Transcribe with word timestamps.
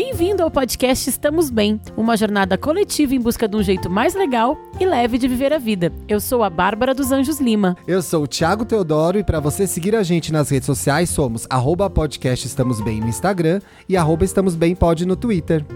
Bem-vindo 0.00 0.44
ao 0.44 0.50
podcast 0.50 1.10
Estamos 1.10 1.50
Bem, 1.50 1.80
uma 1.96 2.16
jornada 2.16 2.56
coletiva 2.56 3.16
em 3.16 3.20
busca 3.20 3.48
de 3.48 3.56
um 3.56 3.62
jeito 3.64 3.90
mais 3.90 4.14
legal 4.14 4.56
e 4.78 4.86
leve 4.86 5.18
de 5.18 5.26
viver 5.26 5.52
a 5.52 5.58
vida. 5.58 5.92
Eu 6.06 6.20
sou 6.20 6.44
a 6.44 6.50
Bárbara 6.50 6.94
dos 6.94 7.10
Anjos 7.10 7.40
Lima. 7.40 7.76
Eu 7.84 8.00
sou 8.00 8.22
o 8.22 8.26
Thiago 8.28 8.64
Teodoro 8.64 9.18
e 9.18 9.24
para 9.24 9.40
você 9.40 9.66
seguir 9.66 9.96
a 9.96 10.04
gente 10.04 10.32
nas 10.32 10.50
redes 10.50 10.66
sociais 10.66 11.10
somos 11.10 11.48
arroba 11.50 11.90
podcast 11.90 12.46
Estamos 12.46 12.80
Bem 12.80 13.00
no 13.00 13.08
Instagram 13.08 13.58
e 13.88 13.96
arroba 13.96 14.24
Estamos 14.24 14.54
Bem 14.54 14.76
Pod 14.76 15.04
no 15.04 15.16
Twitter. 15.16 15.66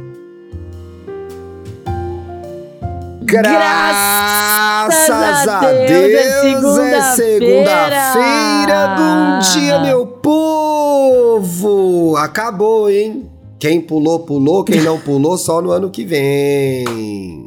Graças 3.22 5.10
a 5.48 5.60
Deus, 5.62 6.78
é 6.78 7.02
segunda-feira 7.16 8.94
bom 8.96 9.40
dia, 9.52 9.80
meu 9.80 10.06
povo! 10.06 12.16
Acabou, 12.16 12.88
hein? 12.88 13.31
Quem 13.62 13.80
pulou, 13.80 14.18
pulou. 14.18 14.64
Quem 14.64 14.80
não 14.80 14.98
pulou, 14.98 15.38
só 15.38 15.62
no 15.62 15.70
ano 15.70 15.88
que 15.88 16.04
vem. 16.04 17.44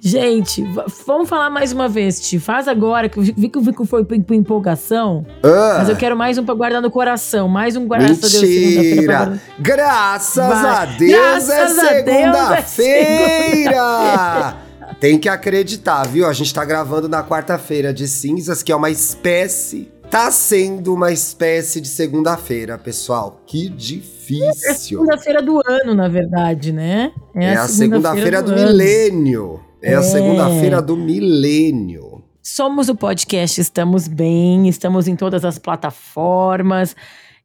Gente, 0.00 0.64
vamos 1.06 1.28
falar 1.28 1.50
mais 1.50 1.72
uma 1.74 1.90
vez, 1.90 2.18
Ti. 2.18 2.38
Faz 2.38 2.66
agora, 2.68 3.06
que 3.10 3.20
vi 3.20 3.50
que 3.50 3.58
o 3.58 3.60
Vico 3.60 3.84
foi 3.84 4.02
por 4.02 4.32
empolgação. 4.34 5.26
Ah, 5.42 5.74
Mas 5.80 5.90
eu 5.90 5.96
quero 5.96 6.16
mais 6.16 6.38
um 6.38 6.44
pra 6.44 6.54
guardar 6.54 6.80
no 6.80 6.90
coração. 6.90 7.48
Mais 7.48 7.76
um 7.76 7.86
graças 7.86 8.34
a 8.34 8.38
Deus 8.40 8.42
mentira! 8.42 9.04
pra- 9.04 9.38
Graças 9.58 10.48
Vai. 10.48 10.70
a 10.70 10.84
Deus 10.86 11.12
Graças 11.12 11.50
é 11.50 11.60
a 11.60 11.66
Deus 11.66 11.78
é 11.78 12.62
segunda-feira! 12.62 14.56
Tem 14.98 15.18
que 15.18 15.28
acreditar, 15.28 16.04
viu? 16.08 16.26
A 16.26 16.32
gente 16.32 16.54
tá 16.54 16.64
gravando 16.64 17.10
na 17.10 17.22
quarta-feira 17.22 17.92
de 17.92 18.08
cinzas, 18.08 18.62
que 18.62 18.72
é 18.72 18.76
uma 18.76 18.88
espécie. 18.88 19.91
Tá 20.12 20.30
sendo 20.30 20.92
uma 20.92 21.10
espécie 21.10 21.80
de 21.80 21.88
segunda-feira, 21.88 22.76
pessoal. 22.76 23.40
Que 23.46 23.68
É 23.68 23.70
difícil. 23.70 24.76
segunda-feira 24.76 25.40
do 25.40 25.58
ano, 25.66 25.94
na 25.94 26.06
verdade, 26.06 26.70
né? 26.70 27.14
É 27.34 27.54
a 27.54 27.66
segunda-feira 27.66 28.42
do, 28.42 28.52
milênio. 28.52 29.58
É, 29.80 29.94
a 29.94 30.00
É. 30.00 30.02
segunda-feira 30.02 30.82
do 30.82 30.98
milênio. 30.98 32.22
Somos 32.42 32.90
o 32.90 32.94
podcast 32.94 33.58
Estamos 33.58 34.06
Bem, 34.06 34.68
estamos 34.68 35.08
em 35.08 35.16
todas 35.16 35.46
as 35.46 35.58
plataformas. 35.58 36.94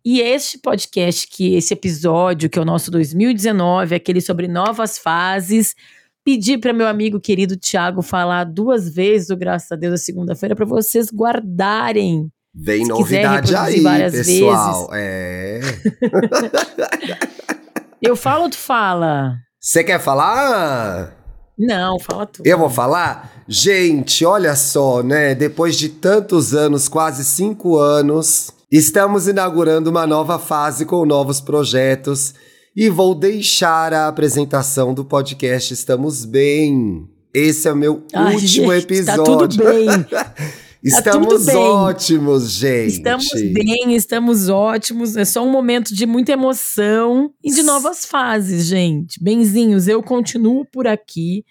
E 0.04 0.20
este 0.20 0.58
podcast, 0.58 1.26
que 1.26 1.56
esse 1.56 1.74
episódio, 1.74 2.50
que 2.50 2.60
é 2.60 2.62
o 2.62 2.66
nosso 2.66 2.92
2019, 2.92 3.96
aquele 3.96 4.20
sobre 4.20 4.46
novas 4.46 4.98
fases, 4.98 5.74
pedi 6.22 6.58
para 6.58 6.74
meu 6.74 6.88
amigo 6.88 7.18
querido 7.18 7.56
Tiago 7.56 8.02
falar 8.02 8.44
duas 8.44 8.94
vezes 8.94 9.30
o 9.30 9.38
Graças 9.38 9.72
a 9.72 9.78
Deus 9.78 9.94
a 9.94 9.98
segunda-feira 9.98 10.54
para 10.54 10.66
vocês 10.66 11.08
guardarem. 11.10 12.30
Vem 12.60 12.84
Se 12.84 12.90
novidade 12.90 13.56
aí, 13.56 13.84
pessoal. 14.12 14.90
É. 14.94 15.62
Eu 18.02 18.16
falo 18.16 18.46
ou 18.46 18.50
tu 18.50 18.58
fala? 18.58 19.36
Você 19.60 19.84
quer 19.84 20.00
falar? 20.00 21.16
Não, 21.58 22.00
fala 22.00 22.26
tu. 22.26 22.42
Eu 22.44 22.58
vou 22.58 22.70
falar? 22.70 23.44
Gente, 23.48 24.26
olha 24.26 24.56
só, 24.56 25.04
né? 25.04 25.36
Depois 25.36 25.78
de 25.78 25.90
tantos 25.90 26.54
anos, 26.54 26.88
quase 26.88 27.24
cinco 27.24 27.78
anos, 27.78 28.52
estamos 28.72 29.28
inaugurando 29.28 29.90
uma 29.90 30.08
nova 30.08 30.40
fase 30.40 30.86
com 30.86 31.06
novos 31.06 31.40
projetos 31.40 32.34
e 32.76 32.90
vou 32.90 33.14
deixar 33.14 33.94
a 33.94 34.08
apresentação 34.08 34.94
do 34.94 35.06
podcast 35.06 35.74
Estamos 35.74 36.26
Bem. 36.26 37.08
Esse 37.34 37.68
é 37.68 37.72
o 37.72 37.76
meu 37.76 38.04
Ai, 38.14 38.34
último 38.34 38.74
gente, 38.74 38.84
episódio. 38.84 39.24
Tá 39.24 39.48
tudo 39.48 39.64
bem. 39.64 39.88
Estamos 40.84 41.28
tudo 41.28 41.46
bem. 41.46 41.56
ótimos, 41.56 42.52
gente. 42.52 42.94
Estamos 42.94 43.28
bem, 43.54 43.96
estamos 43.96 44.50
ótimos. 44.50 45.18
É 45.18 45.26
só 45.26 45.44
um 45.44 45.52
momento 45.52 45.94
de 45.94 46.06
muita 46.06 46.32
emoção 46.32 47.32
e 47.44 47.52
de 47.52 47.64
novas 47.64 48.06
fases, 48.06 48.66
gente. 48.66 49.22
Benzinhos, 49.22 49.88
eu 49.88 50.02
continuo 50.04 50.66
por 50.66 50.88
aqui. 50.88 51.44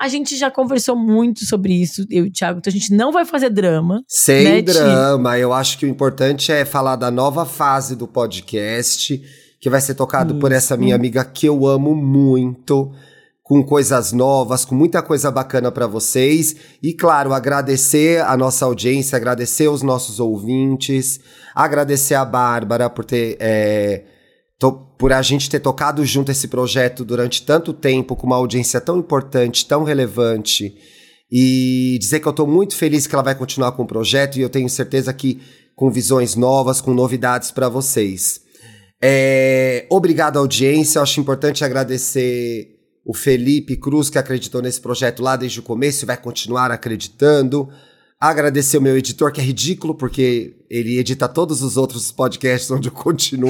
A 0.00 0.06
gente 0.06 0.36
já 0.36 0.48
conversou 0.48 0.94
muito 0.94 1.44
sobre 1.44 1.72
isso, 1.72 2.06
eu 2.08 2.24
e 2.24 2.28
o 2.28 2.32
Thiago, 2.32 2.60
então 2.60 2.70
a 2.70 2.72
gente 2.72 2.94
não 2.94 3.10
vai 3.10 3.24
fazer 3.24 3.50
drama. 3.50 4.00
Sem 4.06 4.44
né, 4.44 4.56
Ti? 4.58 4.62
drama, 4.62 5.36
eu 5.36 5.52
acho 5.52 5.76
que 5.76 5.84
o 5.84 5.88
importante 5.88 6.52
é 6.52 6.64
falar 6.64 6.94
da 6.94 7.10
nova 7.10 7.44
fase 7.44 7.96
do 7.96 8.06
podcast, 8.06 9.20
que 9.60 9.68
vai 9.68 9.80
ser 9.80 9.96
tocado 9.96 10.36
por 10.36 10.52
essa 10.52 10.76
minha 10.76 10.94
amiga 10.94 11.24
que 11.24 11.46
eu 11.46 11.66
amo 11.66 11.96
muito, 11.96 12.92
com 13.48 13.62
coisas 13.62 14.12
novas, 14.12 14.66
com 14.66 14.74
muita 14.74 15.00
coisa 15.00 15.30
bacana 15.30 15.72
pra 15.72 15.86
vocês. 15.86 16.54
E 16.82 16.92
claro, 16.92 17.32
agradecer 17.32 18.22
a 18.22 18.36
nossa 18.36 18.66
audiência, 18.66 19.16
agradecer 19.16 19.68
os 19.68 19.82
nossos 19.82 20.20
ouvintes, 20.20 21.18
agradecer 21.54 22.14
a 22.14 22.26
Bárbara 22.26 22.90
por 22.90 23.06
ter. 23.06 23.38
é, 23.40 24.04
por 24.98 25.12
a 25.12 25.22
gente 25.22 25.48
ter 25.48 25.60
tocado 25.60 26.04
junto 26.04 26.30
esse 26.30 26.48
projeto 26.48 27.04
durante 27.04 27.46
tanto 27.46 27.72
tempo, 27.72 28.14
com 28.14 28.26
uma 28.26 28.36
audiência 28.36 28.80
tão 28.80 28.98
importante, 28.98 29.66
tão 29.66 29.82
relevante. 29.82 30.76
E 31.30 31.96
dizer 32.00 32.20
que 32.20 32.28
eu 32.28 32.32
tô 32.32 32.46
muito 32.46 32.76
feliz 32.76 33.06
que 33.06 33.14
ela 33.14 33.22
vai 33.22 33.34
continuar 33.34 33.72
com 33.72 33.84
o 33.84 33.86
projeto 33.86 34.36
e 34.36 34.42
eu 34.42 34.50
tenho 34.50 34.68
certeza 34.68 35.12
que 35.12 35.40
com 35.74 35.90
visões 35.90 36.34
novas, 36.34 36.80
com 36.80 36.92
novidades 36.92 37.50
para 37.50 37.68
vocês. 37.68 38.40
É, 39.00 39.86
obrigado 39.88 40.38
audiência, 40.38 40.98
eu 40.98 41.02
acho 41.02 41.20
importante 41.20 41.64
agradecer 41.64 42.77
o 43.08 43.14
Felipe 43.14 43.74
Cruz, 43.74 44.10
que 44.10 44.18
acreditou 44.18 44.60
nesse 44.60 44.82
projeto 44.82 45.22
lá 45.22 45.34
desde 45.34 45.60
o 45.60 45.62
começo 45.62 46.04
e 46.04 46.06
vai 46.06 46.18
continuar 46.18 46.70
acreditando. 46.70 47.70
Agradecer 48.20 48.76
o 48.76 48.82
meu 48.82 48.98
editor, 48.98 49.32
que 49.32 49.40
é 49.40 49.44
ridículo, 49.44 49.94
porque 49.94 50.56
ele 50.68 50.98
edita 50.98 51.26
todos 51.26 51.62
os 51.62 51.78
outros 51.78 52.12
podcasts 52.12 52.70
onde 52.70 52.88
eu 52.88 52.92
continuo. 52.92 53.48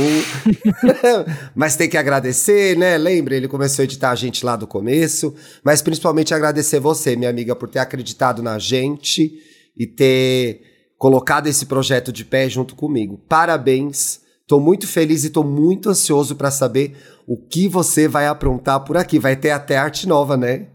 Mas 1.56 1.74
tem 1.74 1.88
que 1.88 1.96
agradecer, 1.96 2.78
né? 2.78 2.96
Lembra, 2.96 3.34
ele 3.34 3.48
começou 3.48 3.82
a 3.82 3.84
editar 3.84 4.10
a 4.10 4.14
gente 4.14 4.44
lá 4.44 4.54
do 4.54 4.64
começo. 4.64 5.34
Mas 5.64 5.82
principalmente 5.82 6.32
agradecer 6.32 6.78
você, 6.78 7.16
minha 7.16 7.30
amiga, 7.30 7.56
por 7.56 7.68
ter 7.68 7.80
acreditado 7.80 8.40
na 8.40 8.60
gente 8.60 9.42
e 9.76 9.88
ter 9.88 10.60
colocado 10.96 11.48
esse 11.48 11.66
projeto 11.66 12.12
de 12.12 12.24
pé 12.24 12.48
junto 12.48 12.76
comigo. 12.76 13.20
Parabéns. 13.28 14.20
Tô 14.46 14.60
muito 14.60 14.86
feliz 14.86 15.24
e 15.24 15.30
tô 15.30 15.42
muito 15.42 15.90
ansioso 15.90 16.36
para 16.36 16.50
saber 16.52 16.96
o 17.28 17.36
que 17.36 17.68
você 17.68 18.08
vai 18.08 18.26
aprontar 18.26 18.80
por 18.80 18.96
aqui. 18.96 19.18
Vai 19.18 19.36
ter 19.36 19.50
até 19.50 19.76
arte 19.76 20.08
nova, 20.08 20.34
né? 20.34 20.66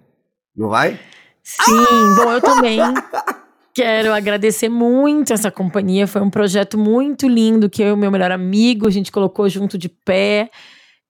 Não 0.56 0.69
vai? 0.69 1.00
Sim, 1.41 2.16
bom, 2.16 2.31
eu 2.31 2.40
também 2.40 2.80
quero 3.74 4.14
agradecer 4.14 4.69
muito 4.69 5.34
essa 5.34 5.50
companhia. 5.50 6.06
Foi 6.06 6.22
um 6.22 6.30
projeto 6.30 6.78
muito 6.78 7.28
lindo 7.28 7.68
que 7.68 7.81
eu 7.81 7.88
e 7.88 7.92
o 7.94 7.97
meu 7.97 8.12
melhor 8.12 8.31
amigo, 8.31 8.88
a 8.88 8.92
gente 8.92 9.12
colocou 9.12 9.50
junto 9.50 9.80
de 9.80 9.90
pé. 9.90 10.52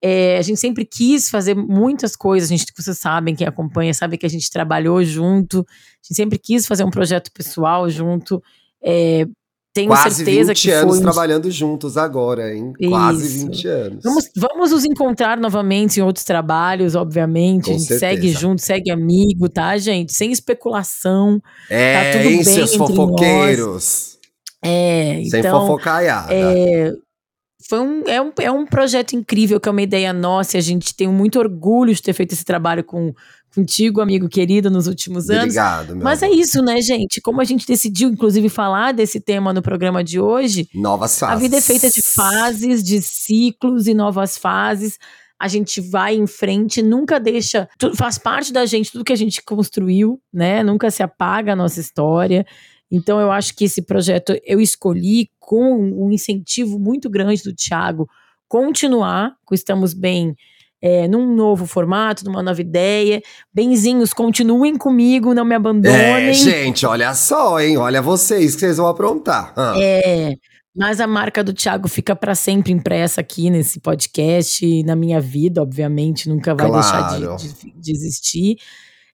É, 0.02 0.38
a 0.38 0.42
gente 0.42 0.58
sempre 0.58 0.84
quis 0.86 1.28
fazer 1.28 1.54
muitas 1.54 2.16
coisas, 2.16 2.50
a 2.50 2.56
gente, 2.56 2.72
vocês 2.76 2.98
sabem, 2.98 3.34
quem 3.34 3.46
acompanha 3.46 3.92
sabe 3.92 4.18
que 4.18 4.26
a 4.26 4.30
gente 4.30 4.50
trabalhou 4.50 5.02
junto, 5.04 5.60
a 5.60 6.06
gente 6.06 6.16
sempre 6.16 6.38
quis 6.38 6.66
fazer 6.66 6.84
um 6.84 6.90
projeto 6.90 7.30
pessoal 7.32 7.88
junto. 7.88 8.42
É, 8.82 9.26
tenho 9.74 9.88
Quase 9.88 10.24
certeza 10.24 10.52
20 10.52 10.62
que 10.62 10.70
anos 10.70 10.94
foi 10.94 11.02
trabalhando 11.02 11.50
juntos 11.50 11.96
agora, 11.96 12.54
hein? 12.54 12.72
Quase 12.88 13.26
Isso. 13.26 13.46
20 13.46 13.68
anos. 13.68 14.04
Vamos, 14.04 14.30
vamos 14.36 14.70
nos 14.70 14.84
encontrar 14.84 15.36
novamente 15.36 15.98
em 15.98 16.02
outros 16.04 16.24
trabalhos, 16.24 16.94
obviamente. 16.94 17.64
Com 17.64 17.70
a 17.70 17.72
gente 17.72 17.88
certeza. 17.88 18.14
segue 18.14 18.30
junto, 18.30 18.62
segue 18.62 18.90
amigo, 18.92 19.48
tá, 19.48 19.76
gente? 19.76 20.14
Sem 20.14 20.30
especulação. 20.30 21.42
é, 21.68 22.12
tá 22.12 22.18
tudo 22.18 22.30
hein, 22.30 22.36
bem 22.36 22.44
seus 22.44 22.72
entre 22.72 22.86
fofoqueiros. 22.86 24.18
É, 24.62 25.22
Sem 25.28 25.40
então, 25.40 25.60
fofocaiada. 25.60 26.32
é, 26.32 26.92
foi 27.68 27.80
um, 27.80 28.02
é, 28.06 28.22
um, 28.22 28.32
é 28.40 28.50
um 28.52 28.64
projeto 28.64 29.14
incrível, 29.14 29.58
que 29.58 29.68
é 29.68 29.72
uma 29.72 29.82
ideia 29.82 30.12
nossa, 30.12 30.56
e 30.56 30.58
a 30.58 30.62
gente 30.62 30.94
tem 30.94 31.08
muito 31.08 31.38
orgulho 31.38 31.92
de 31.92 32.00
ter 32.00 32.12
feito 32.12 32.32
esse 32.32 32.44
trabalho 32.44 32.84
com, 32.84 33.12
contigo, 33.54 34.00
amigo 34.00 34.28
querido, 34.28 34.70
nos 34.70 34.86
últimos 34.86 35.30
anos. 35.30 35.42
Obrigado, 35.44 35.94
meu 35.94 36.04
Mas 36.04 36.22
é 36.22 36.26
amor. 36.26 36.38
isso, 36.38 36.62
né, 36.62 36.80
gente? 36.80 37.20
Como 37.20 37.40
a 37.40 37.44
gente 37.44 37.66
decidiu, 37.66 38.08
inclusive, 38.10 38.48
falar 38.48 38.92
desse 38.92 39.20
tema 39.20 39.52
no 39.52 39.62
programa 39.62 40.02
de 40.02 40.18
hoje, 40.20 40.68
Novas 40.74 41.18
fases. 41.18 41.36
a 41.36 41.38
vida 41.38 41.56
é 41.56 41.60
feita 41.60 41.88
de 41.88 42.02
fases, 42.02 42.82
de 42.82 43.00
ciclos 43.02 43.86
e 43.86 43.94
novas 43.94 44.36
fases. 44.36 44.98
A 45.38 45.48
gente 45.48 45.80
vai 45.80 46.14
em 46.16 46.26
frente, 46.26 46.80
nunca 46.80 47.18
deixa. 47.20 47.68
tu- 47.78 47.94
Faz 47.96 48.16
parte 48.18 48.52
da 48.52 48.64
gente 48.66 48.90
tudo 48.92 49.04
que 49.04 49.12
a 49.12 49.16
gente 49.16 49.42
construiu, 49.42 50.20
né? 50.32 50.62
Nunca 50.62 50.90
se 50.90 51.02
apaga 51.02 51.52
a 51.52 51.56
nossa 51.56 51.80
história. 51.80 52.46
Então, 52.90 53.18
eu 53.20 53.32
acho 53.32 53.54
que 53.56 53.64
esse 53.64 53.82
projeto 53.82 54.38
eu 54.44 54.60
escolhi 54.60 55.28
com 55.40 55.74
um 55.76 56.10
incentivo 56.12 56.78
muito 56.78 57.10
grande 57.10 57.42
do 57.42 57.52
Thiago 57.54 58.08
continuar 58.48 59.32
com 59.44 59.54
Estamos 59.54 59.92
Bem 59.92 60.36
é, 60.86 61.08
num 61.08 61.34
novo 61.34 61.64
formato, 61.64 62.26
numa 62.26 62.42
nova 62.42 62.60
ideia. 62.60 63.22
Benzinhos, 63.54 64.12
continuem 64.12 64.76
comigo, 64.76 65.32
não 65.32 65.42
me 65.44 65.54
abandonem. 65.54 66.28
É, 66.28 66.32
gente, 66.34 66.84
olha 66.84 67.14
só, 67.14 67.58
hein? 67.58 67.78
Olha 67.78 68.02
vocês 68.02 68.54
que 68.54 68.60
vocês 68.60 68.76
vão 68.76 68.86
aprontar. 68.88 69.54
Ah, 69.56 69.72
É, 69.78 70.34
mas 70.76 71.00
a 71.00 71.06
marca 71.06 71.42
do 71.42 71.54
Thiago 71.54 71.88
fica 71.88 72.14
para 72.14 72.34
sempre 72.34 72.70
impressa 72.70 73.22
aqui 73.22 73.48
nesse 73.48 73.80
podcast 73.80 74.66
e 74.66 74.82
na 74.84 74.94
minha 74.94 75.20
vida, 75.22 75.62
obviamente, 75.62 76.28
nunca 76.28 76.54
vai 76.54 76.66
Claro. 76.68 77.18
deixar 77.18 77.36
de, 77.38 77.54
de- 77.54 77.80
de 77.80 77.92
existir. 77.92 78.56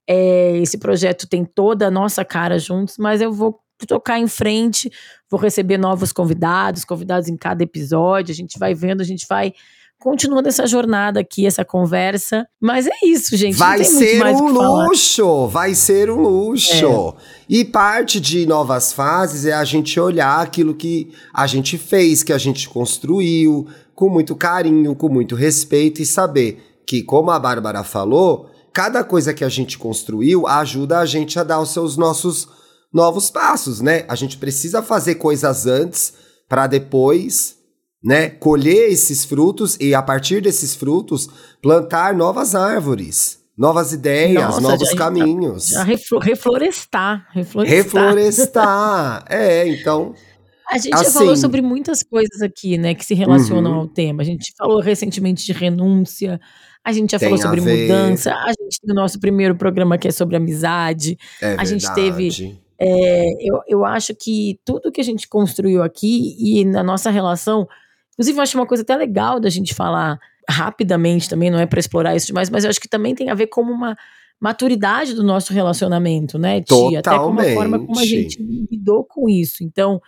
É, 0.09 0.57
esse 0.59 0.77
projeto 0.77 1.29
tem 1.29 1.45
toda 1.45 1.87
a 1.87 1.91
nossa 1.91 2.25
cara 2.25 2.59
juntos, 2.59 2.97
mas 2.99 3.21
eu 3.21 3.33
vou 3.33 3.61
tocar 3.87 4.19
em 4.19 4.27
frente, 4.27 4.91
vou 5.31 5.39
receber 5.39 5.79
novos 5.79 6.13
convidados, 6.13 6.85
convidados 6.85 7.29
em 7.29 7.37
cada 7.37 7.63
episódio, 7.63 8.33
a 8.33 8.35
gente 8.35 8.59
vai 8.59 8.75
vendo, 8.75 9.01
a 9.03 9.05
gente 9.05 9.25
vai 9.29 9.53
continuando 10.01 10.49
essa 10.49 10.67
jornada 10.67 11.21
aqui, 11.21 11.47
essa 11.47 11.65
conversa. 11.65 12.47
Mas 12.61 12.87
é 12.87 13.07
isso, 13.07 13.37
gente. 13.37 13.57
Vai 13.57 13.85
ser 13.85 14.25
um 14.25 14.49
luxo, 14.49 15.47
vai 15.47 15.75
ser 15.75 16.11
um 16.11 16.21
luxo. 16.21 17.15
É. 17.17 17.23
E 17.49 17.65
parte 17.65 18.19
de 18.19 18.47
novas 18.47 18.93
fases 18.93 19.45
é 19.45 19.53
a 19.53 19.63
gente 19.63 20.01
olhar 20.01 20.41
aquilo 20.41 20.75
que 20.75 21.13
a 21.33 21.47
gente 21.47 21.77
fez, 21.77 22.23
que 22.23 22.33
a 22.33 22.39
gente 22.39 22.69
construiu, 22.69 23.69
com 23.95 24.09
muito 24.09 24.35
carinho, 24.35 24.97
com 24.97 25.11
muito 25.11 25.35
respeito 25.35 26.01
e 26.01 26.07
saber 26.07 26.81
que, 26.87 27.03
como 27.03 27.31
a 27.31 27.39
Bárbara 27.39 27.85
falou, 27.85 28.49
cada 28.73 29.05
coisa 29.05 29.35
que 29.35 29.45
a 29.45 29.49
gente 29.49 29.77
construiu 29.79 30.47
ajuda 30.47 31.01
a 31.01 31.07
gente 31.07 31.39
a 31.39 31.45
dar 31.45 31.61
os 31.61 31.71
seus 31.71 31.99
nossos 31.99 32.49
novos 32.93 33.31
passos, 33.31 33.83
né? 33.83 34.05
A 34.09 34.17
gente 34.17 34.39
precisa 34.39 34.83
fazer 34.83 35.17
coisas 35.17 35.67
antes 35.67 36.15
para 36.49 36.67
depois 36.67 37.60
né, 38.03 38.31
colher 38.31 38.91
esses 38.91 39.25
frutos 39.25 39.77
e 39.81 39.95
a 39.95 40.03
partir 40.03 40.41
desses 40.41 40.75
frutos 40.75 41.29
plantar 41.61 42.15
novas 42.15 42.55
árvores, 42.55 43.39
novas 43.57 43.93
ideias, 43.93 44.43
Nossa, 44.43 44.61
novos 44.61 44.89
já, 44.89 44.97
caminhos. 44.97 45.69
Já, 45.69 45.83
reflorestar, 45.83 47.27
reflorestar. 47.33 47.77
Reflorestar. 47.77 49.25
é, 49.29 49.69
então 49.69 50.15
a 50.71 50.79
gente 50.79 50.95
assim, 50.95 51.05
já 51.05 51.11
falou 51.11 51.33
assim 51.33 51.41
sobre 51.41 51.61
muitas 51.61 52.03
coisas 52.03 52.41
aqui, 52.41 52.79
né, 52.79 52.95
que 52.95 53.05
se 53.05 53.13
relacionam 53.13 53.73
uhum. 53.73 53.79
ao 53.79 53.89
tema. 53.89 54.23
A 54.23 54.25
gente 54.25 54.55
falou 54.57 54.81
recentemente 54.81 55.45
de 55.45 55.53
renúncia, 55.53 56.41
a 56.85 56.93
gente 56.93 57.11
já 57.11 57.19
tem 57.19 57.29
falou 57.29 57.43
sobre 57.43 57.61
mudança, 57.61 58.33
a 58.33 58.49
gente 58.49 58.81
tem 58.81 58.93
o 58.93 58.95
nosso 58.95 59.19
primeiro 59.19 59.57
programa 59.57 59.99
que 59.99 60.09
é 60.09 60.13
sobre 60.13 60.37
amizade, 60.37 61.19
é 61.43 61.57
a 61.59 61.65
gente 61.65 61.93
teve 61.93 62.57
é, 62.81 63.25
eu, 63.41 63.61
eu 63.69 63.85
acho 63.85 64.15
que 64.15 64.59
tudo 64.65 64.91
que 64.91 65.03
a 65.03 65.05
gente 65.05 65.29
construiu 65.29 65.83
aqui 65.83 66.35
e 66.39 66.65
na 66.65 66.83
nossa 66.83 67.11
relação 67.11 67.69
Inclusive, 68.13 68.39
eu 68.39 68.43
acho 68.43 68.59
uma 68.59 68.67
coisa 68.67 68.83
até 68.83 68.97
legal 68.97 69.41
da 69.41 69.49
gente 69.49 69.75
falar 69.75 70.19
rapidamente 70.49 71.29
também, 71.29 71.51
não 71.51 71.59
é 71.59 71.67
para 71.67 71.81
explorar 71.81 72.17
isso 72.17 72.27
demais, 72.27 72.51
mas 72.51 72.65
eu 72.65 72.71
acho 72.71 72.81
que 72.81 72.89
também 72.89 73.15
tem 73.15 73.31
a 73.31 73.35
ver 73.35 73.47
com 73.47 73.63
uma 73.63 73.97
maturidade 74.41 75.15
do 75.15 75.23
nosso 75.23 75.53
relacionamento, 75.53 76.39
né, 76.39 76.61
Tia? 76.89 77.01
Até 77.01 77.11
com 77.11 77.39
a 77.39 77.55
forma 77.55 77.79
como 77.79 77.99
a 77.99 78.05
gente 78.05 78.43
lidou 78.71 79.05
com 79.05 79.29
isso. 79.29 79.63
Então, 79.63 80.01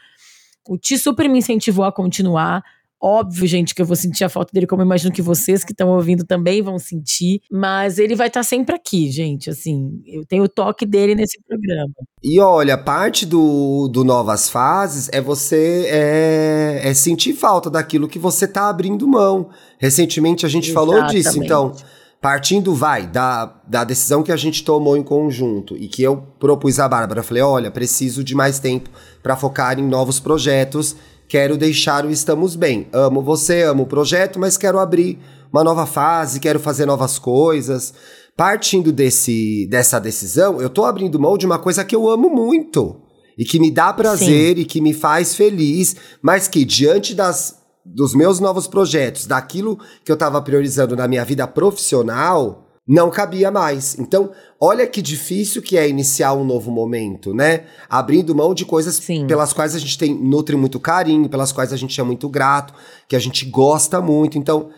o 0.68 0.78
Ti 0.78 0.98
super 0.98 1.28
me 1.28 1.38
incentivou 1.38 1.84
a 1.84 1.92
continuar. 1.92 2.62
Óbvio, 3.04 3.48
gente, 3.48 3.74
que 3.74 3.82
eu 3.82 3.86
vou 3.86 3.96
sentir 3.96 4.22
a 4.22 4.28
falta 4.28 4.52
dele, 4.52 4.64
como 4.64 4.80
eu 4.80 4.86
imagino 4.86 5.12
que 5.12 5.20
vocês 5.20 5.64
que 5.64 5.72
estão 5.72 5.88
ouvindo 5.88 6.24
também 6.24 6.62
vão 6.62 6.78
sentir. 6.78 7.40
Mas 7.50 7.98
ele 7.98 8.14
vai 8.14 8.28
estar 8.28 8.40
tá 8.40 8.44
sempre 8.44 8.76
aqui, 8.76 9.10
gente. 9.10 9.50
Assim, 9.50 10.00
eu 10.06 10.24
tenho 10.24 10.44
o 10.44 10.48
toque 10.48 10.86
dele 10.86 11.16
nesse 11.16 11.36
programa. 11.42 11.92
E 12.22 12.38
olha, 12.38 12.78
parte 12.78 13.26
do, 13.26 13.88
do 13.88 14.04
Novas 14.04 14.48
Fases 14.48 15.08
é 15.12 15.20
você 15.20 15.86
é, 15.88 16.80
é 16.84 16.94
sentir 16.94 17.32
falta 17.32 17.68
daquilo 17.68 18.06
que 18.06 18.20
você 18.20 18.46
tá 18.46 18.68
abrindo 18.68 19.08
mão. 19.08 19.48
Recentemente 19.80 20.46
a 20.46 20.48
gente 20.48 20.70
Exatamente. 20.70 20.94
falou 20.94 21.10
disso, 21.10 21.42
então. 21.42 21.74
Partindo, 22.20 22.72
vai, 22.72 23.04
da, 23.04 23.52
da 23.66 23.82
decisão 23.82 24.22
que 24.22 24.30
a 24.30 24.36
gente 24.36 24.62
tomou 24.62 24.96
em 24.96 25.02
conjunto 25.02 25.76
e 25.76 25.88
que 25.88 26.04
eu 26.04 26.18
propus 26.38 26.78
à 26.78 26.88
Bárbara, 26.88 27.20
falei: 27.20 27.42
olha, 27.42 27.68
preciso 27.68 28.22
de 28.22 28.32
mais 28.32 28.60
tempo 28.60 28.88
para 29.20 29.34
focar 29.34 29.76
em 29.76 29.82
novos 29.82 30.20
projetos 30.20 30.94
quero 31.32 31.56
deixar 31.56 32.04
o 32.04 32.10
Estamos 32.10 32.54
Bem. 32.56 32.86
Amo 32.92 33.22
você, 33.22 33.62
amo 33.62 33.84
o 33.84 33.86
projeto, 33.86 34.38
mas 34.38 34.58
quero 34.58 34.78
abrir 34.78 35.18
uma 35.50 35.64
nova 35.64 35.86
fase, 35.86 36.38
quero 36.38 36.60
fazer 36.60 36.84
novas 36.84 37.18
coisas. 37.18 37.94
Partindo 38.36 38.92
desse, 38.92 39.66
dessa 39.70 39.98
decisão, 39.98 40.60
eu 40.60 40.68
tô 40.68 40.84
abrindo 40.84 41.18
mão 41.18 41.38
de 41.38 41.46
uma 41.46 41.58
coisa 41.58 41.86
que 41.86 41.96
eu 41.96 42.06
amo 42.06 42.28
muito 42.28 43.00
e 43.38 43.46
que 43.46 43.58
me 43.58 43.70
dá 43.70 43.94
prazer 43.94 44.56
Sim. 44.56 44.60
e 44.60 44.66
que 44.66 44.78
me 44.82 44.92
faz 44.92 45.34
feliz, 45.34 45.96
mas 46.20 46.48
que 46.48 46.66
diante 46.66 47.14
das 47.14 47.62
dos 47.82 48.14
meus 48.14 48.38
novos 48.38 48.66
projetos, 48.66 49.26
daquilo 49.26 49.78
que 50.04 50.12
eu 50.12 50.14
estava 50.14 50.40
priorizando 50.42 50.94
na 50.94 51.08
minha 51.08 51.24
vida 51.24 51.48
profissional, 51.48 52.68
não 52.86 53.10
cabia 53.10 53.50
mais. 53.50 53.96
Então, 53.98 54.32
olha 54.60 54.86
que 54.86 55.00
difícil 55.00 55.62
que 55.62 55.76
é 55.76 55.88
iniciar 55.88 56.34
um 56.34 56.44
novo 56.44 56.70
momento, 56.70 57.32
né? 57.32 57.64
Abrindo 57.88 58.34
mão 58.34 58.52
de 58.52 58.64
coisas 58.64 58.96
Sim. 58.96 59.26
pelas 59.26 59.52
quais 59.52 59.74
a 59.74 59.78
gente 59.78 59.96
tem 59.96 60.14
nutre 60.14 60.56
muito 60.56 60.80
carinho, 60.80 61.28
pelas 61.28 61.52
quais 61.52 61.72
a 61.72 61.76
gente 61.76 62.00
é 62.00 62.04
muito 62.04 62.28
grato, 62.28 62.74
que 63.08 63.14
a 63.14 63.20
gente 63.20 63.44
gosta 63.44 64.00
muito. 64.00 64.36
Então, 64.36 64.70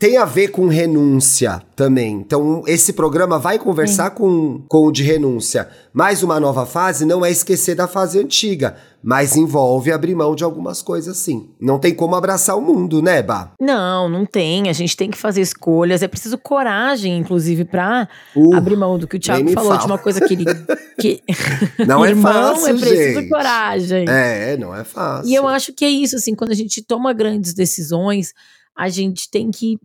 tem 0.00 0.16
a 0.16 0.24
ver 0.24 0.48
com 0.48 0.66
renúncia 0.66 1.62
também. 1.76 2.14
Então, 2.14 2.64
esse 2.66 2.94
programa 2.94 3.38
vai 3.38 3.58
conversar 3.58 4.12
com, 4.12 4.64
com 4.66 4.86
o 4.86 4.90
de 4.90 5.02
renúncia. 5.02 5.68
Mais 5.92 6.22
uma 6.22 6.40
nova 6.40 6.64
fase 6.64 7.04
não 7.04 7.22
é 7.22 7.30
esquecer 7.30 7.74
da 7.74 7.86
fase 7.86 8.18
antiga, 8.18 8.78
mas 9.02 9.36
envolve 9.36 9.92
abrir 9.92 10.14
mão 10.14 10.34
de 10.34 10.42
algumas 10.42 10.80
coisas 10.80 11.18
sim. 11.18 11.50
Não 11.60 11.78
tem 11.78 11.94
como 11.94 12.14
abraçar 12.14 12.56
o 12.56 12.62
mundo, 12.62 13.02
né, 13.02 13.22
Bah? 13.22 13.52
Não, 13.60 14.08
não 14.08 14.24
tem. 14.24 14.70
A 14.70 14.72
gente 14.72 14.96
tem 14.96 15.10
que 15.10 15.18
fazer 15.18 15.42
escolhas. 15.42 16.02
É 16.02 16.08
preciso 16.08 16.38
coragem, 16.38 17.18
inclusive, 17.18 17.66
pra 17.66 18.08
uh, 18.34 18.54
abrir 18.54 18.76
mão 18.76 18.98
do 18.98 19.06
que 19.06 19.16
o 19.16 19.20
Thiago 19.20 19.50
falou, 19.50 19.72
fala. 19.72 19.80
de 19.80 19.86
uma 19.86 19.98
coisa 19.98 20.26
que 20.26 20.32
ele. 20.32 20.44
Que... 20.98 21.22
Não 21.86 22.04
é 22.04 22.14
fácil. 22.14 22.68
é 22.68 22.72
preciso 22.74 23.20
gente. 23.20 23.28
coragem. 23.28 24.04
É, 24.08 24.56
não 24.56 24.74
é 24.74 24.84
fácil. 24.84 25.30
E 25.30 25.34
eu 25.34 25.46
acho 25.46 25.74
que 25.74 25.84
é 25.84 25.88
isso, 25.88 26.16
assim, 26.16 26.34
quando 26.34 26.50
a 26.50 26.54
gente 26.54 26.82
toma 26.82 27.12
grandes 27.14 27.54
decisões, 27.54 28.34
a 28.76 28.88
gente 28.88 29.30
tem 29.30 29.50
que 29.50 29.78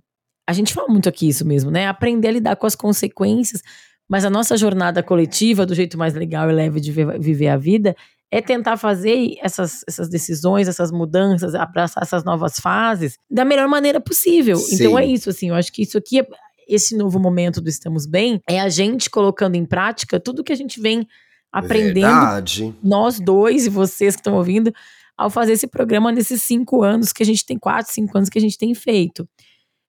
a 0.48 0.54
gente 0.54 0.74
fala 0.74 0.88
muito 0.88 1.10
aqui 1.10 1.28
isso 1.28 1.46
mesmo, 1.46 1.72
né? 1.72 1.88
Aprender 1.88 2.28
a 2.28 2.32
lidar 2.32 2.56
com 2.56 2.68
as 2.68 2.76
consequências, 2.76 3.62
mas 4.08 4.24
a 4.24 4.30
nossa 4.30 4.56
jornada 4.56 5.02
coletiva, 5.02 5.66
do 5.66 5.74
jeito 5.74 5.98
mais 5.98 6.14
legal 6.14 6.50
e 6.50 6.54
leve 6.54 6.80
de 6.80 6.92
viver 6.92 7.48
a 7.48 7.58
vida, 7.58 7.96
é 8.32 8.42
tentar 8.42 8.78
fazer 8.78 9.38
essas, 9.42 9.84
essas 9.88 10.10
decisões, 10.10 10.68
essas 10.68 10.92
mudanças, 10.92 11.56
abraçar 11.56 12.04
essas 12.04 12.24
novas 12.24 12.60
fases 12.60 13.18
da 13.30 13.46
melhor 13.46 13.68
maneira 13.68 14.00
possível. 14.00 14.58
Sim. 14.58 14.76
Então 14.76 15.00
é 15.00 15.06
isso, 15.06 15.30
assim, 15.30 15.50
eu 15.50 15.56
acho 15.56 15.72
que 15.72 15.82
isso 15.84 15.98
aqui, 15.98 16.20
é, 16.20 16.28
esse 16.68 16.96
novo 16.96 17.20
momento 17.20 17.62
do 17.62 17.70
Estamos 17.70 18.06
Bem, 18.06 18.42
é 18.48 18.60
a 18.60 18.70
gente 18.70 19.10
colocando 19.10 19.56
em 19.56 19.66
prática 19.66 20.20
tudo 20.20 20.44
que 20.44 20.54
a 20.54 20.58
gente 20.58 20.80
vem 20.80 21.08
aprendendo, 21.52 22.08
Verdade. 22.08 22.76
nós 22.84 23.20
dois 23.20 23.66
e 23.66 23.70
vocês 23.70 24.16
que 24.16 24.20
estão 24.20 24.36
ouvindo, 24.36 24.74
ao 25.18 25.30
fazer 25.30 25.54
esse 25.54 25.68
programa 25.68 26.12
nesses 26.12 26.44
cinco 26.44 26.84
anos 26.84 27.14
que 27.14 27.24
a 27.24 27.26
gente 27.26 27.46
tem, 27.46 27.58
quatro, 27.58 27.94
cinco 27.94 28.18
anos 28.18 28.30
que 28.30 28.38
a 28.38 28.42
gente 28.42 28.58
tem 28.58 28.76
feito 28.76 29.28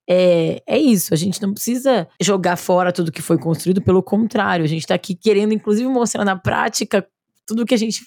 é, 0.08 0.62
é 0.66 0.78
isso. 0.78 1.12
A 1.12 1.16
gente 1.16 1.40
não 1.42 1.52
precisa 1.52 2.08
jogar 2.20 2.56
fora 2.56 2.92
tudo 2.92 3.12
que 3.12 3.22
foi 3.22 3.38
construído, 3.38 3.82
pelo 3.82 4.02
contrário, 4.02 4.64
a 4.64 4.68
gente 4.68 4.82
está 4.82 4.94
aqui 4.94 5.14
querendo, 5.14 5.52
inclusive, 5.52 5.88
mostrar 5.88 6.24
na 6.24 6.36
prática 6.36 7.06
tudo 7.46 7.66
que 7.66 7.74
a 7.74 7.78
gente 7.78 8.04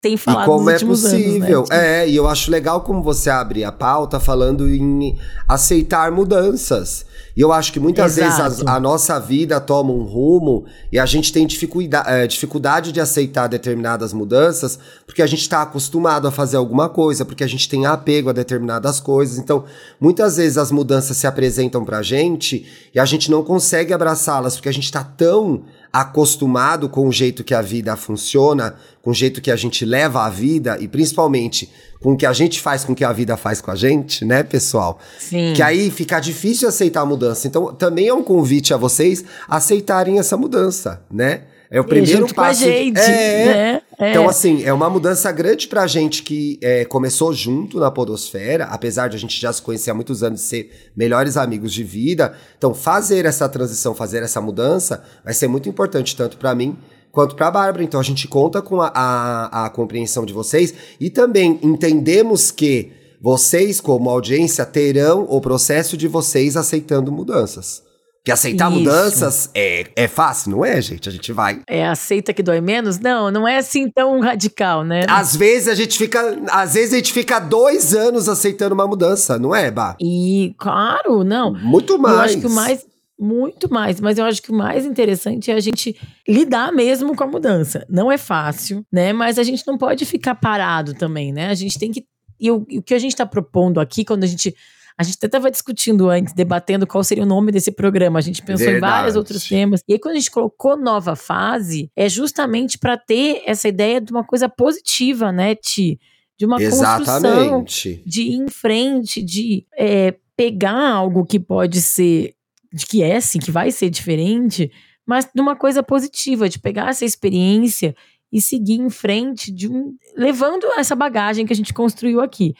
tem 0.00 0.16
falado 0.16 0.42
e 0.42 0.46
como 0.46 0.70
é 0.70 0.78
possível. 0.78 1.58
Anos, 1.58 1.70
né? 1.70 2.02
É, 2.02 2.08
e 2.08 2.14
eu 2.14 2.28
acho 2.28 2.50
legal 2.50 2.82
como 2.82 3.02
você 3.02 3.30
abre 3.30 3.64
a 3.64 3.72
pauta 3.72 4.20
falando 4.20 4.68
em 4.68 5.18
aceitar 5.48 6.12
mudanças. 6.12 7.04
E 7.36 7.40
eu 7.40 7.52
acho 7.52 7.72
que 7.72 7.78
muitas 7.78 8.16
Exato. 8.16 8.42
vezes 8.42 8.66
a, 8.66 8.76
a, 8.76 8.80
nossa 8.80 9.18
vida 9.18 9.60
toma 9.60 9.92
um 9.92 10.04
rumo 10.04 10.64
e 10.90 10.98
a 10.98 11.04
gente 11.04 11.32
tem 11.32 11.46
dificuldade, 11.46 12.10
é, 12.10 12.26
dificuldade 12.26 12.92
de 12.92 13.00
aceitar 13.00 13.46
determinadas 13.46 14.14
mudanças 14.14 14.78
porque 15.04 15.20
a 15.20 15.26
gente 15.26 15.42
está 15.42 15.60
acostumado 15.60 16.26
a 16.26 16.30
fazer 16.30 16.56
alguma 16.56 16.88
coisa, 16.88 17.24
porque 17.26 17.44
a 17.44 17.46
gente 17.46 17.68
tem 17.68 17.84
apego 17.84 18.30
a 18.30 18.32
determinadas 18.32 19.00
coisas. 19.00 19.38
Então, 19.38 19.64
muitas 20.00 20.36
vezes 20.38 20.56
as 20.56 20.70
mudanças 20.70 21.16
se 21.16 21.26
apresentam 21.26 21.84
pra 21.84 22.00
gente 22.00 22.66
e 22.94 22.98
a 22.98 23.04
gente 23.04 23.30
não 23.30 23.42
consegue 23.42 23.92
abraçá-las 23.92 24.56
porque 24.56 24.68
a 24.68 24.72
gente 24.72 24.84
está 24.84 25.04
tão 25.04 25.64
acostumado 26.00 26.88
com 26.88 27.08
o 27.08 27.12
jeito 27.12 27.42
que 27.42 27.54
a 27.54 27.62
vida 27.62 27.96
funciona, 27.96 28.74
com 29.00 29.10
o 29.10 29.14
jeito 29.14 29.40
que 29.40 29.50
a 29.50 29.56
gente 29.56 29.84
leva 29.84 30.24
a 30.24 30.28
vida 30.28 30.76
e 30.78 30.86
principalmente 30.86 31.70
com 32.00 32.12
o 32.12 32.16
que 32.16 32.26
a 32.26 32.32
gente 32.32 32.60
faz 32.60 32.84
com 32.84 32.92
o 32.92 32.94
que 32.94 33.04
a 33.04 33.12
vida 33.12 33.36
faz 33.36 33.60
com 33.62 33.70
a 33.70 33.74
gente, 33.74 34.24
né, 34.24 34.42
pessoal? 34.42 34.98
Sim. 35.18 35.54
Que 35.54 35.62
aí 35.62 35.90
fica 35.90 36.20
difícil 36.20 36.68
aceitar 36.68 37.00
a 37.00 37.06
mudança. 37.06 37.48
Então, 37.48 37.74
também 37.74 38.08
é 38.08 38.14
um 38.14 38.22
convite 38.22 38.74
a 38.74 38.76
vocês 38.76 39.24
aceitarem 39.48 40.18
essa 40.18 40.36
mudança, 40.36 41.02
né? 41.10 41.42
É 41.70 41.80
o 41.80 41.84
primeiro 41.84 42.20
junto 42.20 42.34
passo. 42.34 42.62
Com 42.62 42.68
a 42.68 42.72
gente, 42.72 42.98
é, 43.00 43.44
né? 43.44 43.82
é. 43.98 44.10
Então, 44.10 44.28
assim, 44.28 44.62
é 44.64 44.72
uma 44.72 44.88
mudança 44.88 45.30
grande 45.32 45.66
pra 45.66 45.86
gente 45.86 46.22
que 46.22 46.58
é, 46.62 46.84
começou 46.84 47.32
junto 47.32 47.78
na 47.80 47.90
Podosfera, 47.90 48.66
apesar 48.66 49.08
de 49.08 49.16
a 49.16 49.18
gente 49.18 49.40
já 49.40 49.52
se 49.52 49.60
conhecer 49.60 49.90
há 49.90 49.94
muitos 49.94 50.22
anos 50.22 50.42
e 50.42 50.46
ser 50.46 50.90
melhores 50.96 51.36
amigos 51.36 51.72
de 51.72 51.82
vida. 51.82 52.34
Então, 52.56 52.74
fazer 52.74 53.24
essa 53.24 53.48
transição, 53.48 53.94
fazer 53.94 54.22
essa 54.22 54.40
mudança, 54.40 55.02
vai 55.24 55.34
ser 55.34 55.48
muito 55.48 55.68
importante, 55.68 56.14
tanto 56.16 56.36
para 56.36 56.54
mim 56.54 56.76
quanto 57.10 57.34
para 57.34 57.48
a 57.48 57.50
Bárbara. 57.50 57.82
Então, 57.82 57.98
a 57.98 58.04
gente 58.04 58.28
conta 58.28 58.62
com 58.62 58.80
a, 58.80 58.92
a, 58.94 59.66
a 59.66 59.70
compreensão 59.70 60.24
de 60.24 60.32
vocês 60.32 60.74
e 61.00 61.10
também 61.10 61.58
entendemos 61.62 62.50
que 62.50 62.92
vocês, 63.20 63.80
como 63.80 64.10
audiência, 64.10 64.64
terão 64.64 65.26
o 65.28 65.40
processo 65.40 65.96
de 65.96 66.06
vocês 66.06 66.56
aceitando 66.56 67.10
mudanças. 67.10 67.85
Que 68.26 68.32
aceitar 68.32 68.68
Isso. 68.72 68.80
mudanças 68.80 69.50
é, 69.54 69.86
é 69.94 70.08
fácil, 70.08 70.50
não 70.50 70.64
é, 70.64 70.80
gente? 70.80 71.08
A 71.08 71.12
gente 71.12 71.32
vai. 71.32 71.60
É 71.64 71.86
aceita 71.86 72.34
que 72.34 72.42
dói 72.42 72.60
menos? 72.60 72.98
Não, 72.98 73.30
não 73.30 73.46
é 73.46 73.58
assim 73.58 73.88
tão 73.88 74.18
radical, 74.18 74.82
né? 74.82 75.02
Às 75.08 75.36
vezes 75.36 75.68
a 75.68 75.76
gente 75.76 75.96
fica. 75.96 76.36
Às 76.50 76.74
vezes 76.74 76.92
a 76.92 76.96
gente 76.96 77.12
fica 77.12 77.38
dois 77.38 77.94
anos 77.94 78.28
aceitando 78.28 78.74
uma 78.74 78.84
mudança, 78.84 79.38
não 79.38 79.54
é, 79.54 79.70
Bah? 79.70 79.96
E, 80.00 80.56
claro, 80.58 81.22
não. 81.22 81.54
Muito 81.54 82.00
mais. 82.00 82.16
Eu 82.16 82.20
acho 82.22 82.40
que 82.40 82.46
o 82.48 82.50
mais. 82.50 82.86
Muito 83.16 83.72
mais, 83.72 84.00
mas 84.00 84.18
eu 84.18 84.24
acho 84.24 84.42
que 84.42 84.50
o 84.50 84.54
mais 84.54 84.84
interessante 84.84 85.52
é 85.52 85.54
a 85.54 85.60
gente 85.60 85.96
lidar 86.28 86.72
mesmo 86.72 87.14
com 87.14 87.22
a 87.22 87.28
mudança. 87.28 87.86
Não 87.88 88.10
é 88.10 88.18
fácil, 88.18 88.84
né? 88.92 89.12
Mas 89.12 89.38
a 89.38 89.44
gente 89.44 89.64
não 89.64 89.78
pode 89.78 90.04
ficar 90.04 90.34
parado 90.34 90.94
também, 90.94 91.32
né? 91.32 91.46
A 91.46 91.54
gente 91.54 91.78
tem 91.78 91.92
que. 91.92 92.04
E 92.40 92.50
o, 92.50 92.66
o 92.68 92.82
que 92.82 92.92
a 92.92 92.98
gente 92.98 93.12
está 93.12 93.24
propondo 93.24 93.78
aqui, 93.78 94.04
quando 94.04 94.24
a 94.24 94.26
gente 94.26 94.52
A 94.98 95.02
gente 95.02 95.16
até 95.16 95.26
estava 95.26 95.50
discutindo 95.50 96.08
antes, 96.08 96.32
debatendo 96.32 96.86
qual 96.86 97.04
seria 97.04 97.22
o 97.22 97.26
nome 97.26 97.52
desse 97.52 97.70
programa. 97.70 98.18
A 98.18 98.22
gente 98.22 98.40
pensou 98.42 98.66
Verdade. 98.66 98.78
em 98.78 98.96
vários 98.96 99.16
outros 99.16 99.46
temas. 99.46 99.82
E 99.86 99.92
aí, 99.92 99.98
quando 99.98 100.14
a 100.14 100.18
gente 100.18 100.30
colocou 100.30 100.76
nova 100.76 101.14
fase, 101.14 101.90
é 101.94 102.08
justamente 102.08 102.78
para 102.78 102.96
ter 102.96 103.42
essa 103.44 103.68
ideia 103.68 104.00
de 104.00 104.10
uma 104.10 104.24
coisa 104.24 104.48
positiva, 104.48 105.30
né, 105.30 105.54
Ti? 105.54 106.00
De 106.38 106.46
uma 106.46 106.62
Exatamente. 106.62 107.06
construção, 107.06 108.02
de 108.06 108.22
ir 108.22 108.34
em 108.36 108.48
frente, 108.48 109.22
de 109.22 109.66
é, 109.76 110.14
pegar 110.34 110.90
algo 110.92 111.26
que 111.26 111.38
pode 111.38 111.80
ser, 111.82 112.34
de 112.72 112.86
que 112.86 113.02
é 113.02 113.16
assim, 113.16 113.38
que 113.38 113.50
vai 113.50 113.70
ser 113.70 113.90
diferente, 113.90 114.70
mas 115.06 115.28
de 115.32 115.40
uma 115.40 115.56
coisa 115.56 115.82
positiva, 115.82 116.48
de 116.48 116.58
pegar 116.58 116.88
essa 116.88 117.04
experiência 117.04 117.94
e 118.32 118.40
seguir 118.40 118.74
em 118.80 118.90
frente 118.90 119.52
de 119.52 119.68
um, 119.68 119.94
levando 120.16 120.66
essa 120.76 120.94
bagagem 120.96 121.46
que 121.46 121.52
a 121.52 121.56
gente 121.56 121.72
construiu 121.72 122.20
aqui. 122.20 122.54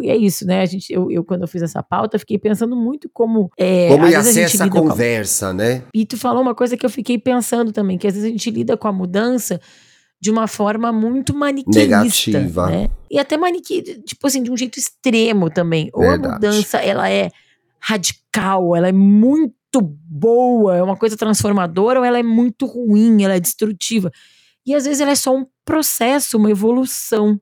E 0.00 0.10
é 0.10 0.16
isso, 0.16 0.46
né? 0.46 0.62
A 0.62 0.66
gente, 0.66 0.92
eu, 0.92 1.10
eu, 1.10 1.24
quando 1.24 1.42
eu 1.42 1.48
fiz 1.48 1.62
essa 1.62 1.82
pauta, 1.82 2.18
fiquei 2.18 2.38
pensando 2.38 2.76
muito 2.76 3.08
como. 3.12 3.50
É, 3.56 3.88
como 3.88 4.06
ia 4.06 4.22
ser 4.22 4.42
essa 4.42 4.68
conversa, 4.68 5.48
com... 5.48 5.54
né? 5.54 5.82
E 5.94 6.06
tu 6.06 6.16
falou 6.16 6.42
uma 6.42 6.54
coisa 6.54 6.76
que 6.76 6.84
eu 6.84 6.90
fiquei 6.90 7.18
pensando 7.18 7.72
também, 7.72 7.98
que 7.98 8.06
às 8.06 8.14
vezes 8.14 8.28
a 8.28 8.30
gente 8.30 8.50
lida 8.50 8.76
com 8.76 8.88
a 8.88 8.92
mudança 8.92 9.60
de 10.20 10.30
uma 10.30 10.46
forma 10.46 10.92
muito 10.92 11.34
maniqueísta. 11.34 11.80
Negativa. 11.80 12.70
Né? 12.70 12.90
E 13.10 13.18
até 13.18 13.36
maniqueísta, 13.36 13.98
tipo 14.02 14.26
assim, 14.26 14.42
de 14.42 14.50
um 14.50 14.56
jeito 14.56 14.78
extremo 14.78 15.48
também. 15.48 15.88
Ou 15.94 16.02
Verdade. 16.02 16.26
a 16.26 16.34
mudança, 16.34 16.78
ela 16.78 17.10
é 17.10 17.30
radical, 17.80 18.76
ela 18.76 18.88
é 18.88 18.92
muito 18.92 19.80
boa, 19.80 20.76
é 20.76 20.82
uma 20.82 20.96
coisa 20.96 21.16
transformadora, 21.16 22.00
ou 22.00 22.04
ela 22.04 22.18
é 22.18 22.22
muito 22.22 22.66
ruim, 22.66 23.22
ela 23.22 23.34
é 23.34 23.40
destrutiva. 23.40 24.12
E 24.66 24.74
às 24.74 24.84
vezes 24.84 25.00
ela 25.00 25.12
é 25.12 25.16
só 25.16 25.34
um 25.34 25.46
processo, 25.64 26.36
uma 26.36 26.50
evolução. 26.50 27.40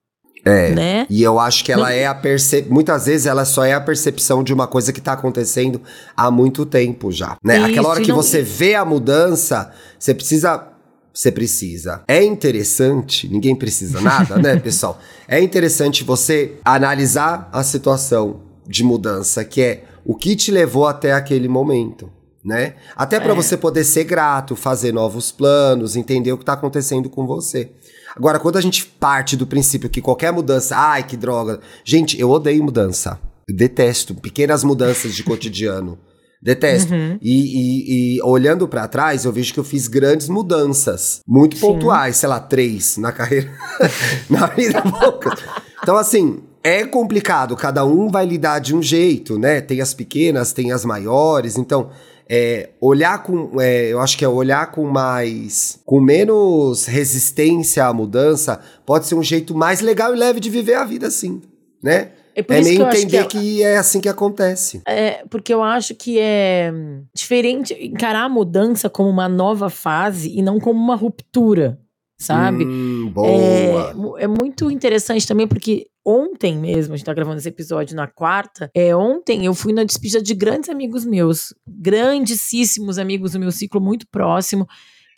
É. 0.49 0.71
Né? 0.71 1.07
E 1.11 1.23
eu 1.23 1.39
acho 1.39 1.65
que 1.65 1.71
ela 1.71 1.93
é 1.93 2.07
a 2.07 2.15
percepção. 2.15 2.73
Muitas 2.73 3.07
vezes 3.07 3.27
ela 3.27 3.45
só 3.45 3.65
é 3.65 3.75
a 3.75 3.81
percepção 3.81 4.43
de 4.43 4.53
uma 4.53 4.67
coisa 4.67 4.93
que 4.93 5.01
tá 5.01 5.13
acontecendo 5.13 5.81
há 6.17 6.31
muito 6.31 6.65
tempo 6.65 7.13
já. 7.13 7.37
Né? 7.43 7.59
Isso, 7.59 7.67
Aquela 7.67 7.89
hora 7.89 8.01
que 8.01 8.09
não... 8.09 8.17
você 8.17 8.43
vê 8.43 8.75
a 8.75 8.85
mudança, 8.85 9.71
você 9.99 10.15
precisa. 10.15 10.69
Você 11.13 11.33
precisa. 11.33 12.03
É 12.07 12.23
interessante, 12.23 13.29
ninguém 13.29 13.57
precisa 13.57 14.01
nada, 14.01 14.37
né, 14.37 14.55
pessoal? 14.61 15.01
É 15.27 15.41
interessante 15.41 16.05
você 16.05 16.55
analisar 16.65 17.49
a 17.53 17.65
situação 17.65 18.43
de 18.65 18.85
mudança, 18.85 19.45
que 19.45 19.61
é 19.61 19.85
o 20.05 20.15
que 20.15 20.37
te 20.37 20.53
levou 20.53 20.87
até 20.87 21.13
aquele 21.13 21.49
momento 21.49 22.09
né? 22.45 22.77
Até 22.97 23.21
para 23.21 23.33
é. 23.33 23.35
você 23.35 23.57
poder 23.57 23.85
ser 23.85 24.05
grato, 24.05 24.57
fazer 24.57 24.93
novos 24.93 25.31
planos, 25.31 25.97
entender 25.97 26.33
o 26.33 26.39
que 26.39 26.45
tá 26.45 26.55
acontecendo 26.55 27.11
com 27.11 27.27
você. 27.27 27.73
Agora, 28.17 28.39
quando 28.39 28.57
a 28.57 28.61
gente 28.61 28.85
parte 28.85 29.37
do 29.37 29.47
princípio 29.47 29.89
que 29.89 30.01
qualquer 30.01 30.33
mudança, 30.33 30.77
ai 30.77 31.03
que 31.03 31.17
droga. 31.17 31.61
Gente, 31.85 32.19
eu 32.21 32.31
odeio 32.31 32.63
mudança. 32.63 33.19
Eu 33.49 33.57
detesto 33.57 34.15
pequenas 34.15 34.63
mudanças 34.65 35.15
de 35.15 35.23
cotidiano. 35.23 35.99
Detesto. 36.41 36.95
Uhum. 36.95 37.19
E, 37.21 37.33
e, 37.33 38.17
e, 38.17 38.23
olhando 38.23 38.69
para 38.69 38.87
trás, 38.87 39.25
eu 39.25 39.33
vejo 39.33 39.53
que 39.53 39.59
eu 39.59 39.65
fiz 39.65 39.89
grandes 39.89 40.29
mudanças. 40.29 41.21
Muito 41.27 41.57
Sim. 41.57 41.61
pontuais, 41.63 42.17
sei 42.17 42.29
lá, 42.29 42.39
três 42.39 42.97
na 42.97 43.11
carreira. 43.11 43.51
na 44.31 44.47
vida 44.47 44.81
pouca. 44.83 45.37
Então, 45.83 45.97
assim, 45.97 46.39
é 46.63 46.85
complicado. 46.85 47.57
Cada 47.57 47.85
um 47.85 48.09
vai 48.09 48.25
lidar 48.25 48.61
de 48.61 48.75
um 48.75 48.83
jeito, 48.83 49.39
né? 49.39 49.61
Tem 49.61 49.81
as 49.81 49.93
pequenas, 49.93 50.53
tem 50.53 50.71
as 50.71 50.85
maiores. 50.85 51.57
Então, 51.57 51.91
é, 52.29 52.71
olhar 52.81 53.23
com. 53.23 53.61
É, 53.61 53.87
eu 53.93 54.01
acho 54.01 54.19
que 54.19 54.25
é 54.25 54.29
olhar 54.29 54.71
com 54.71 54.85
mais. 54.85 55.81
com 55.87 56.01
menos 56.01 56.85
resistência 56.85 57.87
à 57.87 57.93
mudança 57.93 58.61
pode 58.85 59.07
ser 59.07 59.15
um 59.15 59.23
jeito 59.23 59.57
mais 59.57 59.81
legal 59.81 60.15
e 60.15 60.19
leve 60.19 60.39
de 60.39 60.51
viver 60.51 60.75
a 60.75 60.85
vida 60.85 61.07
assim, 61.07 61.41
né? 61.83 62.11
É, 62.37 62.45
é 62.47 62.63
meio 62.63 62.83
entender 62.83 63.27
que, 63.27 63.39
que, 63.39 63.63
é 63.63 63.79
assim 63.79 64.01
que 64.01 64.09
acontece. 64.09 64.81
É, 64.87 65.25
porque 65.29 65.53
eu 65.53 65.63
acho 65.63 65.95
que 65.95 66.19
é 66.21 66.73
diferente 67.13 67.75
encarar 67.81 68.25
a 68.25 68.29
mudança 68.29 68.89
como 68.89 69.09
uma 69.09 69.29
nova 69.29 69.69
fase 69.69 70.33
e 70.37 70.41
não 70.41 70.61
como 70.61 70.79
uma 70.79 70.95
ruptura, 70.95 71.81
sabe? 72.17 72.65
Hum, 72.65 73.11
boa. 73.13 74.19
É, 74.21 74.25
é 74.25 74.27
muito 74.29 74.71
interessante 74.71 75.27
também 75.27 75.49
porque 75.49 75.89
ontem 76.09 76.57
mesmo, 76.57 76.95
a 76.95 76.97
gente 76.97 77.05
tá 77.05 77.13
gravando 77.13 77.39
esse 77.39 77.49
episódio 77.49 77.95
na 77.95 78.07
quarta, 78.07 78.71
é, 78.75 78.97
ontem 78.97 79.45
eu 79.45 79.55
fui 79.55 79.73
na 79.73 79.85
despedida 79.85 80.23
de 80.23 80.35
grandes 80.35 80.71
amigos 80.71 81.05
meus, 81.05 81.55
grandíssimos 81.67 82.99
amigos 82.99 83.33
do 83.33 83.41
meu 83.41 83.53
ciclo 83.53 83.81
muito 83.81 84.07
próximo. 84.11 84.67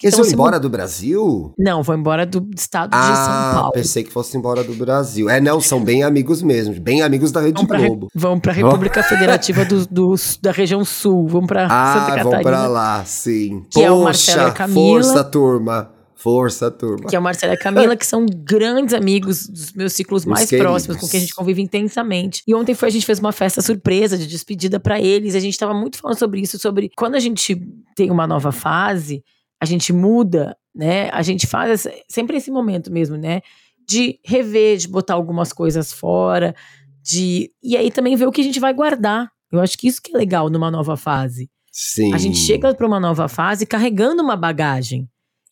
Eles 0.02 0.16
vão 0.16 0.26
embora 0.26 0.59
do 0.59 0.70
Brasil? 0.70 1.52
Não, 1.59 1.82
vão 1.82 1.94
embora 1.94 2.25
do 2.25 2.49
estado 2.56 2.88
ah, 2.94 3.00
de 3.00 3.16
São 3.18 3.32
ah, 3.32 3.50
Paulo. 3.54 3.73
pensei 3.73 4.02
que 4.02 4.11
fosse 4.11 4.35
embora 4.35 4.64
do 4.64 4.75
Brasil. 4.75 5.28
É, 5.28 5.42
não, 5.42 5.61
são 5.61 5.85
bem 5.85 6.02
amigos 6.02 6.42
mesmo, 6.42 6.75
bem 6.80 7.02
amigos 7.02 7.30
da 7.30 7.42
Rede 7.42 7.66
vão 7.66 7.78
Globo. 7.78 8.06
Re, 8.06 8.18
vão 8.18 8.40
pra 8.40 8.52
República 8.52 9.02
Federativa 9.02 9.62
do, 9.66 9.87
do, 9.87 10.14
da 10.40 10.52
região 10.52 10.87
sul, 10.87 11.28
vão 11.28 11.47
pra 11.47 11.66
ah, 11.70 11.92
Santa 11.92 12.06
Catarina. 12.06 12.30
vão 12.30 12.42
pra 12.42 12.66
lá, 12.66 13.04
sim. 13.04 13.61
Que 13.70 13.75
Poxa, 13.75 13.87
é 13.87 13.90
o 13.90 14.02
Marcelo 14.02 14.40
e 14.40 14.50
a 14.50 14.52
Camila. 14.52 15.02
força, 15.02 15.25
turma. 15.25 16.00
Força, 16.20 16.70
turma. 16.70 17.08
Que 17.08 17.16
é 17.16 17.18
o 17.18 17.22
Marcelo 17.22 17.54
e 17.54 17.56
a 17.56 17.58
Camila, 17.58 17.96
que 17.96 18.04
são 18.06 18.26
grandes 18.26 18.92
amigos 18.92 19.48
dos 19.48 19.72
meus 19.72 19.94
ciclos 19.94 20.26
mais 20.26 20.50
queridos. 20.50 20.70
próximos, 20.70 20.96
com 20.98 21.08
quem 21.08 21.16
a 21.16 21.20
gente 21.22 21.34
convive 21.34 21.62
intensamente. 21.62 22.42
E 22.46 22.54
ontem 22.54 22.74
foi, 22.74 22.88
a 22.88 22.92
gente 22.92 23.06
fez 23.06 23.18
uma 23.18 23.32
festa 23.32 23.62
surpresa 23.62 24.18
de 24.18 24.26
despedida 24.26 24.78
para 24.78 25.00
eles. 25.00 25.34
A 25.34 25.40
gente 25.40 25.58
tava 25.58 25.72
muito 25.72 25.96
falando 25.96 26.18
sobre 26.18 26.40
isso, 26.42 26.58
sobre 26.58 26.90
quando 26.94 27.14
a 27.14 27.18
gente 27.18 27.56
tem 27.96 28.10
uma 28.10 28.26
nova 28.26 28.52
fase, 28.52 29.24
a 29.58 29.64
gente 29.64 29.94
muda, 29.94 30.54
né? 30.74 31.08
A 31.10 31.22
gente 31.22 31.46
faz 31.46 31.86
sempre 32.06 32.36
esse 32.36 32.50
momento 32.50 32.92
mesmo, 32.92 33.16
né? 33.16 33.40
De 33.88 34.20
rever, 34.22 34.76
de 34.76 34.88
botar 34.88 35.14
algumas 35.14 35.54
coisas 35.54 35.90
fora, 35.90 36.54
de. 37.02 37.50
E 37.62 37.78
aí 37.78 37.90
também 37.90 38.14
ver 38.14 38.26
o 38.26 38.32
que 38.32 38.42
a 38.42 38.44
gente 38.44 38.60
vai 38.60 38.74
guardar. 38.74 39.30
Eu 39.50 39.58
acho 39.58 39.78
que 39.78 39.88
isso 39.88 40.02
que 40.02 40.14
é 40.14 40.18
legal 40.18 40.50
numa 40.50 40.70
nova 40.70 40.98
fase. 40.98 41.48
Sim. 41.72 42.12
A 42.12 42.18
gente 42.18 42.36
chega 42.36 42.74
para 42.74 42.86
uma 42.86 43.00
nova 43.00 43.26
fase 43.26 43.64
carregando 43.64 44.22
uma 44.22 44.36
bagagem. 44.36 45.08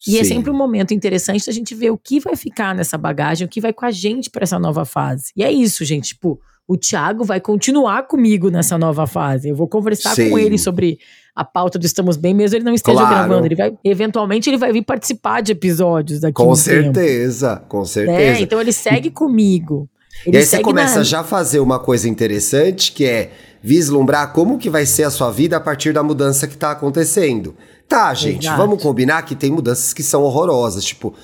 E 0.07 0.19
é 0.19 0.25
Sim. 0.25 0.33
é 0.33 0.37
sempre 0.37 0.51
um 0.51 0.57
momento 0.57 0.95
interessante 0.95 1.47
da 1.47 1.53
gente 1.53 1.75
ver 1.75 1.91
o 1.91 1.99
que 1.99 2.21
vai 2.21 2.37
ficar 2.37 2.75
nessa 2.75 2.97
bagagem, 2.97 3.47
o 3.47 3.51
que 3.51 3.61
vai 3.61 3.73
com 3.73 3.85
a 3.85 3.91
gente 3.91 4.31
para 4.31 4.45
essa 4.45 4.59
nova 4.59 4.85
fase. 4.85 5.33
E 5.37 5.43
é 5.43 5.51
isso, 5.51 5.85
gente. 5.85 6.11
Tipo, 6.11 6.41
o 6.69 6.77
Thiago 6.77 7.25
vai 7.25 7.41
continuar 7.41 8.07
comigo 8.07 8.51
nessa 8.51 8.77
nova 8.77 9.07
fase. 9.07 9.49
Eu 9.49 9.57
vou 9.57 9.67
conversar 9.67 10.15
Sim. 10.15 10.31
com 10.31 10.39
ele 10.39 10.59
sobre 10.59 10.99
a 11.35 11.45
pauta 11.45 11.79
do 11.79 11.87
Estamos 11.87 12.17
Bem, 12.17 12.35
mesmo 12.35 12.57
ele 12.57 12.65
não 12.65 12.75
esteja 12.75 12.99
claro. 12.99 13.15
gravando. 13.15 13.47
Ele 13.47 13.55
vai, 13.55 13.73
eventualmente, 13.83 14.51
ele 14.51 14.59
vai 14.59 14.73
vir 14.73 14.83
participar 14.83 15.41
de 15.41 15.53
episódios 15.53 16.21
daqui 16.21 16.35
Com 16.35 16.55
certeza, 16.55 17.57
tempo. 17.57 17.69
com 17.69 17.85
certeza. 17.85 18.21
É, 18.21 18.41
então 18.41 18.61
ele 18.61 18.73
segue 18.73 19.11
comigo. 19.11 19.89
Ele 20.27 20.37
e 20.37 20.41
aí 20.41 20.45
você 20.45 20.61
começa 20.61 20.99
na... 20.99 21.05
já 21.05 21.21
a 21.21 21.25
fazer 21.25 21.61
uma 21.61 21.79
coisa 21.79 22.09
interessante, 22.09 22.93
que 22.93 23.05
é 23.05 23.31
vislumbrar 23.63 24.33
como 24.33 24.59
que 24.59 24.69
vai 24.69 24.85
ser 24.85 25.05
a 25.05 25.11
sua 25.11 25.31
vida 25.31 25.57
a 25.57 25.61
partir 25.61 25.93
da 25.93 26.03
mudança 26.03 26.47
que 26.47 26.55
está 26.55 26.73
acontecendo. 26.73 27.55
Tá, 27.89 28.13
gente, 28.13 28.47
vamos 28.51 28.83
combinar 28.83 29.23
que 29.23 29.35
tem 29.35 29.51
mudanças 29.51 29.95
que 29.95 30.03
são 30.03 30.23
horrorosas. 30.23 30.85
Tipo, 30.85 31.15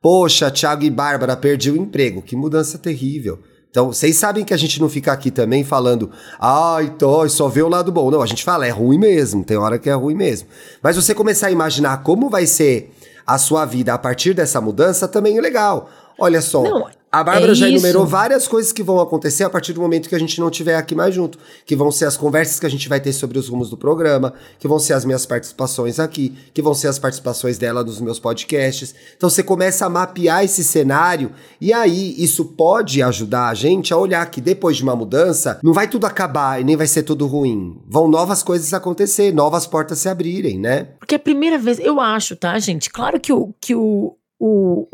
poxa, 0.00 0.50
Thiago 0.50 0.84
e 0.84 0.90
Bárbara, 0.90 1.36
perdi 1.36 1.70
o 1.70 1.76
emprego. 1.76 2.22
Que 2.22 2.36
mudança 2.36 2.78
terrível. 2.78 3.40
Então, 3.70 3.86
vocês 3.86 4.16
sabem 4.16 4.44
que 4.44 4.52
a 4.52 4.56
gente 4.56 4.80
não 4.80 4.88
fica 4.88 5.12
aqui 5.12 5.30
também 5.30 5.64
falando, 5.64 6.10
ai, 6.38 6.90
tô, 6.90 7.26
só 7.28 7.48
vê 7.48 7.62
o 7.62 7.68
lado 7.68 7.90
bom. 7.90 8.10
Não, 8.10 8.20
a 8.20 8.26
gente 8.26 8.44
fala, 8.44 8.66
é 8.66 8.70
ruim 8.70 8.98
mesmo, 8.98 9.42
tem 9.42 9.56
hora 9.56 9.78
que 9.78 9.88
é 9.88 9.94
ruim 9.94 10.14
mesmo. 10.14 10.46
Mas 10.82 10.94
você 10.94 11.14
começar 11.14 11.46
a 11.46 11.50
imaginar 11.50 12.02
como 12.02 12.28
vai 12.28 12.46
ser 12.46 12.92
a 13.26 13.38
sua 13.38 13.64
vida 13.64 13.94
a 13.94 13.98
partir 13.98 14.34
dessa 14.34 14.60
mudança 14.60 15.08
também 15.08 15.38
é 15.38 15.40
legal. 15.40 15.88
Olha 16.18 16.42
só, 16.42 16.62
não, 16.62 16.86
a 17.12 17.22
Bárbara 17.22 17.52
é 17.52 17.54
já 17.54 17.68
enumerou 17.68 18.06
várias 18.06 18.48
coisas 18.48 18.72
que 18.72 18.82
vão 18.82 18.98
acontecer 18.98 19.44
a 19.44 19.50
partir 19.50 19.74
do 19.74 19.82
momento 19.82 20.08
que 20.08 20.14
a 20.14 20.18
gente 20.18 20.40
não 20.40 20.48
estiver 20.48 20.76
aqui 20.76 20.94
mais 20.94 21.14
junto. 21.14 21.38
Que 21.66 21.76
vão 21.76 21.92
ser 21.92 22.06
as 22.06 22.16
conversas 22.16 22.58
que 22.58 22.64
a 22.64 22.70
gente 22.70 22.88
vai 22.88 23.00
ter 23.00 23.12
sobre 23.12 23.38
os 23.38 23.50
rumos 23.50 23.68
do 23.68 23.76
programa, 23.76 24.32
que 24.58 24.66
vão 24.66 24.78
ser 24.78 24.94
as 24.94 25.04
minhas 25.04 25.26
participações 25.26 26.00
aqui, 26.00 26.34
que 26.54 26.62
vão 26.62 26.72
ser 26.72 26.88
as 26.88 26.98
participações 26.98 27.58
dela 27.58 27.84
nos 27.84 28.00
meus 28.00 28.18
podcasts. 28.18 28.94
Então 29.14 29.28
você 29.28 29.42
começa 29.42 29.84
a 29.84 29.90
mapear 29.90 30.42
esse 30.42 30.64
cenário 30.64 31.32
e 31.60 31.70
aí 31.70 32.14
isso 32.16 32.46
pode 32.46 33.02
ajudar 33.02 33.48
a 33.48 33.54
gente 33.54 33.92
a 33.92 33.98
olhar 33.98 34.24
que 34.30 34.40
depois 34.40 34.78
de 34.78 34.82
uma 34.82 34.96
mudança, 34.96 35.60
não 35.62 35.74
vai 35.74 35.88
tudo 35.88 36.06
acabar 36.06 36.62
e 36.62 36.64
nem 36.64 36.76
vai 36.76 36.86
ser 36.86 37.02
tudo 37.02 37.26
ruim. 37.26 37.78
Vão 37.86 38.08
novas 38.08 38.42
coisas 38.42 38.72
acontecer, 38.72 39.34
novas 39.34 39.66
portas 39.66 39.98
se 39.98 40.08
abrirem, 40.08 40.58
né? 40.58 40.88
Porque 40.98 41.14
é 41.14 41.16
a 41.16 41.20
primeira 41.20 41.58
vez, 41.58 41.78
eu 41.78 42.00
acho, 42.00 42.34
tá, 42.34 42.58
gente? 42.58 42.88
Claro 42.88 43.20
que 43.20 43.34
o, 43.34 43.54
que 43.60 43.74
o, 43.74 44.16
o 44.40 44.88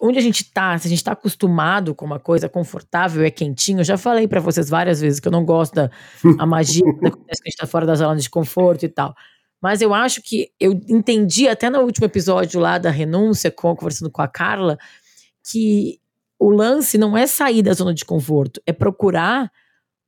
onde 0.00 0.18
a 0.18 0.22
gente 0.22 0.50
tá, 0.50 0.76
se 0.76 0.88
a 0.88 0.90
gente 0.90 1.04
tá 1.04 1.12
acostumado 1.12 1.94
com 1.94 2.04
uma 2.04 2.18
coisa 2.18 2.48
confortável, 2.48 3.22
é 3.22 3.30
quentinho. 3.30 3.80
Eu 3.80 3.84
já 3.84 3.96
falei 3.96 4.26
para 4.26 4.40
vocês 4.40 4.68
várias 4.68 5.00
vezes 5.00 5.20
que 5.20 5.28
eu 5.28 5.32
não 5.32 5.44
gosto 5.44 5.74
da 5.74 5.90
a 6.38 6.46
magia 6.46 6.82
que 6.98 7.06
acontece 7.06 7.42
que 7.42 7.48
a 7.48 7.50
gente 7.50 7.58
tá 7.58 7.66
fora 7.66 7.86
da 7.86 7.94
zona 7.94 8.16
de 8.16 8.28
conforto 8.28 8.84
e 8.84 8.88
tal. 8.88 9.14
Mas 9.60 9.80
eu 9.80 9.92
acho 9.94 10.22
que 10.22 10.50
eu 10.58 10.72
entendi 10.88 11.48
até 11.48 11.68
no 11.70 11.80
último 11.80 12.06
episódio 12.06 12.60
lá 12.60 12.78
da 12.78 12.90
renúncia, 12.90 13.50
com, 13.50 13.74
conversando 13.74 14.10
com 14.10 14.22
a 14.22 14.28
Carla, 14.28 14.78
que 15.50 16.00
o 16.38 16.50
lance 16.50 16.96
não 16.96 17.16
é 17.16 17.26
sair 17.26 17.62
da 17.62 17.72
zona 17.72 17.92
de 17.92 18.04
conforto, 18.04 18.60
é 18.64 18.72
procurar 18.72 19.50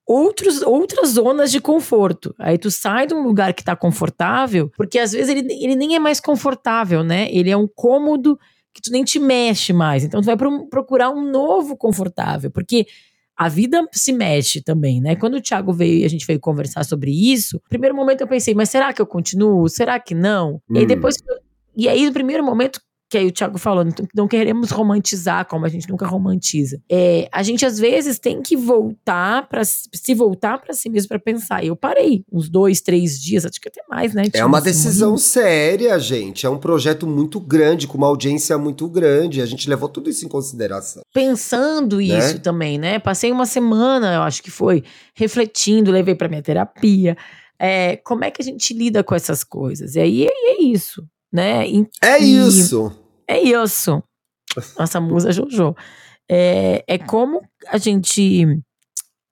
outros, 0.07 0.63
outras 0.63 1.11
zonas 1.11 1.51
de 1.51 1.61
conforto. 1.61 2.35
Aí 2.39 2.59
tu 2.59 2.71
sai 2.71 3.07
de 3.07 3.15
um 3.15 3.23
lugar 3.23 3.55
que 3.55 3.65
tá 3.65 3.75
confortável, 3.75 4.71
porque 4.77 4.99
às 4.99 5.13
vezes 5.13 5.29
ele, 5.29 5.53
ele 5.53 5.77
nem 5.77 5.97
é 5.97 5.99
mais 5.99 6.21
confortável, 6.21 7.03
né? 7.03 7.29
Ele 7.33 7.51
é 7.51 7.57
um 7.57 7.69
cômodo 7.69 8.39
que 8.75 8.81
tu 8.83 8.91
nem 8.91 9.05
te 9.05 9.19
mexe 9.19 9.73
mais. 9.73 10.05
Então 10.05 10.21
tu 10.21 10.27
vai 10.27 10.37
procurar 10.37 11.11
um 11.11 11.31
novo 11.31 11.77
confortável, 11.77 12.51
porque 12.51 12.87
a 13.37 13.49
vida 13.49 13.87
se 13.93 14.13
mexe 14.13 14.63
também, 14.63 15.01
né? 15.01 15.17
Quando 15.17 15.35
o 15.37 15.41
Thiago 15.41 15.73
veio 15.73 16.01
e 16.01 16.05
a 16.05 16.09
gente 16.09 16.27
veio 16.27 16.39
conversar 16.39 16.85
sobre 16.85 17.11
isso, 17.11 17.61
primeiro 17.69 17.97
momento 17.97 18.21
eu 18.21 18.29
pensei, 18.29 18.55
mas 18.55 18.69
será 18.69 18.93
que 18.93 19.01
eu 19.01 19.07
continuo? 19.07 19.69
Será 19.69 19.99
que 19.99 20.15
não? 20.15 20.61
Hum. 20.69 20.75
E 20.75 20.79
aí 20.79 20.85
hum. 20.85 20.89
depois. 20.89 21.17
E 21.77 21.89
aí, 21.89 22.05
no 22.05 22.13
primeiro 22.13 22.45
momento, 22.45 22.81
que 23.11 23.19
aí 23.19 23.27
o 23.27 23.33
Thiago 23.33 23.59
falou, 23.59 23.85
não, 24.15 24.29
queremos 24.29 24.71
romantizar 24.71 25.45
como 25.47 25.67
a 25.67 25.69
gente 25.69 25.89
nunca 25.89 26.07
romantiza. 26.07 26.81
É, 26.89 27.29
a 27.33 27.43
gente 27.43 27.67
às 27.67 27.77
vezes 27.77 28.21
tem 28.21 28.41
que 28.41 28.57
voltar 28.57 29.49
para 29.49 29.65
se 29.65 30.15
voltar 30.15 30.59
para 30.59 30.73
si 30.73 30.89
mesmo 30.89 31.09
para 31.09 31.19
pensar. 31.19 31.65
Eu 31.65 31.75
parei 31.75 32.25
uns 32.33 32.49
dois, 32.49 32.81
três 32.81 33.21
dias, 33.21 33.45
acho 33.45 33.61
que 33.61 33.69
até 33.69 33.83
mais, 33.91 34.15
né? 34.15 34.23
É 34.33 34.45
uma 34.45 34.61
decisão 34.61 35.19
séria, 35.19 35.99
gente. 35.99 36.47
É 36.47 36.49
um 36.49 36.57
projeto 36.57 37.05
muito 37.05 37.41
grande, 37.41 37.89
com 37.89 37.99
uma 37.99 38.07
audiência 38.07 38.57
muito 38.57 38.89
grande. 38.89 39.43
A 39.43 39.47
gente 39.47 39.69
levou 39.69 39.89
tudo 39.89 40.09
isso 40.09 40.25
em 40.25 40.29
consideração. 40.29 41.03
Pensando 41.13 41.97
né? 41.97 42.05
isso 42.05 42.39
também, 42.39 42.79
né? 42.79 43.01
Passei 43.01 43.33
uma 43.33 43.45
semana, 43.45 44.15
eu 44.15 44.23
acho 44.23 44.41
que 44.41 44.53
foi, 44.53 44.85
refletindo, 45.17 45.91
levei 45.91 46.15
para 46.15 46.29
minha 46.29 46.43
terapia. 46.43 47.17
É, 47.59 47.97
como 47.97 48.25
é 48.25 48.31
que 48.31 48.41
a 48.41 48.45
gente 48.45 48.73
lida 48.73 49.03
com 49.03 49.17
essas 49.17 49.43
coisas? 49.43 49.97
E 49.97 50.01
aí 50.01 50.27
é, 50.27 50.53
é 50.53 50.63
isso 50.63 51.05
né? 51.33 51.69
E, 51.69 51.87
é 52.03 52.19
isso. 52.19 52.93
É 53.31 53.41
isso. 53.41 54.03
Nossa 54.77 55.01
musa 55.01 55.31
Jojo. 55.31 55.77
É, 56.29 56.83
é 56.87 56.99
como 56.99 57.41
a 57.69 57.79
gente. 57.79 58.45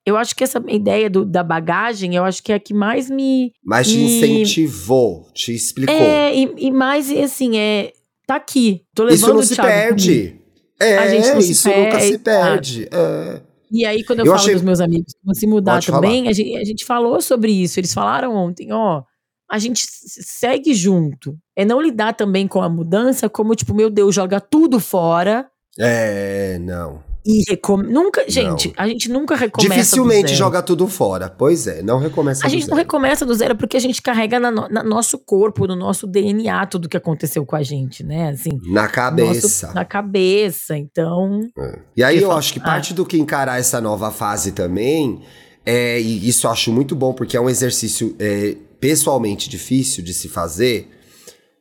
Eu 0.07 0.17
acho 0.17 0.35
que 0.37 0.45
essa 0.45 0.63
ideia 0.69 1.11
do, 1.11 1.25
da 1.25 1.43
bagagem, 1.43 2.15
eu 2.15 2.25
acho 2.25 2.43
que 2.43 2.53
é 2.53 2.55
a 2.55 2.61
que 2.61 2.73
mais 2.73 3.11
me. 3.11 3.53
Mais 3.63 3.89
te 3.89 3.97
me, 3.97 4.05
incentivou, 4.05 5.29
te 5.35 5.53
explicou. 5.53 5.95
É, 5.95 6.35
e, 6.35 6.55
e 6.59 6.71
mais, 6.71 7.11
assim, 7.11 7.59
é. 7.59 7.93
Tá 8.25 8.37
aqui. 8.37 8.83
Tô 8.95 9.05
levando 9.05 9.17
isso 9.17 9.35
não 9.35 9.43
se 9.43 9.57
perde. 9.57 10.41
É, 10.81 11.17
isso 11.39 11.69
perde, 11.69 11.85
nunca 11.85 12.01
se 12.01 12.19
perde. 12.19 12.89
É. 12.93 13.41
E 13.71 13.85
aí, 13.85 14.05
quando 14.05 14.21
eu, 14.21 14.27
eu 14.27 14.33
falo 14.33 14.43
achei... 14.43 14.55
dos 14.55 14.63
meus 14.63 14.81
amigos 14.81 15.13
que 15.13 15.25
vão 15.25 15.35
se 15.35 15.47
mudar 15.47 15.75
Pode 15.75 15.87
também, 15.87 16.29
a 16.29 16.33
gente, 16.33 16.57
a 16.57 16.65
gente, 16.65 16.85
falou 16.85 17.21
sobre 17.21 17.51
isso. 17.51 17.81
Eles 17.81 17.93
falaram 17.93 18.35
ontem, 18.35 18.73
ó 18.73 19.03
a 19.51 19.59
gente 19.59 19.87
segue 19.87 20.75
junto. 20.75 21.37
É 21.57 21.65
não 21.65 21.81
lidar 21.81 22.13
também 22.15 22.47
com 22.47 22.63
a 22.63 22.69
mudança 22.69 23.29
como, 23.29 23.55
tipo, 23.55 23.75
meu 23.75 23.89
Deus, 23.89 24.15
joga 24.15 24.41
tudo 24.41 24.79
fora. 24.79 25.47
É, 25.79 26.59
não. 26.61 27.03
E 27.25 27.45
recom... 27.47 27.77
nunca, 27.77 28.25
gente, 28.29 28.69
não. 28.69 28.75
a 28.79 28.89
gente 28.89 29.11
nunca 29.11 29.37
recomeça 29.37 29.75
Dificilmente 29.75 30.35
joga 30.35 30.63
tudo 30.63 30.89
fora. 30.89 31.29
Pois 31.29 31.67
é, 31.67 31.83
não 31.83 31.99
recomeça 31.99 32.47
A 32.47 32.49
gente 32.49 32.63
zero. 32.63 32.71
não 32.71 32.79
recomeça 32.79 33.27
do 33.27 33.35
zero 33.35 33.55
porque 33.55 33.77
a 33.77 33.81
gente 33.81 34.01
carrega 34.01 34.41
na, 34.41 34.51
no, 34.51 34.69
na 34.69 34.83
nosso 34.83 35.19
corpo, 35.19 35.67
no 35.67 35.77
nosso 35.77 36.07
DNA 36.07 36.65
tudo 36.67 36.89
que 36.89 36.97
aconteceu 36.97 37.45
com 37.45 37.55
a 37.55 37.63
gente, 37.63 38.03
né? 38.03 38.31
Assim, 38.31 38.51
na 38.73 38.89
cabeça. 38.89 39.67
Nosso, 39.67 39.75
na 39.75 39.85
cabeça, 39.85 40.77
então. 40.77 41.43
É. 41.59 41.79
E 41.97 42.03
aí 42.03 42.23
eu 42.23 42.33
acho 42.33 42.53
que 42.53 42.61
parte 42.61 42.95
do 42.95 43.05
que 43.05 43.19
encarar 43.19 43.59
essa 43.59 43.81
nova 43.81 44.11
fase 44.11 44.53
também 44.53 45.21
é, 45.71 46.01
e 46.01 46.27
isso 46.27 46.47
eu 46.47 46.51
acho 46.51 46.73
muito 46.73 46.97
bom 46.97 47.13
porque 47.13 47.37
é 47.37 47.41
um 47.41 47.51
exercício 47.51 48.17
é, 48.19 48.57
pessoalmente 48.81 49.51
difícil 49.51 50.03
de 50.03 50.15
se 50.15 50.27
fazer, 50.27 50.89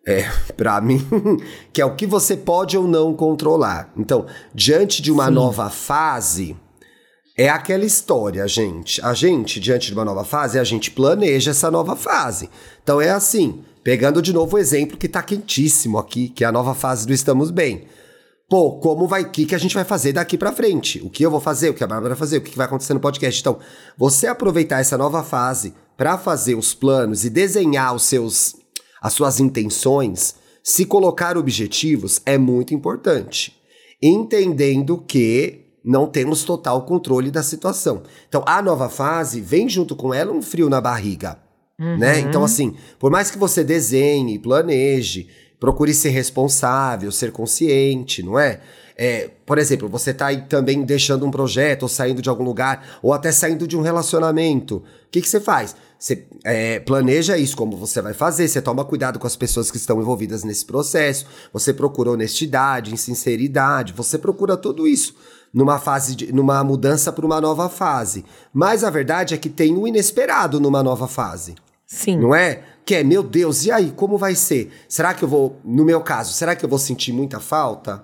é, 0.07 0.23
para 0.55 0.79
mim, 0.79 1.05
que 1.73 1.81
é 1.81 1.85
o 1.85 1.93
que 1.93 2.07
você 2.07 2.37
pode 2.37 2.77
ou 2.77 2.87
não 2.87 3.13
controlar. 3.13 3.91
Então, 3.97 4.25
diante 4.55 5.01
de 5.01 5.11
uma 5.11 5.25
Sim. 5.25 5.33
nova 5.33 5.69
fase, 5.69 6.55
é 7.37 7.49
aquela 7.49 7.83
história, 7.83 8.47
gente. 8.47 9.03
A 9.03 9.13
gente, 9.13 9.59
diante 9.59 9.87
de 9.87 9.93
uma 9.93 10.05
nova 10.05 10.23
fase, 10.23 10.57
a 10.57 10.63
gente 10.63 10.89
planeja 10.89 11.51
essa 11.51 11.69
nova 11.69 11.97
fase. 11.97 12.49
Então 12.81 13.01
é 13.01 13.09
assim, 13.09 13.61
pegando 13.83 14.21
de 14.21 14.31
novo 14.31 14.55
o 14.55 14.59
exemplo 14.59 14.95
que 14.95 15.09
tá 15.09 15.21
quentíssimo 15.21 15.97
aqui, 15.97 16.29
que 16.29 16.45
é 16.45 16.47
a 16.47 16.51
nova 16.53 16.73
fase 16.73 17.05
do 17.05 17.11
Estamos 17.11 17.51
Bem. 17.51 17.83
Pô, 18.49 18.79
como 18.79 19.07
vai, 19.07 19.23
o 19.23 19.29
que, 19.29 19.45
que 19.45 19.55
a 19.55 19.57
gente 19.57 19.75
vai 19.75 19.83
fazer 19.83 20.13
daqui 20.13 20.37
para 20.37 20.53
frente? 20.53 21.01
O 21.03 21.09
que 21.09 21.23
eu 21.23 21.29
vou 21.29 21.41
fazer, 21.41 21.69
o 21.69 21.73
que 21.73 21.83
a 21.83 21.87
Bárbara 21.87 22.15
vai 22.15 22.19
fazer, 22.19 22.37
o 22.37 22.41
que, 22.41 22.51
que 22.51 22.57
vai 22.57 22.65
acontecer 22.65 22.93
no 22.93 22.99
podcast. 22.99 23.41
Então, 23.41 23.59
você 23.97 24.27
aproveitar 24.27 24.79
essa 24.79 24.97
nova 24.97 25.21
fase 25.21 25.73
para 25.97 26.17
fazer 26.17 26.55
os 26.55 26.73
planos 26.73 27.25
e 27.25 27.29
desenhar 27.29 27.93
os 27.93 28.03
seus, 28.03 28.55
as 29.01 29.11
suas 29.11 29.41
intenções, 29.41 30.35
se 30.63 30.85
colocar 30.85 31.37
objetivos 31.37 32.21
é 32.25 32.37
muito 32.37 32.73
importante. 32.73 33.53
Entendendo 34.01 34.97
que 35.05 35.65
não 35.83 36.07
temos 36.07 36.43
total 36.43 36.85
controle 36.85 37.31
da 37.31 37.43
situação. 37.43 38.03
Então, 38.29 38.43
a 38.45 38.61
nova 38.61 38.87
fase 38.87 39.41
vem 39.41 39.67
junto 39.67 39.95
com 39.95 40.13
ela 40.13 40.31
um 40.31 40.41
frio 40.41 40.69
na 40.69 40.79
barriga. 40.79 41.37
Uhum. 41.79 41.97
Né? 41.97 42.19
Então, 42.19 42.43
assim, 42.43 42.75
por 42.97 43.11
mais 43.11 43.29
que 43.29 43.37
você 43.37 43.63
desenhe, 43.63 44.39
planeje, 44.39 45.27
procure 45.59 45.93
ser 45.93 46.09
responsável, 46.09 47.11
ser 47.11 47.31
consciente, 47.31 48.21
não 48.23 48.37
é? 48.37 48.59
É, 48.99 49.29
por 49.45 49.59
exemplo, 49.59 49.87
você 49.87 50.09
está 50.09 50.27
aí 50.27 50.41
também 50.41 50.83
deixando 50.83 51.23
um 51.25 51.29
projeto, 51.29 51.83
ou 51.83 51.89
saindo 51.89 52.19
de 52.19 52.29
algum 52.29 52.43
lugar, 52.43 52.97
ou 53.01 53.13
até 53.13 53.31
saindo 53.31 53.67
de 53.67 53.77
um 53.77 53.81
relacionamento. 53.81 54.77
O 54.77 54.83
que, 55.11 55.21
que 55.21 55.29
você 55.29 55.39
faz? 55.39 55.75
Você 55.99 56.25
é, 56.43 56.79
planeja 56.79 57.37
isso, 57.37 57.55
como 57.55 57.77
você 57.77 58.01
vai 58.01 58.13
fazer, 58.13 58.47
você 58.47 58.59
toma 58.59 58.83
cuidado 58.83 59.19
com 59.19 59.27
as 59.27 59.35
pessoas 59.35 59.69
que 59.69 59.77
estão 59.77 60.01
envolvidas 60.01 60.43
nesse 60.43 60.65
processo, 60.65 61.27
você 61.53 61.73
procura 61.73 62.11
honestidade, 62.11 62.97
sinceridade, 62.97 63.93
você 63.93 64.17
procura 64.17 64.57
tudo 64.57 64.87
isso 64.87 65.15
numa 65.53 65.79
fase 65.79 66.15
de, 66.15 66.33
numa 66.33 66.63
mudança 66.63 67.11
para 67.11 67.25
uma 67.25 67.39
nova 67.39 67.69
fase. 67.69 68.25
Mas 68.53 68.83
a 68.83 68.89
verdade 68.89 69.33
é 69.33 69.37
que 69.37 69.49
tem 69.49 69.75
o 69.77 69.87
inesperado 69.87 70.59
numa 70.59 70.81
nova 70.83 71.07
fase. 71.07 71.55
Sim. 71.85 72.17
Não 72.17 72.35
é? 72.35 72.63
Que 72.87 72.95
é, 72.95 73.03
meu 73.03 73.21
Deus, 73.21 73.65
e 73.65 73.71
aí, 73.71 73.91
como 73.91 74.17
vai 74.17 74.33
ser? 74.33 74.71
Será 74.87 75.13
que 75.13 75.21
eu 75.21 75.27
vou, 75.27 75.59
no 75.65 75.83
meu 75.83 75.99
caso, 75.99 76.31
será 76.31 76.55
que 76.55 76.63
eu 76.63 76.69
vou 76.69 76.79
sentir 76.79 77.11
muita 77.11 77.37
falta? 77.37 78.01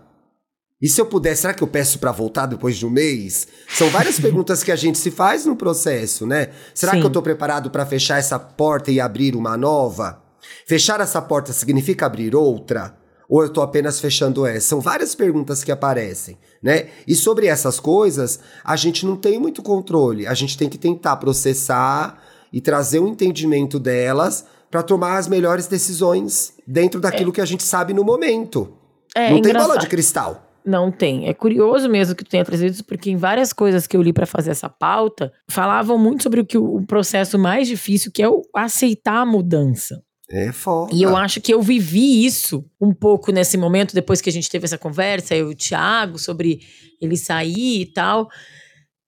E 0.82 0.90
se 0.90 1.00
eu 1.00 1.06
puder, 1.06 1.38
será 1.38 1.54
que 1.54 1.64
eu 1.64 1.68
peço 1.70 2.00
para 2.00 2.12
voltar 2.12 2.48
depois 2.48 2.76
de 2.76 2.86
um 2.86 2.90
mês? 2.90 3.48
São 3.70 3.90
várias 3.90 4.20
perguntas 4.20 4.62
que 4.62 4.74
a 4.74 4.76
gente 4.76 4.98
se 4.98 5.10
faz 5.10 5.46
no 5.46 5.56
processo, 5.56 6.28
né? 6.28 6.50
Será 6.76 6.92
Sim. 6.92 7.00
que 7.00 7.06
eu 7.06 7.10
tô 7.10 7.22
preparado 7.22 7.72
para 7.72 7.86
fechar 7.86 8.20
essa 8.20 8.38
porta 8.38 8.92
e 8.92 9.00
abrir 9.00 9.38
uma 9.38 9.56
nova? 9.56 10.22
Fechar 10.68 11.00
essa 11.00 11.22
porta 11.22 11.54
significa 11.54 12.06
abrir 12.06 12.36
outra? 12.36 12.94
Ou 13.30 13.42
eu 13.42 13.50
tô 13.50 13.62
apenas 13.62 14.02
fechando 14.02 14.46
essa? 14.46 14.68
São 14.68 14.82
várias 14.82 15.16
perguntas 15.16 15.64
que 15.64 15.72
aparecem, 15.72 16.38
né? 16.62 16.90
E 17.08 17.16
sobre 17.16 17.48
essas 17.48 17.80
coisas, 17.80 18.42
a 18.66 18.76
gente 18.76 19.06
não 19.06 19.16
tem 19.16 19.40
muito 19.40 19.64
controle. 19.64 20.28
A 20.28 20.34
gente 20.34 20.58
tem 20.58 20.68
que 20.68 20.78
tentar 20.78 21.16
processar 21.16 22.22
e 22.52 22.60
trazer 22.60 23.00
um 23.00 23.08
entendimento 23.08 23.80
delas 23.80 24.46
para 24.74 24.82
tomar 24.82 25.20
as 25.20 25.28
melhores 25.28 25.68
decisões 25.68 26.52
dentro 26.66 27.00
daquilo 27.00 27.30
é. 27.30 27.34
que 27.36 27.42
a 27.42 27.46
gente 27.46 27.62
sabe 27.62 27.94
no 27.94 28.04
momento. 28.04 28.76
É, 29.14 29.30
não 29.30 29.40
tem 29.40 29.54
bola 29.54 29.78
de 29.78 29.86
cristal. 29.86 30.50
Não 30.66 30.92
tem. 30.92 31.28
É 31.28 31.34
curioso 31.34 31.88
mesmo 31.88 32.16
que 32.16 32.24
tu 32.24 32.32
tenha 32.32 32.44
trazido 32.44 32.72
isso, 32.72 32.84
porque 32.84 33.12
em 33.12 33.16
várias 33.16 33.54
coisas 33.54 33.86
que 33.86 33.96
eu 33.96 34.02
li 34.02 34.12
para 34.12 34.26
fazer 34.26 34.50
essa 34.50 34.68
pauta, 34.68 35.32
falavam 35.48 35.96
muito 35.96 36.24
sobre 36.24 36.40
o 36.40 36.46
que 36.46 36.58
o 36.58 36.84
processo 36.88 37.38
mais 37.38 37.68
difícil, 37.68 38.12
que 38.12 38.24
é 38.24 38.28
o 38.28 38.42
aceitar 38.56 39.18
a 39.18 39.26
mudança. 39.28 40.02
É 40.28 40.52
foda. 40.52 40.92
E 40.92 41.04
eu 41.04 41.16
acho 41.16 41.40
que 41.40 41.54
eu 41.54 41.62
vivi 41.62 42.26
isso 42.26 42.66
um 42.82 42.96
pouco 42.96 43.32
nesse 43.32 43.58
momento, 43.58 43.94
depois 43.94 44.22
que 44.22 44.30
a 44.32 44.34
gente 44.34 44.50
teve 44.50 44.66
essa 44.66 44.78
conversa, 44.80 45.36
eu 45.36 45.52
e 45.52 45.54
o 45.54 45.56
Thiago, 45.56 46.18
sobre 46.18 46.62
ele 47.00 47.16
sair 47.16 47.82
e 47.82 47.86
tal. 47.94 48.28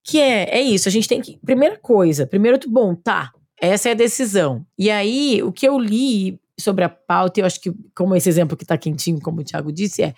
Que 0.03 0.19
é, 0.19 0.59
é 0.59 0.61
isso, 0.61 0.87
a 0.87 0.91
gente 0.91 1.07
tem 1.07 1.19
que. 1.21 1.39
Primeira 1.43 1.79
coisa, 1.79 2.27
primeiro, 2.27 2.59
bom, 2.69 2.93
tá, 2.93 3.31
essa 3.59 3.89
é 3.89 3.91
a 3.91 3.95
decisão. 3.95 4.65
E 4.77 4.89
aí, 4.89 5.41
o 5.43 5.51
que 5.51 5.67
eu 5.67 5.79
li 5.79 6.39
sobre 6.59 6.83
a 6.83 6.89
pauta, 6.89 7.39
eu 7.39 7.45
acho 7.45 7.59
que, 7.59 7.73
como 7.95 8.15
esse 8.15 8.29
exemplo 8.29 8.57
que 8.57 8.65
tá 8.65 8.77
quentinho, 8.77 9.21
como 9.21 9.41
o 9.41 9.43
Thiago 9.43 9.71
disse, 9.71 10.03
é 10.03 10.13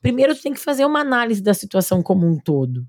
primeiro 0.00 0.34
tu 0.34 0.42
tem 0.42 0.52
que 0.52 0.60
fazer 0.60 0.84
uma 0.84 1.00
análise 1.00 1.42
da 1.42 1.54
situação 1.54 2.02
como 2.02 2.26
um 2.26 2.38
todo. 2.38 2.86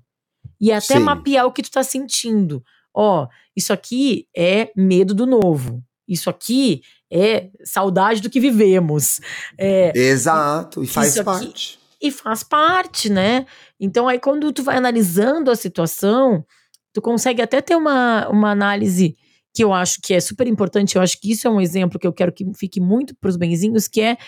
E 0.60 0.72
até 0.72 0.94
Sim. 0.94 1.00
mapear 1.00 1.46
o 1.46 1.52
que 1.52 1.62
tu 1.62 1.70
tá 1.70 1.82
sentindo. 1.82 2.62
Ó, 2.94 3.26
isso 3.54 3.72
aqui 3.72 4.26
é 4.34 4.70
medo 4.74 5.14
do 5.14 5.26
novo. 5.26 5.82
Isso 6.08 6.30
aqui 6.30 6.82
é 7.10 7.50
saudade 7.64 8.22
do 8.22 8.30
que 8.30 8.40
vivemos. 8.40 9.20
É, 9.58 9.92
Exato, 9.96 10.82
e 10.82 10.86
faz 10.86 11.20
parte. 11.20 11.78
e 12.00 12.10
faz 12.10 12.42
parte, 12.42 13.10
né? 13.10 13.44
Então 13.78 14.08
aí 14.08 14.18
quando 14.18 14.52
tu 14.52 14.62
vai 14.62 14.76
analisando 14.76 15.50
a 15.50 15.56
situação, 15.56 16.44
tu 16.92 17.02
consegue 17.02 17.42
até 17.42 17.60
ter 17.60 17.76
uma, 17.76 18.28
uma 18.28 18.50
análise 18.50 19.16
que 19.56 19.64
eu 19.64 19.72
acho 19.72 20.00
que 20.02 20.12
é 20.12 20.20
super 20.20 20.46
importante, 20.46 20.96
eu 20.96 21.02
acho 21.02 21.18
que 21.18 21.32
isso 21.32 21.48
é 21.48 21.50
um 21.50 21.60
exemplo 21.60 21.98
que 21.98 22.06
eu 22.06 22.12
quero 22.12 22.30
que 22.30 22.44
fique 22.54 22.78
muito 22.78 23.16
para 23.16 23.30
os 23.30 23.36
benzinhos, 23.36 23.88
que 23.88 24.02
é 24.02 24.18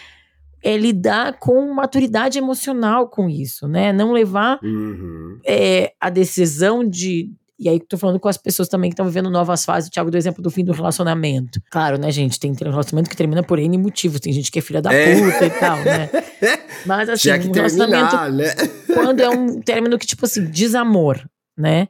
é 0.62 0.76
lidar 0.76 1.38
com 1.38 1.72
maturidade 1.72 2.36
emocional 2.36 3.08
com 3.08 3.28
isso, 3.28 3.68
né? 3.68 3.92
Não 3.92 4.10
levar 4.10 4.58
uhum. 4.62 5.38
é, 5.46 5.92
a 6.00 6.10
decisão 6.10 6.82
de. 6.82 7.30
E 7.60 7.68
aí, 7.68 7.78
tô 7.78 7.96
falando 7.96 8.18
com 8.18 8.28
as 8.28 8.36
pessoas 8.36 8.68
também 8.68 8.90
que 8.90 8.94
estão 8.94 9.06
vivendo 9.06 9.30
novas 9.30 9.64
fases. 9.64 9.88
O 9.88 9.92
Thiago 9.92 10.10
deu 10.10 10.18
exemplo 10.18 10.42
do 10.42 10.50
fim 10.50 10.64
do 10.64 10.72
relacionamento. 10.72 11.60
Claro, 11.70 11.96
né, 11.96 12.10
gente? 12.10 12.40
Tem 12.40 12.52
relacionamento 12.52 13.10
que 13.10 13.16
termina 13.16 13.42
por 13.42 13.58
N 13.58 13.78
motivos. 13.78 14.18
Tem 14.18 14.32
gente 14.32 14.50
que 14.50 14.58
é 14.58 14.62
filha 14.62 14.82
da 14.82 14.92
é. 14.92 15.14
puta 15.14 15.46
e 15.46 15.50
tal, 15.50 15.76
né? 15.78 16.10
Mas 16.86 17.08
assim, 17.08 17.30
um 17.30 17.52
relacionamento. 17.52 18.16
Terminar, 18.16 18.32
né? 18.32 18.54
Quando 18.94 19.20
é 19.20 19.28
um 19.28 19.60
término 19.60 19.96
que, 19.96 20.06
tipo 20.06 20.24
assim, 20.24 20.44
desamor, 20.44 21.24
né? 21.56 21.86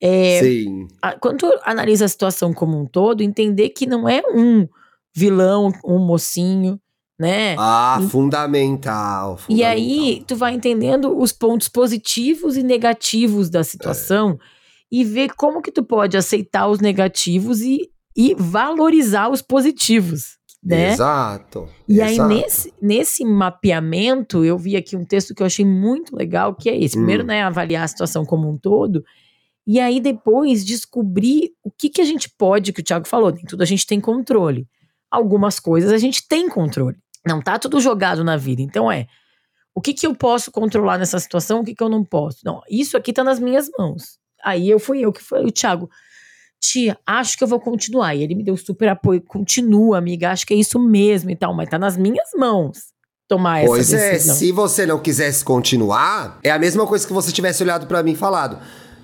É, 0.00 0.40
Sim. 0.42 0.88
A, 1.02 1.12
quando 1.12 1.38
tu 1.38 1.60
analisa 1.64 2.04
a 2.06 2.08
situação 2.08 2.52
como 2.54 2.80
um 2.80 2.86
todo, 2.86 3.22
entender 3.22 3.70
que 3.70 3.86
não 3.86 4.08
é 4.08 4.22
um 4.34 4.66
vilão, 5.14 5.72
um 5.84 5.98
mocinho, 5.98 6.80
né? 7.18 7.54
Ah, 7.58 7.98
e, 8.00 8.08
fundamental, 8.08 9.36
fundamental, 9.36 9.56
E 9.56 9.62
aí 9.62 10.24
tu 10.26 10.36
vai 10.36 10.54
entendendo 10.54 11.18
os 11.18 11.32
pontos 11.32 11.68
positivos 11.68 12.56
e 12.56 12.62
negativos 12.62 13.50
da 13.50 13.62
situação. 13.62 14.38
É. 14.56 14.60
e 14.92 15.04
ver 15.04 15.34
como 15.36 15.62
que 15.62 15.70
tu 15.70 15.84
pode 15.84 16.16
aceitar 16.16 16.66
os 16.66 16.80
negativos 16.80 17.60
e, 17.60 17.88
e 18.16 18.34
valorizar 18.36 19.28
os 19.30 19.40
positivos. 19.40 20.36
Né? 20.60 20.92
Exato. 20.92 21.68
E 21.88 22.00
exato. 22.00 22.22
aí, 22.22 22.28
nesse, 22.40 22.74
nesse 22.82 23.24
mapeamento, 23.24 24.44
eu 24.44 24.58
vi 24.58 24.76
aqui 24.76 24.96
um 24.96 25.04
texto 25.04 25.32
que 25.32 25.42
eu 25.42 25.46
achei 25.46 25.64
muito 25.64 26.16
legal, 26.16 26.56
que 26.56 26.68
é 26.68 26.76
esse. 26.76 26.96
Primeiro, 26.96 27.22
Hum. 27.22 27.26
né, 27.26 27.42
avaliar 27.42 27.84
a 27.84 27.88
situação 27.88 28.24
como 28.24 28.50
um 28.50 28.58
todo. 28.58 29.04
E 29.66 29.78
aí, 29.78 30.00
depois, 30.00 30.64
descobrir 30.64 31.52
o 31.62 31.70
que, 31.70 31.88
que 31.88 32.00
a 32.00 32.04
gente 32.04 32.28
pode, 32.28 32.72
que 32.72 32.80
o 32.80 32.84
Thiago 32.84 33.06
falou, 33.06 33.30
nem 33.30 33.44
tudo 33.44 33.62
a 33.62 33.66
gente 33.66 33.86
tem 33.86 34.00
controle. 34.00 34.66
Algumas 35.10 35.60
coisas 35.60 35.92
a 35.92 35.98
gente 35.98 36.26
tem 36.26 36.48
controle. 36.48 36.96
Não 37.26 37.40
tá 37.40 37.58
tudo 37.58 37.80
jogado 37.80 38.24
na 38.24 38.36
vida. 38.36 38.62
Então, 38.62 38.90
é, 38.90 39.06
o 39.74 39.80
que, 39.80 39.92
que 39.92 40.06
eu 40.06 40.14
posso 40.14 40.50
controlar 40.50 40.98
nessa 40.98 41.18
situação, 41.18 41.60
o 41.60 41.64
que, 41.64 41.74
que 41.74 41.82
eu 41.82 41.88
não 41.88 42.04
posso? 42.04 42.38
Não, 42.44 42.60
isso 42.68 42.96
aqui 42.96 43.12
tá 43.12 43.22
nas 43.22 43.38
minhas 43.38 43.70
mãos. 43.78 44.18
Aí 44.42 44.68
eu 44.68 44.78
fui 44.78 45.00
eu 45.00 45.12
que 45.12 45.22
falei, 45.22 45.46
o 45.46 45.52
Thiago, 45.52 45.88
tia, 46.60 46.98
acho 47.06 47.36
que 47.36 47.44
eu 47.44 47.48
vou 47.48 47.60
continuar. 47.60 48.14
E 48.14 48.22
ele 48.22 48.34
me 48.34 48.42
deu 48.42 48.56
super 48.56 48.88
apoio, 48.88 49.22
continua, 49.22 49.98
amiga, 49.98 50.30
acho 50.30 50.46
que 50.46 50.54
é 50.54 50.56
isso 50.56 50.78
mesmo 50.78 51.30
e 51.30 51.36
tal, 51.36 51.54
mas 51.54 51.68
tá 51.68 51.78
nas 51.78 51.96
minhas 51.96 52.30
mãos 52.36 52.90
tomar 53.28 53.64
Pois 53.64 53.92
essa 53.92 54.04
é, 54.04 54.12
decisão. 54.12 54.34
se 54.34 54.50
você 54.50 54.84
não 54.84 54.98
quisesse 54.98 55.44
continuar, 55.44 56.40
é 56.42 56.50
a 56.50 56.58
mesma 56.58 56.84
coisa 56.86 57.06
que 57.06 57.12
você 57.12 57.30
tivesse 57.30 57.62
olhado 57.62 57.86
pra 57.86 58.02
mim 58.02 58.12
e 58.12 58.16
falado. 58.16 58.58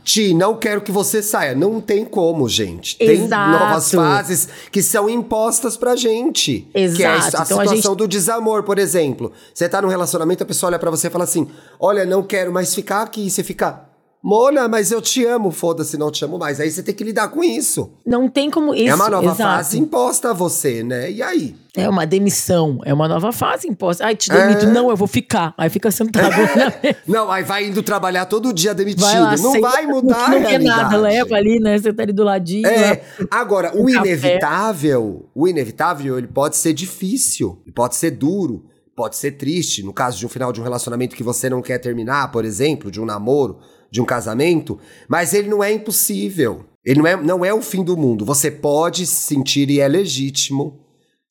Ti, 0.06 0.32
não 0.32 0.54
quero 0.56 0.80
que 0.82 0.92
você 0.92 1.20
saia. 1.20 1.52
Não 1.52 1.80
tem 1.80 2.04
como, 2.04 2.48
gente. 2.48 2.96
Tem 2.96 3.24
Exato. 3.24 3.58
novas 3.58 3.90
fases 3.90 4.48
que 4.70 4.80
são 4.80 5.08
impostas 5.10 5.76
pra 5.76 5.96
gente. 5.96 6.68
Que 6.72 6.78
é 6.78 7.06
a, 7.08 7.16
Exato. 7.16 7.36
a 7.38 7.42
Então 7.42 7.60
a 7.60 7.64
situação 7.64 7.76
gente- 7.76 7.96
do 7.98 8.06
desamor, 8.06 8.62
por 8.62 8.78
exemplo. 8.78 9.32
Você 9.52 9.68
tá 9.68 9.82
num 9.82 9.88
relacionamento, 9.88 10.44
a 10.44 10.46
pessoa 10.46 10.68
olha 10.70 10.78
pra 10.78 10.92
você 10.92 11.08
e 11.08 11.10
fala 11.10 11.24
assim: 11.24 11.48
Olha, 11.80 12.04
não 12.06 12.22
quero 12.22 12.52
mais 12.52 12.72
ficar 12.72 13.02
aqui. 13.02 13.26
E 13.26 13.30
você 13.30 13.42
fica. 13.42 13.80
Mona, 14.26 14.66
mas 14.66 14.90
eu 14.90 15.00
te 15.00 15.24
amo, 15.24 15.52
foda-se, 15.52 15.96
não 15.96 16.10
te 16.10 16.24
amo 16.24 16.36
mais. 16.36 16.58
Aí 16.58 16.68
você 16.68 16.82
tem 16.82 16.92
que 16.92 17.04
lidar 17.04 17.28
com 17.28 17.44
isso. 17.44 17.92
Não 18.04 18.28
tem 18.28 18.50
como 18.50 18.74
isso. 18.74 18.88
é 18.90 18.94
uma 18.96 19.08
nova 19.08 19.26
exato. 19.26 19.38
fase 19.38 19.78
imposta 19.78 20.30
a 20.30 20.32
você, 20.32 20.82
né? 20.82 21.08
E 21.12 21.22
aí? 21.22 21.54
É 21.76 21.88
uma 21.88 22.04
demissão, 22.04 22.80
é 22.84 22.92
uma 22.92 23.06
nova 23.06 23.30
fase 23.30 23.68
imposta. 23.68 24.04
Ai, 24.04 24.16
te 24.16 24.28
demito. 24.28 24.64
É. 24.64 24.66
Não, 24.66 24.90
eu 24.90 24.96
vou 24.96 25.06
ficar. 25.06 25.54
Aí 25.56 25.70
fica 25.70 25.92
sentado 25.92 26.28
na 26.30 26.72
mesa. 26.82 26.96
Não, 27.06 27.30
aí 27.30 27.44
vai 27.44 27.66
indo 27.66 27.84
trabalhar 27.84 28.26
todo 28.26 28.52
dia 28.52 28.74
demitido. 28.74 29.02
Vai 29.02 29.20
lá, 29.20 29.36
não 29.36 29.52
senta, 29.52 29.70
vai 29.70 29.86
mudar, 29.86 30.28
Não 30.28 30.40
quer 30.40 30.48
realidade. 30.48 30.82
nada, 30.82 30.96
leva 30.96 31.36
ali, 31.36 31.60
né? 31.60 31.78
Você 31.78 31.92
tá 31.92 32.02
ali 32.02 32.12
do 32.12 32.24
ladinho. 32.24 32.66
É, 32.66 33.04
agora, 33.30 33.68
o 33.76 33.86
café. 33.86 34.08
inevitável, 34.08 35.28
o 35.32 35.46
inevitável, 35.46 36.18
ele 36.18 36.26
pode 36.26 36.56
ser 36.56 36.72
difícil, 36.72 37.60
ele 37.64 37.72
pode 37.72 37.94
ser 37.94 38.10
duro, 38.10 38.64
pode 38.96 39.14
ser 39.14 39.32
triste. 39.32 39.84
No 39.84 39.92
caso 39.92 40.18
de 40.18 40.26
um 40.26 40.28
final 40.28 40.50
de 40.50 40.60
um 40.60 40.64
relacionamento 40.64 41.14
que 41.14 41.22
você 41.22 41.48
não 41.48 41.62
quer 41.62 41.78
terminar, 41.78 42.32
por 42.32 42.44
exemplo, 42.44 42.90
de 42.90 43.00
um 43.00 43.04
namoro, 43.04 43.60
de 43.96 44.02
um 44.02 44.04
casamento, 44.04 44.78
mas 45.08 45.32
ele 45.32 45.48
não 45.48 45.64
é 45.64 45.72
impossível. 45.72 46.66
Ele 46.84 47.00
não 47.00 47.06
é, 47.06 47.16
não 47.16 47.44
é 47.44 47.54
o 47.54 47.62
fim 47.62 47.82
do 47.82 47.96
mundo. 47.96 48.26
Você 48.26 48.50
pode 48.50 49.06
se 49.06 49.14
sentir 49.14 49.70
e 49.70 49.80
é 49.80 49.88
legítimo. 49.88 50.78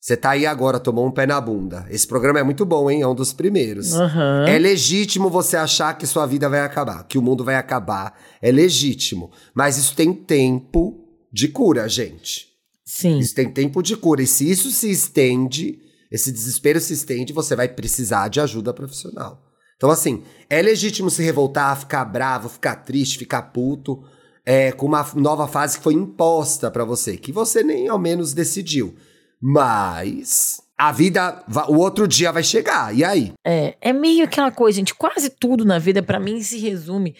Você 0.00 0.16
tá 0.16 0.30
aí 0.30 0.44
agora, 0.44 0.80
tomou 0.80 1.06
um 1.06 1.12
pé 1.12 1.26
na 1.26 1.40
bunda. 1.40 1.86
Esse 1.88 2.04
programa 2.08 2.40
é 2.40 2.42
muito 2.42 2.66
bom, 2.66 2.90
hein? 2.90 3.02
É 3.02 3.06
um 3.06 3.14
dos 3.14 3.32
primeiros. 3.32 3.94
Aham. 3.94 4.46
É 4.48 4.58
legítimo 4.58 5.30
você 5.30 5.56
achar 5.56 5.96
que 5.96 6.08
sua 6.08 6.26
vida 6.26 6.48
vai 6.48 6.60
acabar, 6.60 7.04
que 7.04 7.16
o 7.16 7.22
mundo 7.22 7.44
vai 7.44 7.54
acabar. 7.54 8.18
É 8.42 8.50
legítimo. 8.50 9.30
Mas 9.54 9.78
isso 9.78 9.94
tem 9.94 10.12
tempo 10.12 11.04
de 11.32 11.46
cura, 11.46 11.88
gente. 11.88 12.48
Sim. 12.84 13.20
Isso 13.20 13.34
tem 13.34 13.48
tempo 13.48 13.80
de 13.80 13.96
cura. 13.96 14.22
E 14.22 14.26
se 14.26 14.50
isso 14.50 14.72
se 14.72 14.90
estende, 14.90 15.78
esse 16.10 16.32
desespero 16.32 16.80
se 16.80 16.94
estende, 16.94 17.32
você 17.32 17.54
vai 17.54 17.68
precisar 17.68 18.26
de 18.26 18.40
ajuda 18.40 18.74
profissional. 18.74 19.45
Então, 19.76 19.90
assim, 19.90 20.22
é 20.48 20.62
legítimo 20.62 21.10
se 21.10 21.22
revoltar, 21.22 21.78
ficar 21.78 22.04
bravo, 22.04 22.48
ficar 22.48 22.76
triste, 22.76 23.18
ficar 23.18 23.42
puto, 23.42 24.02
é, 24.44 24.72
com 24.72 24.86
uma 24.86 25.04
nova 25.14 25.46
fase 25.46 25.76
que 25.78 25.84
foi 25.84 25.94
imposta 25.94 26.70
pra 26.70 26.84
você, 26.84 27.16
que 27.16 27.32
você 27.32 27.62
nem 27.62 27.88
ao 27.88 27.98
menos 27.98 28.32
decidiu. 28.32 28.94
Mas 29.40 30.62
a 30.78 30.92
vida, 30.92 31.42
o 31.68 31.76
outro 31.76 32.06
dia 32.06 32.32
vai 32.32 32.42
chegar. 32.42 32.94
E 32.94 33.04
aí? 33.04 33.32
É, 33.44 33.76
é 33.80 33.92
meio 33.92 34.24
aquela 34.24 34.50
coisa, 34.50 34.76
gente. 34.76 34.94
Quase 34.94 35.30
tudo 35.30 35.64
na 35.64 35.78
vida, 35.78 36.02
pra 36.02 36.20
mim, 36.20 36.40
se 36.42 36.58
resume. 36.58 37.14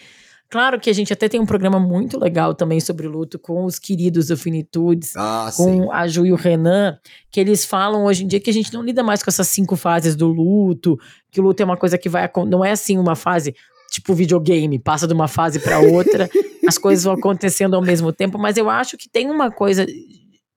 Claro 0.49 0.79
que 0.79 0.89
a 0.89 0.93
gente 0.93 1.11
até 1.11 1.27
tem 1.27 1.41
um 1.41 1.45
programa 1.45 1.77
muito 1.77 2.17
legal 2.17 2.53
também 2.53 2.79
sobre 2.79 3.05
luto 3.05 3.37
com 3.37 3.65
os 3.65 3.77
queridos 3.77 4.27
do 4.27 4.37
Finitudes. 4.37 5.13
Ah, 5.17 5.49
sim. 5.51 5.63
com 5.63 5.91
a 5.91 6.07
Ju 6.07 6.25
e 6.25 6.31
o 6.31 6.35
Renan, 6.37 6.97
que 7.29 7.39
eles 7.39 7.65
falam 7.65 8.05
hoje 8.05 8.23
em 8.23 8.27
dia 8.27 8.39
que 8.39 8.49
a 8.49 8.53
gente 8.53 8.73
não 8.73 8.81
lida 8.81 9.03
mais 9.03 9.21
com 9.21 9.29
essas 9.29 9.49
cinco 9.49 9.75
fases 9.75 10.15
do 10.15 10.27
luto, 10.27 10.97
que 11.37 11.41
o 11.41 11.43
luto 11.43 11.61
é 11.61 11.65
uma 11.65 11.77
coisa 11.77 11.97
que 11.97 12.09
vai 12.09 12.29
não 12.47 12.65
é 12.65 12.71
assim 12.71 12.97
uma 12.97 13.15
fase 13.15 13.55
tipo 13.91 14.15
videogame, 14.15 14.79
passa 14.79 15.07
de 15.07 15.13
uma 15.13 15.27
fase 15.27 15.59
para 15.59 15.79
outra, 15.79 16.27
as 16.67 16.77
coisas 16.77 17.05
vão 17.05 17.13
acontecendo 17.13 17.75
ao 17.75 17.81
mesmo 17.81 18.11
tempo, 18.11 18.37
mas 18.39 18.57
eu 18.57 18.69
acho 18.69 18.97
que 18.97 19.07
tem 19.07 19.29
uma 19.29 19.51
coisa 19.51 19.85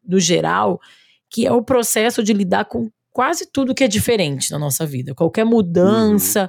no 0.02 0.18
geral 0.18 0.80
que 1.28 1.46
é 1.46 1.52
o 1.52 1.62
processo 1.62 2.24
de 2.24 2.32
lidar 2.32 2.64
com 2.64 2.90
quase 3.12 3.46
tudo 3.52 3.74
que 3.74 3.84
é 3.84 3.88
diferente 3.88 4.50
na 4.50 4.58
nossa 4.58 4.86
vida, 4.86 5.14
qualquer 5.14 5.44
mudança 5.44 6.48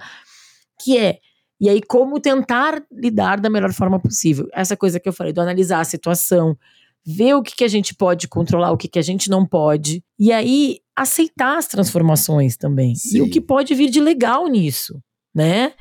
que 0.81 0.97
é 0.97 1.19
e 1.59 1.69
aí, 1.69 1.79
como 1.79 2.19
tentar 2.19 2.81
lidar 2.91 3.39
da 3.39 3.47
melhor 3.47 3.71
forma 3.71 3.99
possível? 3.99 4.47
Essa 4.51 4.75
coisa 4.75 4.99
que 4.99 5.07
eu 5.07 5.13
falei, 5.13 5.31
do 5.31 5.41
analisar 5.41 5.79
a 5.79 5.83
situação, 5.83 6.57
ver 7.05 7.35
o 7.35 7.43
que, 7.43 7.55
que 7.55 7.63
a 7.63 7.67
gente 7.67 7.93
pode 7.93 8.27
controlar, 8.27 8.71
o 8.71 8.77
que, 8.77 8.87
que 8.87 8.97
a 8.97 9.03
gente 9.03 9.29
não 9.29 9.45
pode. 9.45 10.03
E 10.17 10.31
aí, 10.31 10.79
aceitar 10.95 11.57
as 11.57 11.67
transformações 11.67 12.57
também. 12.57 12.95
Sim. 12.95 13.17
E 13.17 13.21
o 13.21 13.29
que 13.29 13.39
pode 13.41 13.73
vir 13.75 13.89
de 13.89 13.99
legal 13.99 14.47
nisso, 14.47 14.99
né? 15.33 15.73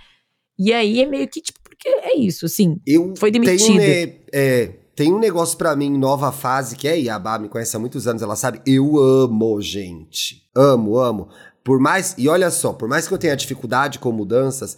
E 0.59 0.73
aí 0.73 1.01
é 1.01 1.07
meio 1.07 1.27
que, 1.29 1.41
tipo, 1.41 1.59
porque 1.63 1.89
é 1.89 2.17
isso, 2.17 2.47
assim. 2.47 2.77
Eu 2.87 3.15
Foi 3.17 3.31
tenho, 3.33 3.45
demitida. 3.45 3.79
né, 3.79 4.17
é, 4.33 4.67
tem 4.95 5.13
um 5.13 5.19
negócio 5.19 5.57
pra 5.57 5.75
mim, 5.75 5.97
nova 5.97 6.31
fase, 6.31 6.77
que 6.77 6.87
é 6.87 6.99
Iabá, 7.01 7.39
me 7.39 7.49
conhece 7.49 7.75
há 7.75 7.79
muitos 7.79 8.07
anos, 8.07 8.21
ela 8.23 8.37
sabe, 8.37 8.61
eu 8.67 8.99
amo, 8.99 9.61
gente. 9.63 10.43
Amo, 10.55 10.99
amo. 10.99 11.29
Por 11.65 11.79
mais, 11.81 12.15
e 12.19 12.29
olha 12.29 12.51
só, 12.51 12.73
por 12.73 12.89
mais 12.89 13.09
que 13.09 13.15
eu 13.15 13.19
tenha 13.19 13.35
dificuldade 13.37 13.99
com 13.99 14.13
mudanças, 14.13 14.77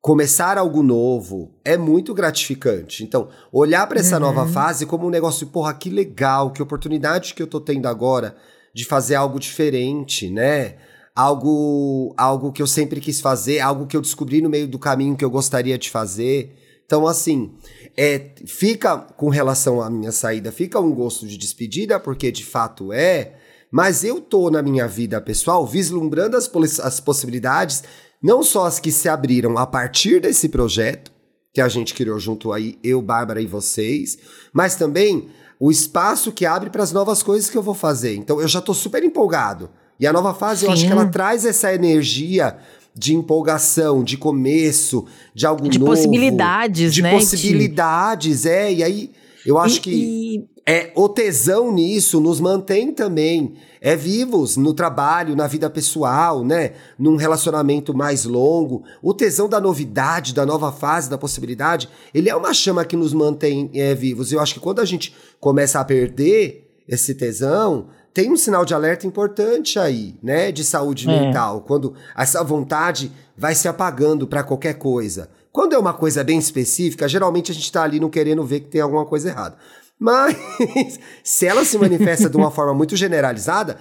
começar 0.00 0.58
algo 0.58 0.82
novo 0.82 1.54
é 1.64 1.76
muito 1.76 2.12
gratificante. 2.14 3.02
Então, 3.02 3.28
olhar 3.52 3.86
pra 3.86 4.00
essa 4.00 4.16
Uhum. 4.16 4.20
nova 4.22 4.46
fase 4.46 4.84
como 4.86 5.06
um 5.06 5.10
negócio, 5.10 5.46
porra, 5.46 5.72
que 5.74 5.88
legal, 5.90 6.50
que 6.52 6.62
oportunidade 6.62 7.34
que 7.34 7.42
eu 7.42 7.46
tô 7.46 7.60
tendo 7.60 7.86
agora 7.86 8.36
de 8.76 8.84
fazer 8.84 9.14
algo 9.14 9.40
diferente, 9.40 10.28
né? 10.28 10.74
Algo, 11.14 12.14
algo 12.14 12.52
que 12.52 12.60
eu 12.60 12.66
sempre 12.66 13.00
quis 13.00 13.22
fazer, 13.22 13.58
algo 13.60 13.86
que 13.86 13.96
eu 13.96 14.02
descobri 14.02 14.42
no 14.42 14.50
meio 14.50 14.68
do 14.68 14.78
caminho 14.78 15.16
que 15.16 15.24
eu 15.24 15.30
gostaria 15.30 15.78
de 15.78 15.88
fazer. 15.88 16.54
Então, 16.84 17.06
assim, 17.06 17.54
é, 17.96 18.32
fica 18.44 18.98
com 18.98 19.30
relação 19.30 19.80
à 19.80 19.88
minha 19.88 20.12
saída, 20.12 20.52
fica 20.52 20.78
um 20.78 20.92
gosto 20.94 21.26
de 21.26 21.38
despedida, 21.38 21.98
porque 21.98 22.30
de 22.30 22.44
fato 22.44 22.92
é, 22.92 23.36
mas 23.72 24.04
eu 24.04 24.20
tô 24.20 24.50
na 24.50 24.60
minha 24.60 24.86
vida 24.86 25.18
pessoal 25.22 25.66
vislumbrando 25.66 26.36
as, 26.36 26.50
as 26.80 27.00
possibilidades, 27.00 27.82
não 28.22 28.42
só 28.42 28.66
as 28.66 28.78
que 28.78 28.92
se 28.92 29.08
abriram 29.08 29.56
a 29.56 29.66
partir 29.66 30.20
desse 30.20 30.50
projeto, 30.50 31.10
que 31.54 31.62
a 31.62 31.68
gente 31.68 31.94
criou 31.94 32.20
junto 32.20 32.52
aí, 32.52 32.78
eu, 32.84 33.00
Bárbara 33.00 33.40
e 33.40 33.46
vocês, 33.46 34.18
mas 34.52 34.76
também 34.76 35.30
o 35.58 35.70
espaço 35.70 36.30
que 36.32 36.44
abre 36.46 36.70
para 36.70 36.82
as 36.82 36.92
novas 36.92 37.22
coisas 37.22 37.48
que 37.50 37.56
eu 37.56 37.62
vou 37.62 37.74
fazer. 37.74 38.14
Então, 38.16 38.40
eu 38.40 38.48
já 38.48 38.60
tô 38.60 38.74
super 38.74 39.02
empolgado. 39.02 39.70
E 39.98 40.06
a 40.06 40.12
nova 40.12 40.34
fase, 40.34 40.66
eu 40.66 40.70
acho 40.70 40.82
Sim. 40.82 40.88
que 40.88 40.92
ela 40.92 41.06
traz 41.06 41.44
essa 41.46 41.72
energia 41.74 42.56
de 42.94 43.14
empolgação, 43.14 44.02
de 44.04 44.16
começo, 44.16 45.06
de 45.34 45.46
algo 45.46 45.68
De 45.68 45.78
novo. 45.78 45.90
possibilidades, 45.92 46.92
de 46.94 47.02
né, 47.02 47.10
possibilidades, 47.12 48.46
é. 48.46 48.72
E 48.72 48.82
aí, 48.82 49.10
eu 49.44 49.58
acho 49.58 49.78
E- 49.78 49.80
que 49.80 49.90
e- 49.90 50.44
é 50.66 50.92
o 50.94 51.08
tesão 51.08 51.72
nisso 51.72 52.20
nos 52.20 52.40
mantém 52.40 52.92
também 52.92 53.54
é 53.86 53.94
vivos 53.94 54.56
no 54.56 54.74
trabalho, 54.74 55.36
na 55.36 55.46
vida 55.46 55.70
pessoal, 55.70 56.44
né? 56.44 56.72
Num 56.98 57.14
relacionamento 57.14 57.94
mais 57.94 58.24
longo. 58.24 58.82
O 59.00 59.14
tesão 59.14 59.48
da 59.48 59.60
novidade, 59.60 60.34
da 60.34 60.44
nova 60.44 60.72
fase, 60.72 61.08
da 61.08 61.16
possibilidade, 61.16 61.88
ele 62.12 62.28
é 62.28 62.34
uma 62.34 62.52
chama 62.52 62.84
que 62.84 62.96
nos 62.96 63.12
mantém 63.14 63.70
é, 63.72 63.94
vivos. 63.94 64.32
Eu 64.32 64.40
acho 64.40 64.54
que 64.54 64.58
quando 64.58 64.80
a 64.80 64.84
gente 64.84 65.14
começa 65.38 65.78
a 65.78 65.84
perder 65.84 66.68
esse 66.88 67.14
tesão, 67.14 67.86
tem 68.12 68.32
um 68.32 68.36
sinal 68.36 68.64
de 68.64 68.74
alerta 68.74 69.06
importante 69.06 69.78
aí, 69.78 70.16
né? 70.20 70.50
De 70.50 70.64
saúde 70.64 71.08
É. 71.08 71.20
mental. 71.20 71.60
Quando 71.60 71.94
essa 72.18 72.42
vontade 72.42 73.12
vai 73.38 73.54
se 73.54 73.68
apagando 73.68 74.26
para 74.26 74.42
qualquer 74.42 74.74
coisa. 74.74 75.30
Quando 75.52 75.74
é 75.74 75.78
uma 75.78 75.94
coisa 75.94 76.24
bem 76.24 76.40
específica, 76.40 77.08
geralmente 77.08 77.52
a 77.52 77.54
gente 77.54 77.70
tá 77.70 77.84
ali 77.84 78.00
não 78.00 78.10
querendo 78.10 78.42
ver 78.42 78.60
que 78.60 78.68
tem 78.68 78.80
alguma 78.80 79.06
coisa 79.06 79.28
errada. 79.28 79.56
Mas 79.98 80.36
se 81.24 81.46
ela 81.46 81.64
se 81.64 81.78
manifesta 81.78 82.28
de 82.28 82.36
uma 82.36 82.50
forma 82.50 82.74
muito 82.74 82.94
generalizada, 82.96 83.78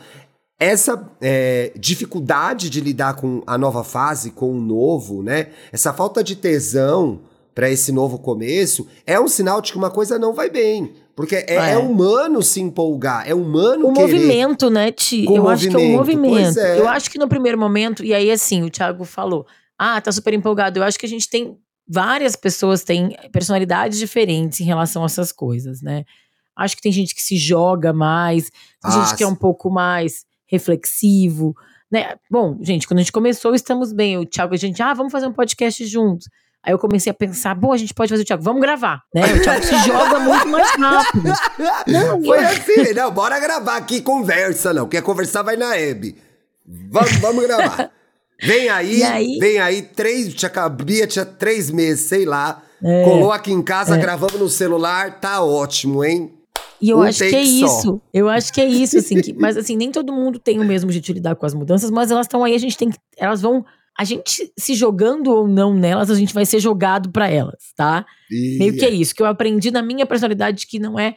essa 0.60 1.10
é, 1.22 1.74
dificuldade 1.78 2.70
de 2.70 2.80
lidar 2.80 3.16
com 3.16 3.42
a 3.46 3.58
nova 3.58 3.84
fase, 3.84 4.32
com 4.32 4.52
o 4.52 4.62
novo, 4.62 5.22
né? 5.22 5.48
Essa 5.72 5.92
falta 5.94 6.24
de 6.24 6.36
tesão 6.36 7.20
para 7.54 7.70
esse 7.70 7.92
novo 7.92 8.18
começo 8.20 8.88
é 9.06 9.20
um 9.20 9.28
sinal 9.28 9.62
de 9.62 9.72
que 9.72 9.78
uma 9.78 9.90
coisa 9.92 10.18
não 10.20 10.34
vai 10.34 10.50
bem. 10.50 10.94
Porque 11.16 11.36
é, 11.36 11.46
É. 11.56 11.72
é 11.74 11.78
humano 11.78 12.42
se 12.42 12.60
empolgar, 12.62 13.24
é 13.30 13.34
humano 13.34 13.88
O 13.90 13.94
querer. 13.94 14.14
movimento, 14.14 14.70
né, 14.70 14.92
Ti? 14.92 15.26
Com 15.26 15.36
Eu 15.38 15.50
acho 15.50 15.70
que 15.70 15.76
é 15.76 15.80
o 15.80 15.90
movimento, 15.92 16.32
pois 16.34 16.48
movimento. 16.48 16.60
é. 16.60 16.80
Eu 16.80 16.88
acho 16.90 17.10
que 17.12 17.18
no 17.18 17.28
primeiro 17.28 17.58
momento, 17.58 18.04
e 18.04 18.14
aí 18.14 18.30
assim, 18.32 18.64
o 18.64 18.70
Thiago 18.70 19.04
falou: 19.06 19.46
ah, 19.78 20.00
tá 20.02 20.12
super 20.12 20.34
empolgado. 20.34 20.80
Eu 20.80 20.84
acho 20.84 20.98
que 21.00 21.06
a 21.06 21.10
gente 21.10 21.30
tem 21.30 21.58
várias 21.88 22.36
pessoas 22.36 22.84
têm 22.84 23.16
personalidades 23.32 23.98
diferentes 23.98 24.60
em 24.60 24.66
relação 24.66 25.04
a 25.04 25.06
essas 25.06 25.32
coisas, 25.32 25.82
né? 25.82 26.04
Acho 26.56 26.76
que 26.76 26.82
tem 26.82 26.92
gente 26.92 27.14
que 27.14 27.22
se 27.22 27.38
joga 27.38 27.92
mais, 27.92 28.50
tem 28.50 28.92
ah, 28.92 28.92
gente 28.92 29.18
que 29.18 29.24
é 29.24 29.28
um 29.28 29.36
pouco 29.36 29.70
mais 29.70 30.26
reflexivo, 30.48 31.56
né? 31.92 32.16
Bom, 32.30 32.58
gente, 32.62 32.88
quando 32.88 33.00
a 33.00 33.02
gente 33.02 33.12
começou, 33.12 33.54
estamos 33.54 33.92
bem. 33.92 34.18
O 34.18 34.26
Thiago, 34.26 34.54
a 34.54 34.58
gente, 34.58 34.82
ah, 34.82 34.94
vamos 34.94 35.12
fazer 35.12 35.28
um 35.28 35.34
podcast 35.34 35.86
juntos. 35.86 36.28
Aí 36.64 36.74
eu 36.74 36.80
comecei 36.80 37.12
a 37.12 37.14
pensar, 37.14 37.54
bom, 37.54 37.72
a 37.72 37.78
gente 37.78 37.94
pode 37.94 38.10
fazer 38.10 38.24
o 38.24 38.26
Thiago, 38.26 38.42
vamos 38.42 38.62
gravar, 38.62 39.04
né? 39.14 39.22
O 39.36 39.42
Thiago 39.42 39.64
se 39.64 39.78
joga 39.86 40.20
muito 40.20 40.48
mais 40.48 40.72
rápido. 40.72 41.32
Não, 41.86 42.24
Foi 42.24 42.40
assim, 42.40 42.94
não, 42.96 43.12
bora 43.12 43.40
gravar 43.40 43.78
aqui, 43.78 44.02
conversa, 44.02 44.74
não. 44.74 44.88
Quer 44.88 45.04
conversar, 45.04 45.44
vai 45.44 45.56
na 45.56 45.78
Hebe. 45.78 46.18
Vamos, 46.66 47.12
vamos 47.18 47.46
gravar. 47.46 47.92
Vem 48.42 48.70
aí, 48.70 49.04
aí, 49.04 49.38
vem 49.40 49.60
aí, 49.60 49.82
três, 49.82 50.34
tinha, 50.34 50.70
Bia 50.70 51.08
tinha 51.08 51.26
três 51.26 51.72
meses, 51.72 52.06
sei 52.06 52.26
lá. 52.26 52.62
É, 52.84 53.04
colou 53.04 53.32
aqui 53.32 53.52
em 53.52 53.62
casa, 53.62 53.96
é. 53.96 54.00
gravamos 54.00 54.40
no 54.40 54.50
celular, 54.50 55.20
tá 55.20 55.42
ótimo, 55.42 56.04
hein? 56.04 56.32
E 56.82 56.90
eu 56.90 57.00
um 57.00 57.02
acho 57.02 57.20
que 57.20 57.36
é 57.36 57.42
isso. 57.42 57.82
Só. 57.82 58.02
Eu 58.14 58.30
acho 58.30 58.54
que 58.54 58.62
é 58.62 58.66
isso, 58.66 58.98
assim. 58.98 59.22
Que, 59.22 59.34
mas 59.34 59.58
assim, 59.58 59.76
nem 59.76 59.92
todo 59.92 60.14
mundo 60.14 60.38
tem 60.38 60.60
o 60.60 60.66
mesmo 60.66 60.92
jeito 60.92 61.06
de 61.06 61.14
lidar 61.14 61.36
com 61.36 61.46
as 61.46 61.54
mudanças, 61.54 61.90
mas 61.90 62.12
elas 62.12 62.26
estão 62.26 62.44
aí, 62.44 62.54
a 62.54 62.60
gente 62.60 62.78
tem 62.78 62.90
que. 62.90 62.98
Elas 63.18 63.42
vão. 63.42 63.66
A 63.98 64.04
gente 64.04 64.52
se 64.60 64.76
jogando 64.76 65.32
ou 65.32 65.48
não 65.48 65.74
nelas, 65.74 66.12
a 66.12 66.16
gente 66.16 66.34
vai 66.34 66.46
ser 66.46 66.60
jogado 66.60 67.10
para 67.12 67.30
elas, 67.30 67.72
tá? 67.78 68.06
Yeah. 68.30 68.60
Meio 68.60 68.78
que 68.78 68.84
é 68.84 68.90
isso. 68.90 69.16
Que 69.16 69.24
eu 69.24 69.26
aprendi 69.26 69.72
na 69.72 69.82
minha 69.82 70.06
personalidade 70.06 70.68
que 70.68 70.78
não 70.80 71.00
é 71.00 71.16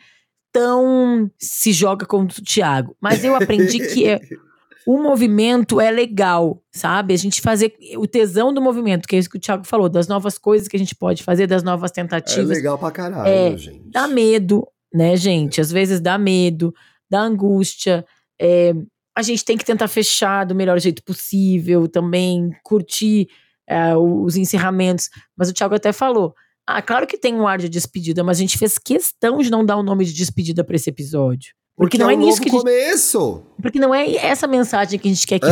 tão 0.53 1.29
se 1.37 1.73
joga 1.73 2.07
como 2.07 2.27
o 2.27 2.43
Thiago. 2.43 2.97
Mas 3.01 3.25
eu 3.25 3.35
aprendi 3.35 3.81
que 3.81 4.07
é 4.07 4.21
o 4.87 5.03
movimento 5.03 5.81
é 5.81 5.91
legal, 5.91 6.63
sabe? 6.73 7.13
A 7.15 7.17
gente 7.17 7.41
fazer 7.41 7.75
o 7.97 8.07
tesão 8.07 8.53
do 8.53 8.61
movimento, 8.61 9.07
que 9.07 9.17
é 9.17 9.19
isso 9.19 9.29
que 9.29 9.37
o 9.37 9.41
Thiago 9.41 9.65
falou, 9.65 9.89
das 9.89 10.09
novas 10.09 10.39
coisas 10.39 10.69
que 10.69 10.77
a 10.77 10.79
gente 10.79 10.95
pode 10.95 11.23
fazer, 11.23 11.47
das 11.47 11.63
novas 11.63 11.91
tentativas. 11.91 12.51
É 12.51 12.55
legal 12.55 12.79
pra 12.79 12.91
caralho, 12.91 13.29
é, 13.29 13.57
gente. 13.57 13.91
Dá 13.91 14.09
medo, 14.09 14.67
né, 14.93 15.17
gente? 15.17 15.61
Às 15.61 15.71
vezes 15.71 16.01
dá 16.01 16.17
medo, 16.17 16.73
dá 17.11 17.21
angústia. 17.21 18.05
É, 18.41 18.75
a 19.17 19.23
gente 19.23 19.45
tem 19.45 19.57
que 19.57 19.65
tentar 19.65 19.89
fechar 19.89 20.45
do 20.45 20.55
melhor 20.55 20.79
jeito 20.79 21.03
possível 21.03 21.89
também, 21.89 22.51
curtir 22.63 23.29
é, 23.69 23.97
os 23.97 24.37
encerramentos. 24.37 25.11
Mas 25.37 25.51
o 25.51 25.53
Thiago 25.53 25.75
até 25.75 25.93
falou. 25.93 26.35
Ah, 26.67 26.83
claro 26.83 27.07
que 27.07 27.17
tem 27.17 27.35
um 27.35 27.47
ar 27.47 27.59
de 27.59 27.69
despedida, 27.69 28.23
mas 28.23 28.37
a 28.37 28.41
gente 28.41 28.59
fez 28.59 28.79
questão 28.79 29.39
de 29.39 29.51
não 29.51 29.65
dar 29.65 29.77
o 29.77 29.81
um 29.81 29.83
nome 29.83 30.05
de 30.05 30.13
despedida 30.13 30.63
para 30.63 30.77
esse 30.77 30.91
episódio. 30.91 31.55
Porque, 31.79 31.97
porque 31.97 31.99
não 31.99 32.11
é, 32.11 32.15
é 32.15 32.17
um 32.17 32.21
nisso 32.21 32.41
que 32.41 32.49
a 32.49 32.53
gente, 32.53 32.61
começo. 32.61 33.43
Porque 33.63 33.79
não 33.79 33.95
é 33.95 34.17
essa 34.17 34.49
mensagem 34.49 34.99
que 34.99 35.09
a 35.09 35.13
gente 35.13 35.27
quer 35.27 35.39
que 35.39 35.47
é. 35.47 35.51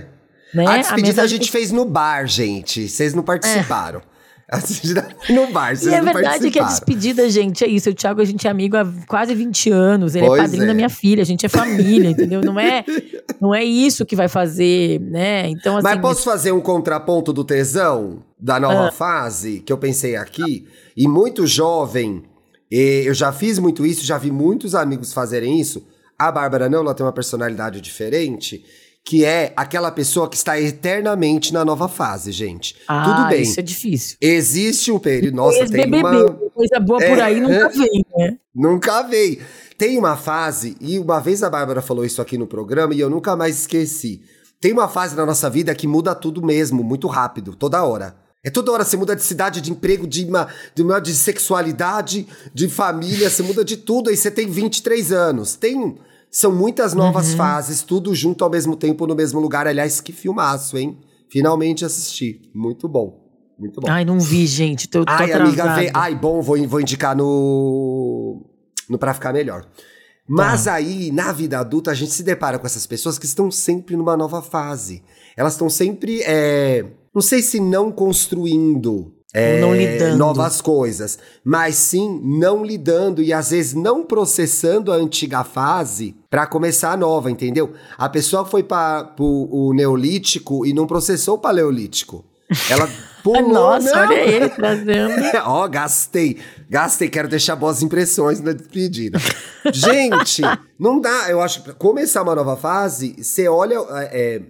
fique. 0.00 0.56
Né? 0.56 0.66
A 0.66 0.78
despedida 0.78 1.20
a, 1.20 1.24
a 1.24 1.28
gente 1.28 1.44
que... 1.44 1.52
fez 1.52 1.70
no 1.70 1.84
bar, 1.84 2.26
gente. 2.26 2.88
Vocês 2.88 3.12
não 3.12 3.22
participaram. 3.22 4.00
É. 4.00 4.16
A 4.48 4.58
despedida 4.58 5.08
no 5.28 5.48
bar, 5.48 5.76
vocês 5.76 5.92
e 5.92 5.94
a 5.96 6.00
não 6.00 6.12
verdade 6.12 6.46
é 6.46 6.50
que 6.52 6.58
a 6.60 6.62
despedida, 6.62 7.28
gente, 7.28 7.64
é 7.64 7.66
isso. 7.66 7.90
O 7.90 7.94
Thiago, 7.94 8.20
a 8.20 8.24
gente 8.24 8.46
é 8.46 8.50
amigo 8.50 8.76
há 8.76 8.86
quase 9.08 9.34
20 9.34 9.72
anos. 9.72 10.14
Ele 10.14 10.24
é 10.24 10.28
pois 10.28 10.38
é 10.38 10.44
padrinho 10.44 10.62
é. 10.62 10.66
da 10.68 10.74
minha 10.74 10.88
filha, 10.88 11.22
a 11.22 11.26
gente 11.26 11.44
é 11.44 11.48
família, 11.48 12.10
entendeu? 12.10 12.40
Não 12.40 12.56
é, 12.56 12.84
não 13.42 13.52
é 13.52 13.64
isso 13.64 14.06
que 14.06 14.14
vai 14.14 14.28
fazer, 14.28 15.00
né? 15.00 15.48
Então, 15.48 15.76
assim, 15.76 15.82
Mas 15.82 16.00
posso 16.00 16.22
fazer 16.22 16.52
um 16.52 16.60
contraponto 16.60 17.32
do 17.32 17.42
tesão 17.42 18.22
da 18.38 18.60
nova 18.60 18.86
ah. 18.86 18.92
fase 18.92 19.58
que 19.66 19.72
eu 19.72 19.78
pensei 19.78 20.14
aqui? 20.14 20.64
E 20.96 21.08
muito 21.08 21.44
jovem 21.44 22.22
e 22.70 23.02
eu 23.06 23.14
já 23.14 23.32
fiz 23.32 23.58
muito 23.58 23.86
isso, 23.86 24.04
já 24.04 24.18
vi 24.18 24.30
muitos 24.30 24.74
amigos 24.74 25.12
fazerem 25.12 25.60
isso. 25.60 25.86
A 26.18 26.32
Bárbara 26.32 26.68
não, 26.68 26.80
ela 26.80 26.94
tem 26.94 27.04
uma 27.04 27.12
personalidade 27.12 27.80
diferente, 27.80 28.64
que 29.04 29.24
é 29.24 29.52
aquela 29.54 29.90
pessoa 29.92 30.28
que 30.28 30.36
está 30.36 30.60
eternamente 30.60 31.52
na 31.52 31.64
nova 31.64 31.88
fase, 31.88 32.32
gente. 32.32 32.74
Ah, 32.88 33.04
Tudo 33.04 33.28
bem. 33.28 33.42
Isso 33.42 33.60
é 33.60 33.62
difícil. 33.62 34.16
Existe 34.20 34.90
um 34.90 34.98
período. 34.98 35.36
Nossa, 35.36 35.58
tem 35.60 35.88
BBB, 35.88 35.98
uma. 35.98 36.32
Coisa 36.54 36.80
boa 36.80 36.98
por 36.98 37.18
é, 37.18 37.22
aí 37.22 37.40
nunca 37.40 37.68
vem, 37.76 38.04
né? 38.16 38.38
Nunca 38.54 39.02
vem. 39.02 39.38
Tem 39.78 39.98
uma 39.98 40.16
fase, 40.16 40.74
e 40.80 40.98
uma 40.98 41.20
vez 41.20 41.42
a 41.42 41.50
Bárbara 41.50 41.82
falou 41.82 42.04
isso 42.04 42.22
aqui 42.22 42.38
no 42.38 42.46
programa 42.46 42.94
e 42.94 43.00
eu 43.00 43.10
nunca 43.10 43.36
mais 43.36 43.60
esqueci. 43.60 44.22
Tem 44.58 44.72
uma 44.72 44.88
fase 44.88 45.14
na 45.14 45.26
nossa 45.26 45.50
vida 45.50 45.74
que 45.74 45.86
muda 45.86 46.14
tudo 46.14 46.44
mesmo, 46.44 46.82
muito 46.82 47.06
rápido, 47.06 47.54
toda 47.54 47.84
hora. 47.84 48.16
É 48.46 48.50
toda 48.50 48.70
hora 48.70 48.84
você 48.84 48.96
muda 48.96 49.16
de 49.16 49.24
cidade, 49.24 49.60
de 49.60 49.72
emprego, 49.72 50.06
de, 50.06 50.24
uma, 50.24 50.46
de, 50.72 50.80
uma, 50.80 51.00
de 51.00 51.12
sexualidade, 51.16 52.28
de 52.54 52.68
família, 52.68 53.28
você 53.28 53.42
muda 53.42 53.64
de 53.64 53.76
tudo. 53.76 54.08
Aí 54.08 54.16
você 54.16 54.30
tem 54.30 54.48
23 54.48 55.10
anos. 55.10 55.56
Tem. 55.56 55.96
São 56.30 56.52
muitas 56.52 56.94
novas 56.94 57.30
uhum. 57.30 57.38
fases, 57.38 57.82
tudo 57.82 58.14
junto 58.14 58.44
ao 58.44 58.50
mesmo 58.50 58.76
tempo, 58.76 59.04
no 59.04 59.16
mesmo 59.16 59.40
lugar. 59.40 59.66
Aliás, 59.66 60.00
que 60.00 60.12
filmaço, 60.12 60.78
hein? 60.78 60.96
Finalmente 61.28 61.84
assisti. 61.84 62.40
Muito 62.54 62.86
bom. 62.86 63.20
Muito 63.58 63.80
bom. 63.80 63.90
Ai, 63.90 64.04
não 64.04 64.20
vi, 64.20 64.46
gente. 64.46 64.88
Tô, 64.88 65.04
tô 65.04 65.10
Ai, 65.10 65.32
amiga, 65.32 65.74
vê. 65.74 65.90
Ai, 65.92 66.14
bom, 66.14 66.40
vou, 66.40 66.56
vou 66.68 66.80
indicar 66.80 67.16
no. 67.16 68.46
no 68.88 68.96
Pra 68.96 69.12
Ficar 69.12 69.32
Melhor. 69.32 69.66
Mas 70.28 70.66
tá. 70.66 70.74
aí, 70.74 71.10
na 71.10 71.32
vida 71.32 71.58
adulta, 71.58 71.90
a 71.90 71.94
gente 71.94 72.12
se 72.12 72.22
depara 72.22 72.60
com 72.60 72.66
essas 72.66 72.86
pessoas 72.86 73.18
que 73.18 73.26
estão 73.26 73.50
sempre 73.50 73.96
numa 73.96 74.16
nova 74.16 74.40
fase. 74.40 75.02
Elas 75.36 75.54
estão 75.54 75.68
sempre. 75.68 76.22
É 76.22 76.84
não 77.16 77.22
sei 77.22 77.40
se 77.40 77.58
não 77.58 77.90
construindo 77.90 79.10
é, 79.32 79.58
não 79.58 79.74
lidando. 79.74 80.18
novas 80.18 80.60
coisas, 80.60 81.18
mas 81.42 81.76
sim 81.76 82.20
não 82.22 82.62
lidando 82.62 83.22
e 83.22 83.32
às 83.32 83.52
vezes 83.52 83.72
não 83.72 84.04
processando 84.04 84.92
a 84.92 84.96
antiga 84.96 85.42
fase 85.42 86.14
para 86.28 86.46
começar 86.46 86.92
a 86.92 86.96
nova, 86.96 87.30
entendeu? 87.30 87.72
A 87.96 88.06
pessoa 88.06 88.44
foi 88.44 88.62
para 88.62 89.14
o 89.18 89.72
Neolítico 89.72 90.66
e 90.66 90.74
não 90.74 90.86
processou 90.86 91.36
o 91.36 91.38
Paleolítico. 91.38 92.22
Ela 92.68 92.86
pulou. 93.24 93.48
Nossa, 93.48 93.94
não. 93.94 94.02
olha 94.02 94.20
ele 94.20 94.48
trazendo. 94.50 95.14
Ó, 95.46 95.64
oh, 95.64 95.68
gastei. 95.70 96.36
Gastei, 96.68 97.08
quero 97.08 97.28
deixar 97.28 97.56
boas 97.56 97.82
impressões 97.82 98.40
na 98.40 98.52
despedida. 98.52 99.18
Gente, 99.72 100.42
não 100.78 101.00
dá. 101.00 101.30
Eu 101.30 101.40
acho 101.40 101.62
que 101.62 101.72
começar 101.72 102.22
uma 102.22 102.34
nova 102.34 102.58
fase, 102.58 103.16
você 103.18 103.48
olha. 103.48 103.78
É, 104.12 104.42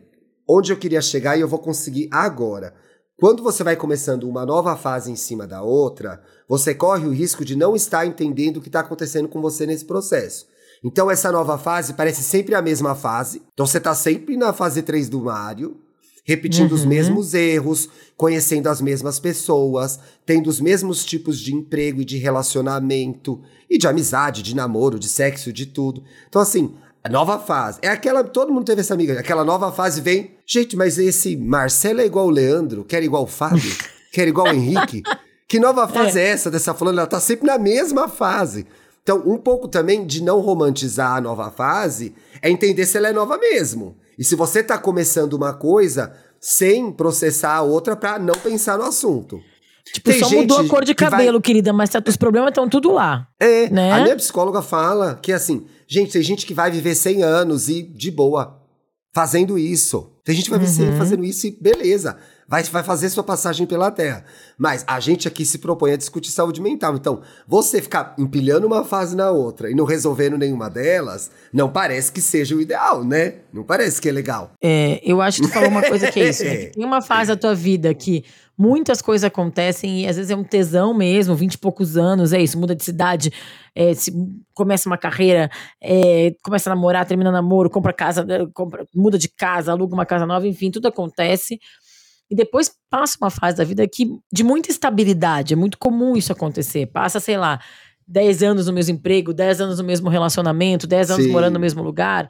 onde 0.48 0.72
eu 0.72 0.76
queria 0.76 1.00
chegar 1.00 1.36
e 1.36 1.40
eu 1.40 1.48
vou 1.48 1.58
conseguir 1.58 2.08
agora. 2.10 2.74
Quando 3.18 3.42
você 3.42 3.64
vai 3.64 3.76
começando 3.76 4.24
uma 4.24 4.44
nova 4.44 4.76
fase 4.76 5.10
em 5.10 5.16
cima 5.16 5.46
da 5.46 5.62
outra, 5.62 6.22
você 6.48 6.74
corre 6.74 7.06
o 7.06 7.12
risco 7.12 7.44
de 7.44 7.56
não 7.56 7.74
estar 7.74 8.06
entendendo 8.06 8.58
o 8.58 8.60
que 8.60 8.68
está 8.68 8.80
acontecendo 8.80 9.28
com 9.28 9.40
você 9.40 9.66
nesse 9.66 9.86
processo. 9.86 10.46
Então, 10.84 11.10
essa 11.10 11.32
nova 11.32 11.56
fase 11.56 11.94
parece 11.94 12.22
sempre 12.22 12.54
a 12.54 12.60
mesma 12.60 12.94
fase. 12.94 13.42
Então, 13.54 13.66
você 13.66 13.78
está 13.78 13.94
sempre 13.94 14.36
na 14.36 14.52
fase 14.52 14.82
3 14.82 15.08
do 15.08 15.20
Mario, 15.20 15.80
repetindo 16.24 16.72
uhum. 16.72 16.76
os 16.76 16.84
mesmos 16.84 17.32
erros, 17.32 17.88
conhecendo 18.16 18.68
as 18.68 18.82
mesmas 18.82 19.18
pessoas, 19.18 19.98
tendo 20.26 20.48
os 20.48 20.60
mesmos 20.60 21.04
tipos 21.04 21.40
de 21.40 21.54
emprego 21.54 22.02
e 22.02 22.04
de 22.04 22.18
relacionamento, 22.18 23.40
e 23.70 23.78
de 23.78 23.88
amizade, 23.88 24.42
de 24.42 24.54
namoro, 24.54 24.98
de 24.98 25.08
sexo, 25.08 25.52
de 25.52 25.64
tudo. 25.66 26.04
Então, 26.28 26.42
assim, 26.42 26.76
a 27.02 27.08
nova 27.08 27.38
fase. 27.38 27.78
É 27.82 27.88
aquela. 27.88 28.24
Todo 28.24 28.52
mundo 28.52 28.64
teve 28.64 28.80
essa 28.80 28.92
amiga. 28.92 29.18
Aquela 29.18 29.44
nova 29.44 29.72
fase 29.72 30.00
vem. 30.00 30.35
Gente, 30.46 30.76
mas 30.76 30.98
esse 30.98 31.36
Marcelo 31.36 32.00
é 32.00 32.06
igual 32.06 32.26
o 32.26 32.30
Leandro, 32.30 32.84
quer 32.84 33.02
igual 33.02 33.24
o 33.24 33.26
Fábio, 33.26 33.74
quer 34.12 34.28
igual 34.28 34.46
o 34.46 34.54
Henrique. 34.54 35.02
Que 35.48 35.58
nova 35.58 35.86
fase 35.86 36.18
é. 36.18 36.24
é 36.24 36.28
essa 36.28 36.50
dessa 36.50 36.74
falando? 36.74 36.98
Ela 36.98 37.06
tá 37.06 37.20
sempre 37.20 37.46
na 37.46 37.58
mesma 37.58 38.08
fase. 38.08 38.66
Então, 39.02 39.22
um 39.24 39.38
pouco 39.38 39.68
também 39.68 40.04
de 40.04 40.22
não 40.22 40.40
romantizar 40.40 41.16
a 41.16 41.20
nova 41.20 41.50
fase 41.50 42.12
é 42.42 42.50
entender 42.50 42.84
se 42.86 42.96
ela 42.96 43.08
é 43.08 43.12
nova 43.12 43.38
mesmo. 43.38 43.96
E 44.18 44.24
se 44.24 44.34
você 44.34 44.62
tá 44.62 44.76
começando 44.76 45.34
uma 45.34 45.54
coisa 45.54 46.12
sem 46.40 46.90
processar 46.90 47.54
a 47.54 47.62
outra 47.62 47.94
para 47.94 48.18
não 48.18 48.34
pensar 48.34 48.76
no 48.76 48.84
assunto. 48.84 49.40
Tipo, 49.92 50.10
Tem 50.10 50.18
só 50.18 50.28
mudou 50.30 50.58
a 50.58 50.66
cor 50.66 50.84
de 50.84 50.94
cabelo, 50.94 51.34
vai... 51.34 51.40
querida, 51.40 51.72
mas 51.72 51.90
os 52.08 52.16
problemas 52.16 52.48
estão 52.48 52.68
tudo 52.68 52.90
lá. 52.90 53.28
É, 53.38 53.70
né? 53.70 53.92
a 53.92 54.02
minha 54.02 54.16
psicóloga 54.16 54.60
fala 54.60 55.16
que 55.22 55.32
assim, 55.32 55.64
Gente, 55.88 56.12
tem 56.12 56.22
gente 56.22 56.44
que 56.44 56.52
vai 56.52 56.70
viver 56.70 56.94
100 56.94 57.22
anos 57.22 57.68
e 57.68 57.80
de 57.80 58.10
boa, 58.10 58.60
fazendo 59.16 59.58
isso. 59.58 60.12
Tem 60.22 60.34
gente 60.36 60.44
que 60.44 60.50
vai 60.50 60.58
uhum. 60.58 60.98
fazendo 60.98 61.24
isso 61.24 61.46
e 61.46 61.50
beleza. 61.58 62.18
Vai, 62.48 62.62
vai 62.62 62.82
fazer 62.84 63.10
sua 63.10 63.24
passagem 63.24 63.66
pela 63.66 63.90
Terra. 63.90 64.24
Mas 64.56 64.84
a 64.86 65.00
gente 65.00 65.26
aqui 65.26 65.44
se 65.44 65.58
propõe 65.58 65.92
a 65.92 65.96
discutir 65.96 66.30
saúde 66.30 66.60
mental. 66.60 66.94
Então, 66.94 67.20
você 67.46 67.82
ficar 67.82 68.14
empilhando 68.16 68.66
uma 68.66 68.84
fase 68.84 69.16
na 69.16 69.30
outra 69.30 69.70
e 69.70 69.74
não 69.74 69.84
resolvendo 69.84 70.38
nenhuma 70.38 70.70
delas, 70.70 71.30
não 71.52 71.68
parece 71.68 72.12
que 72.12 72.20
seja 72.20 72.54
o 72.54 72.60
ideal, 72.60 73.02
né? 73.02 73.34
Não 73.52 73.64
parece 73.64 74.00
que 74.00 74.08
é 74.08 74.12
legal. 74.12 74.52
É, 74.62 75.00
eu 75.02 75.20
acho 75.20 75.40
que 75.40 75.48
tu 75.48 75.52
falou 75.52 75.68
uma 75.68 75.82
coisa 75.82 76.10
que 76.12 76.20
é 76.20 76.28
isso. 76.28 76.44
Né? 76.44 76.66
Tem 76.70 76.84
uma 76.84 77.02
fase 77.02 77.28
da 77.28 77.36
tua 77.36 77.54
vida 77.54 77.92
que 77.92 78.24
muitas 78.56 79.02
coisas 79.02 79.24
acontecem 79.24 80.02
e 80.02 80.06
às 80.06 80.16
vezes 80.16 80.30
é 80.30 80.36
um 80.36 80.44
tesão 80.44 80.94
mesmo, 80.94 81.34
vinte 81.34 81.54
e 81.54 81.58
poucos 81.58 81.96
anos, 81.96 82.32
é 82.32 82.40
isso, 82.40 82.58
muda 82.58 82.74
de 82.74 82.82
cidade, 82.82 83.30
é, 83.74 83.92
se, 83.92 84.12
começa 84.54 84.88
uma 84.88 84.96
carreira, 84.96 85.50
é, 85.82 86.34
começa 86.42 86.70
a 86.70 86.74
namorar, 86.74 87.04
termina 87.04 87.30
namoro, 87.30 87.68
compra 87.68 87.92
casa, 87.92 88.24
é, 88.28 88.46
compra, 88.54 88.86
muda 88.94 89.18
de 89.18 89.28
casa, 89.28 89.72
aluga 89.72 89.94
uma 89.94 90.06
casa 90.06 90.24
nova, 90.24 90.46
enfim, 90.46 90.70
tudo 90.70 90.88
acontece. 90.88 91.58
E 92.30 92.34
depois 92.34 92.72
passa 92.90 93.16
uma 93.20 93.30
fase 93.30 93.56
da 93.56 93.64
vida 93.64 93.86
que, 93.86 94.08
de 94.32 94.42
muita 94.42 94.70
estabilidade, 94.70 95.54
é 95.54 95.56
muito 95.56 95.78
comum 95.78 96.16
isso 96.16 96.32
acontecer. 96.32 96.86
Passa, 96.86 97.20
sei 97.20 97.36
lá, 97.38 97.60
10 98.06 98.42
anos 98.42 98.66
no 98.66 98.72
mesmo 98.72 98.94
emprego, 98.94 99.32
10 99.32 99.60
anos 99.60 99.78
no 99.78 99.84
mesmo 99.84 100.08
relacionamento, 100.08 100.86
10 100.86 101.10
anos 101.12 101.24
Sim. 101.26 101.32
morando 101.32 101.54
no 101.54 101.60
mesmo 101.60 101.82
lugar. 101.82 102.28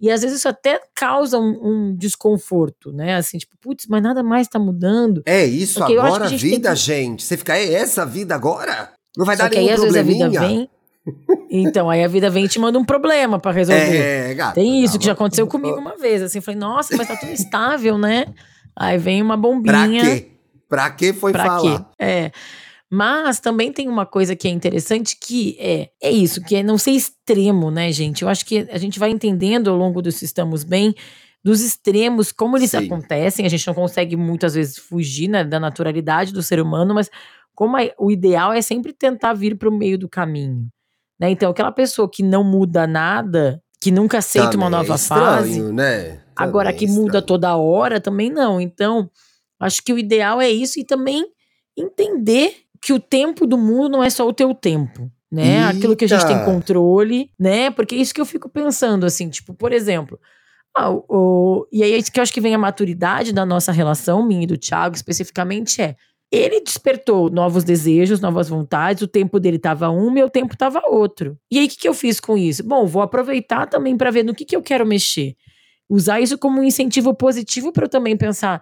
E 0.00 0.10
às 0.10 0.20
vezes 0.22 0.38
isso 0.38 0.48
até 0.48 0.80
causa 0.94 1.38
um, 1.38 1.58
um 1.90 1.96
desconforto, 1.96 2.92
né? 2.92 3.16
Assim, 3.16 3.38
tipo, 3.38 3.56
putz, 3.60 3.86
mas 3.88 4.02
nada 4.02 4.22
mais 4.22 4.46
tá 4.46 4.58
mudando. 4.58 5.22
É 5.26 5.44
isso 5.44 5.78
Porque 5.80 5.96
agora, 5.96 6.26
a 6.26 6.28
gente 6.28 6.40
vida, 6.42 6.70
que- 6.70 6.76
gente. 6.76 7.24
Você 7.24 7.36
fica, 7.36 7.56
é 7.56 7.72
essa 7.74 8.04
vida 8.04 8.34
agora? 8.34 8.90
Não 9.16 9.24
vai 9.24 9.36
Só 9.36 9.44
dar 9.44 9.50
que 9.50 9.56
aí 9.58 9.64
nenhum 9.64 9.74
às 9.74 9.80
vezes 9.82 9.96
a 9.96 10.02
vida 10.02 10.28
vem. 10.28 10.68
Então, 11.48 11.88
aí 11.88 12.02
a 12.02 12.08
vida 12.08 12.28
vem 12.28 12.44
e 12.44 12.48
te 12.48 12.58
manda 12.58 12.76
um 12.78 12.84
problema 12.84 13.38
pra 13.38 13.52
resolver. 13.52 13.96
É, 13.96 14.34
gata. 14.34 14.54
Tem 14.54 14.82
isso 14.82 14.98
que 14.98 15.06
já 15.06 15.12
aconteceu 15.12 15.46
comigo 15.46 15.76
uma 15.78 15.96
vez. 15.96 16.20
Assim, 16.20 16.38
eu 16.38 16.42
falei, 16.42 16.58
nossa, 16.58 16.96
mas 16.96 17.06
tá 17.06 17.16
tudo 17.16 17.30
estável, 17.32 17.96
né? 17.96 18.26
Aí 18.78 18.98
vem 18.98 19.22
uma 19.22 19.34
Pra 19.36 19.42
bombinha. 19.42 20.02
quê? 20.04 20.30
Pra 20.68 20.90
que 20.90 21.12
foi 21.12 21.32
Pra 21.32 21.44
falar? 21.46 21.78
quê? 21.80 21.84
É. 21.98 22.30
Mas 22.90 23.40
também 23.40 23.72
tem 23.72 23.88
uma 23.88 24.06
coisa 24.06 24.36
que 24.36 24.46
é 24.46 24.50
interessante 24.50 25.16
que 25.20 25.56
é, 25.58 25.90
é 26.00 26.10
isso, 26.10 26.40
que 26.44 26.54
é 26.54 26.62
não 26.62 26.78
ser 26.78 26.92
extremo, 26.92 27.70
né, 27.70 27.90
gente? 27.90 28.22
Eu 28.22 28.28
acho 28.28 28.44
que 28.46 28.66
a 28.70 28.78
gente 28.78 28.98
vai 28.98 29.10
entendendo 29.10 29.68
ao 29.70 29.76
longo 29.76 30.00
dos 30.00 30.22
Estamos 30.22 30.62
Bem 30.62 30.94
dos 31.42 31.60
extremos, 31.62 32.30
como 32.32 32.56
eles 32.56 32.70
Sim. 32.72 32.86
acontecem. 32.86 33.44
A 33.46 33.48
gente 33.48 33.66
não 33.66 33.74
consegue 33.74 34.16
muitas 34.16 34.54
vezes 34.54 34.78
fugir 34.78 35.28
né, 35.28 35.44
da 35.44 35.58
naturalidade 35.60 36.32
do 36.32 36.42
ser 36.42 36.60
humano, 36.60 36.92
mas 36.94 37.08
como 37.54 37.76
a- 37.76 37.90
o 37.98 38.10
ideal 38.10 38.52
é 38.52 38.60
sempre 38.60 38.92
tentar 38.92 39.32
vir 39.32 39.56
para 39.56 39.68
o 39.68 39.72
meio 39.76 39.96
do 39.98 40.08
caminho. 40.08 40.68
Né? 41.18 41.30
Então, 41.30 41.50
aquela 41.50 41.72
pessoa 41.72 42.10
que 42.10 42.22
não 42.22 42.44
muda 42.44 42.86
nada, 42.86 43.60
que 43.80 43.90
nunca 43.90 44.18
aceita 44.18 44.56
uma 44.56 44.70
nova 44.70 44.94
é 44.94 44.96
estranho, 44.96 45.22
fase, 45.26 45.62
né? 45.72 46.20
Agora, 46.34 46.72
que 46.72 46.84
é 46.84 46.88
muda 46.88 47.22
toda 47.22 47.56
hora 47.56 48.00
também 48.00 48.30
não. 48.30 48.60
Então, 48.60 49.10
acho 49.60 49.82
que 49.82 49.92
o 49.92 49.98
ideal 49.98 50.40
é 50.40 50.50
isso 50.50 50.78
e 50.78 50.84
também 50.84 51.24
entender 51.76 52.54
que 52.82 52.92
o 52.92 53.00
tempo 53.00 53.46
do 53.46 53.56
mundo 53.58 53.88
não 53.88 54.02
é 54.04 54.10
só 54.10 54.26
o 54.26 54.32
teu 54.32 54.54
tempo. 54.54 55.10
Né? 55.30 55.64
Aquilo 55.64 55.96
que 55.96 56.04
a 56.04 56.08
gente 56.08 56.24
tem 56.26 56.36
Eita! 56.36 56.44
controle, 56.50 57.30
né? 57.38 57.70
Porque 57.70 57.94
é 57.94 57.98
isso 57.98 58.14
que 58.14 58.20
eu 58.20 58.26
fico 58.26 58.48
pensando, 58.48 59.04
assim, 59.04 59.28
tipo, 59.28 59.52
por 59.52 59.72
exemplo, 59.72 60.18
ah, 60.76 60.90
o- 60.90 61.66
e 61.72 61.82
aí 61.82 61.92
é 61.92 61.96
isso 61.98 62.12
que 62.12 62.20
eu 62.20 62.22
acho 62.22 62.32
que 62.32 62.40
vem 62.40 62.54
a 62.54 62.58
maturidade 62.58 63.32
da 63.32 63.44
nossa 63.44 63.72
relação, 63.72 64.24
minha 64.24 64.44
e 64.44 64.46
do 64.46 64.56
Thiago, 64.56 64.94
especificamente, 64.94 65.82
é. 65.82 65.96
Ele 66.30 66.60
despertou 66.60 67.30
novos 67.30 67.62
desejos, 67.62 68.20
novas 68.20 68.48
vontades, 68.48 69.02
o 69.02 69.06
tempo 69.06 69.38
dele 69.38 69.58
tava 69.58 69.90
um, 69.90 70.10
meu 70.10 70.28
tempo 70.28 70.56
tava 70.56 70.82
outro. 70.88 71.38
E 71.50 71.58
aí, 71.58 71.66
o 71.66 71.68
que, 71.68 71.76
que 71.76 71.88
eu 71.88 71.94
fiz 71.94 72.18
com 72.18 72.36
isso? 72.36 72.64
Bom, 72.64 72.84
vou 72.86 73.00
aproveitar 73.02 73.66
também 73.66 73.96
para 73.96 74.10
ver 74.10 74.24
no 74.24 74.34
que, 74.34 74.44
que 74.44 74.56
eu 74.56 74.62
quero 74.62 74.84
mexer 74.84 75.36
usar 75.88 76.20
isso 76.20 76.36
como 76.36 76.60
um 76.60 76.64
incentivo 76.64 77.14
positivo 77.14 77.72
para 77.72 77.84
eu 77.84 77.88
também 77.88 78.16
pensar 78.16 78.60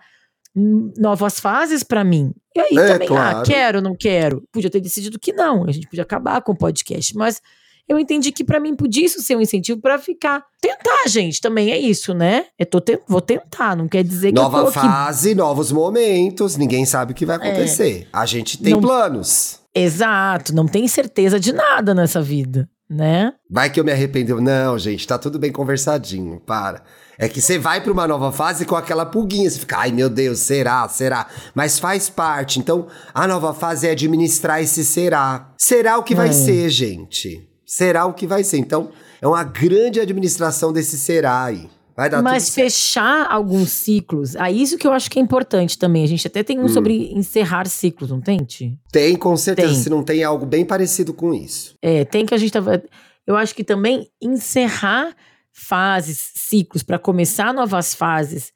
em 0.55 0.93
novas 0.99 1.41
fases 1.41 1.83
para 1.83 2.05
mim. 2.05 2.33
E 2.55 2.61
aí 2.61 2.79
É, 2.79 2.87
também, 2.93 3.07
ah, 3.09 3.11
claro. 3.11 3.43
quero, 3.45 3.81
não 3.81 3.97
quero. 3.97 4.43
Podia 4.53 4.69
ter 4.71 4.81
decidido 4.81 5.19
que 5.19 5.33
não, 5.33 5.65
a 5.65 5.73
gente 5.73 5.89
podia 5.89 6.03
acabar 6.03 6.43
com 6.43 6.53
o 6.53 6.57
podcast, 6.57 7.17
mas 7.17 7.41
eu 7.89 7.99
entendi 7.99 8.33
que 8.33 8.43
para 8.45 8.59
mim 8.61 8.75
podia 8.75 9.05
isso 9.07 9.21
ser 9.21 9.37
um 9.37 9.41
incentivo 9.41 9.81
para 9.81 9.99
ficar. 9.99 10.43
Tentar, 10.61 11.09
gente, 11.09 11.41
também 11.41 11.71
é 11.73 11.79
isso, 11.79 12.15
né? 12.15 12.47
Eu 12.59 12.67
tô 12.67 12.81
tent- 12.81 13.03
vou 13.09 13.21
tentar, 13.21 13.77
não 13.77 13.87
quer 13.89 14.03
dizer 14.03 14.33
que 14.33 14.39
eu 14.39 14.43
Nova 14.43 14.63
tô 14.63 14.69
aqui. 14.69 14.79
fase, 14.81 15.35
novos 15.35 15.71
momentos, 15.71 16.57
ninguém 16.57 16.85
sabe 16.87 17.13
o 17.13 17.15
que 17.15 17.27
vai 17.27 17.37
acontecer. 17.37 18.09
A 18.13 18.25
gente 18.27 18.59
tem 18.59 18.73
Não- 18.75 18.81
planos. 18.81 19.61
Exato, 19.75 20.55
não 20.55 20.67
tem 20.67 20.87
certeza 20.89 21.39
de 21.41 21.53
nada 21.53 21.93
nessa 21.95 22.23
vida, 22.23 22.69
né? 22.89 23.33
Vai 23.51 23.69
que 23.71 23.79
eu 23.81 23.85
me 23.85 23.91
arrependo. 23.93 24.41
Não, 24.41 24.79
gente, 24.79 25.07
tá 25.07 25.19
tudo 25.19 25.39
bem 25.39 25.51
conversadinho, 25.53 26.41
para. 26.47 26.83
É 27.19 27.29
que 27.29 27.41
você 27.41 27.59
vai 27.59 27.81
pra 27.81 27.93
uma 27.93 28.07
nova 28.09 28.33
fase 28.33 28.65
com 28.65 28.75
aquela 28.75 29.05
pulguinha, 29.07 29.49
você 29.51 29.59
fica, 29.59 29.79
ai 29.79 29.93
meu 29.93 30.09
Deus, 30.09 30.39
será, 30.41 30.89
será? 30.89 31.27
Mas 31.55 31.79
faz 31.79 32.09
parte. 32.09 32.59
Então, 32.59 32.87
a 33.13 33.27
nova 33.27 33.53
fase 33.55 33.87
é 33.87 33.91
administrar 33.91 34.61
esse 34.63 34.85
será. 34.85 35.53
Será 35.59 35.99
o 35.99 36.03
que 36.03 36.15
vai 36.15 36.29
É. 36.29 36.33
ser, 36.33 36.69
gente. 36.71 37.49
Será 37.67 38.07
o 38.07 38.13
que 38.15 38.27
vai 38.27 38.45
ser. 38.45 38.59
Então, 38.59 38.91
é 39.21 39.27
uma 39.27 39.43
grande 39.45 40.01
administração 40.01 40.73
desse 40.73 40.99
será 40.99 41.45
aí. 41.45 41.69
Vai 41.97 42.11
dar 42.11 42.21
Mas 42.23 42.47
tudo 42.47 42.55
certo. 42.55 42.67
fechar 42.73 43.27
alguns 43.31 43.71
ciclos, 43.71 44.35
é 44.35 44.51
isso 44.51 44.77
que 44.77 44.85
eu 44.85 44.93
acho 44.93 45.09
que 45.09 45.17
é 45.19 45.23
importante 45.23 45.79
também. 45.79 46.03
A 46.03 46.09
gente 46.09 46.27
até 46.27 46.43
tem 46.43 46.59
Hum. 46.59 46.65
um 46.65 46.69
sobre 46.69 47.13
encerrar 47.15 47.69
ciclos, 47.69 48.11
não 48.11 48.21
tem, 48.21 48.39
Ti? 48.39 48.77
Tem, 48.91 49.15
com 49.15 49.37
certeza. 49.37 49.69
Tem. 49.73 49.81
Se 49.81 49.89
não 49.89 50.03
tem 50.03 50.25
algo 50.25 50.45
bem 50.45 50.65
parecido 50.65 51.15
com 51.15 51.33
isso. 51.33 51.77
É, 51.81 52.05
tem 52.05 52.27
que 52.27 52.35
a 52.35 52.37
gente 52.37 52.53
tava. 52.53 52.83
Eu 53.25 53.37
acho 53.37 53.55
que 53.55 53.63
também 53.63 54.09
encerrar 54.21 55.15
fases, 55.53 56.33
ciclos, 56.35 56.83
para 56.83 56.99
começar 56.99 57.55
novas 57.55 57.95
fases, 57.95 58.53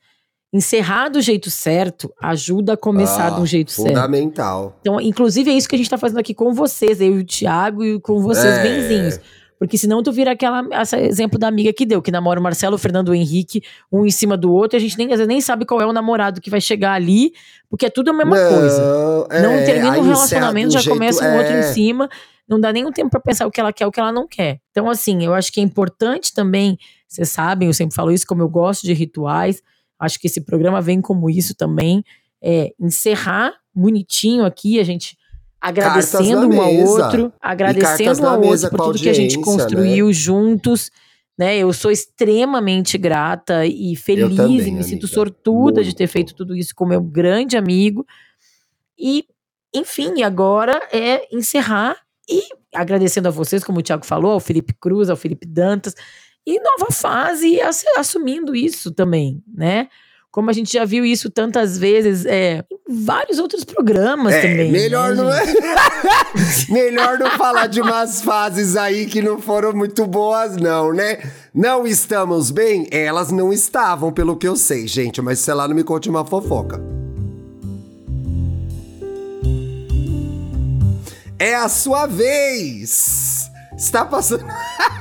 encerrar 0.52 1.08
do 1.08 1.20
jeito 1.20 1.50
certo 1.50 2.12
ajuda 2.20 2.72
a 2.72 2.76
começar 2.76 3.26
Ah, 3.28 3.30
de 3.30 3.40
um 3.40 3.46
jeito 3.46 3.70
certo. 3.70 3.88
Fundamental. 3.88 4.76
Então, 4.80 5.00
inclusive, 5.00 5.50
é 5.50 5.54
isso 5.54 5.68
que 5.68 5.74
a 5.74 5.78
gente 5.78 5.90
tá 5.90 5.98
fazendo 5.98 6.18
aqui 6.18 6.32
com 6.34 6.52
vocês, 6.54 7.00
eu 7.00 7.18
e 7.18 7.20
o 7.20 7.24
Thiago 7.24 7.84
e 7.84 8.00
com 8.00 8.20
vocês, 8.20 8.54
É. 8.54 8.62
benzinhos. 8.62 9.20
Porque 9.58 9.76
senão 9.76 10.02
tu 10.04 10.12
vira 10.12 10.30
aquela 10.30 10.64
esse 10.80 10.96
exemplo 10.96 11.36
da 11.36 11.48
amiga 11.48 11.72
que 11.72 11.84
deu, 11.84 12.00
que 12.00 12.12
namora 12.12 12.38
o 12.38 12.42
Marcelo, 12.42 12.76
o 12.76 12.78
Fernando 12.78 13.08
e 13.08 13.10
o 13.10 13.14
Henrique, 13.20 13.60
um 13.92 14.06
em 14.06 14.10
cima 14.10 14.36
do 14.36 14.52
outro, 14.52 14.76
e 14.76 14.78
a 14.78 14.80
gente 14.80 14.96
nem, 14.96 15.08
nem 15.26 15.40
sabe 15.40 15.66
qual 15.66 15.80
é 15.82 15.86
o 15.86 15.92
namorado 15.92 16.40
que 16.40 16.48
vai 16.48 16.60
chegar 16.60 16.92
ali, 16.92 17.32
porque 17.68 17.86
é 17.86 17.90
tudo 17.90 18.10
a 18.10 18.12
mesma 18.12 18.36
coisa. 18.36 19.26
Não 19.42 19.52
é, 19.54 19.64
termina 19.64 19.94
aí 19.94 20.00
um 20.00 20.04
relacionamento, 20.04 20.70
já 20.70 20.78
jeito- 20.80 20.94
começa 20.94 21.24
um 21.28 21.36
outro 21.36 21.52
em 21.52 21.56
é. 21.58 21.62
cima. 21.64 22.08
Não 22.48 22.58
dá 22.58 22.72
nenhum 22.72 22.92
tempo 22.92 23.10
pra 23.10 23.20
pensar 23.20 23.46
o 23.46 23.50
que 23.50 23.60
ela 23.60 23.72
quer, 23.72 23.86
o 23.86 23.90
que 23.90 23.98
ela 24.00 24.12
não 24.12 24.26
quer. 24.28 24.60
Então, 24.70 24.88
assim, 24.88 25.24
eu 25.24 25.34
acho 25.34 25.52
que 25.52 25.60
é 25.60 25.62
importante 25.62 26.32
também, 26.32 26.78
vocês 27.06 27.28
sabem, 27.28 27.68
eu 27.68 27.74
sempre 27.74 27.94
falo 27.96 28.10
isso, 28.12 28.26
como 28.26 28.40
eu 28.42 28.48
gosto 28.48 28.86
de 28.86 28.92
rituais, 28.94 29.60
acho 29.98 30.18
que 30.18 30.26
esse 30.26 30.40
programa 30.40 30.80
vem 30.80 31.00
como 31.00 31.28
isso 31.28 31.54
também, 31.54 32.04
é 32.42 32.72
encerrar 32.78 33.54
bonitinho 33.74 34.44
aqui, 34.44 34.78
a 34.78 34.84
gente 34.84 35.16
agradecendo 35.60 36.48
um 36.48 36.60
ao 36.60 36.72
mesa. 36.72 37.04
outro, 37.04 37.32
agradecendo 37.40 38.22
um 38.22 38.28
ao 38.28 38.42
outro 38.42 38.70
por 38.70 38.80
tudo 38.80 38.98
que 38.98 39.08
a 39.08 39.14
gente 39.14 39.36
né? 39.36 39.42
construiu 39.42 40.12
juntos. 40.12 40.90
Né, 41.36 41.56
eu 41.56 41.72
sou 41.72 41.92
extremamente 41.92 42.98
grata 42.98 43.64
e 43.64 43.94
feliz 43.94 44.34
também, 44.34 44.56
e 44.56 44.62
me 44.62 44.70
amiga. 44.70 44.82
sinto 44.82 45.06
sortuda 45.06 45.84
de 45.84 45.94
ter 45.94 46.02
Muito. 46.02 46.12
feito 46.12 46.34
tudo 46.34 46.56
isso 46.56 46.74
com 46.74 46.84
meu 46.84 47.00
grande 47.00 47.56
amigo. 47.56 48.04
E, 48.98 49.24
enfim, 49.72 50.24
agora 50.24 50.80
é 50.92 51.32
encerrar 51.32 51.96
e 52.28 52.42
agradecendo 52.74 53.28
a 53.28 53.30
vocês, 53.30 53.62
como 53.62 53.78
o 53.78 53.82
Thiago 53.82 54.04
falou, 54.04 54.32
ao 54.32 54.40
Felipe 54.40 54.74
Cruz, 54.80 55.08
ao 55.08 55.16
Felipe 55.16 55.46
Dantas, 55.46 55.94
e 56.50 56.58
nova 56.60 56.90
fase, 56.90 57.60
ass- 57.60 57.84
assumindo 57.96 58.56
isso 58.56 58.90
também, 58.90 59.42
né? 59.54 59.88
Como 60.30 60.50
a 60.50 60.52
gente 60.52 60.72
já 60.72 60.84
viu 60.84 61.04
isso 61.04 61.30
tantas 61.30 61.76
vezes 61.78 62.24
é, 62.26 62.62
em 62.70 63.04
vários 63.04 63.38
outros 63.38 63.64
programas 63.64 64.32
É, 64.34 64.42
também. 64.42 64.70
melhor 64.70 65.14
né, 65.14 65.22
não 65.22 65.30
é. 65.32 65.42
melhor 66.70 67.18
não 67.18 67.30
falar 67.32 67.66
de 67.66 67.80
umas 67.80 68.22
fases 68.22 68.76
aí 68.76 69.06
que 69.06 69.20
não 69.22 69.40
foram 69.40 69.72
muito 69.72 70.06
boas, 70.06 70.56
não, 70.56 70.92
né? 70.92 71.18
Não 71.52 71.86
estamos 71.86 72.50
bem? 72.50 72.86
Elas 72.90 73.32
não 73.32 73.52
estavam, 73.52 74.12
pelo 74.12 74.36
que 74.36 74.46
eu 74.46 74.54
sei, 74.54 74.86
gente. 74.86 75.20
Mas 75.20 75.38
sei 75.40 75.54
lá, 75.54 75.66
não 75.66 75.74
me 75.74 75.82
conte 75.82 76.08
uma 76.08 76.24
fofoca. 76.24 76.80
É 81.38 81.54
a 81.54 81.68
sua 81.68 82.06
vez! 82.06 83.17
Está 83.78 84.04
passando 84.04 84.44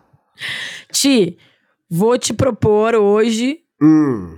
Ti, 0.90 1.38
vou 1.92 2.18
te 2.18 2.34
propor 2.34 2.96
hoje. 2.96 3.60
Hum. 3.82 4.38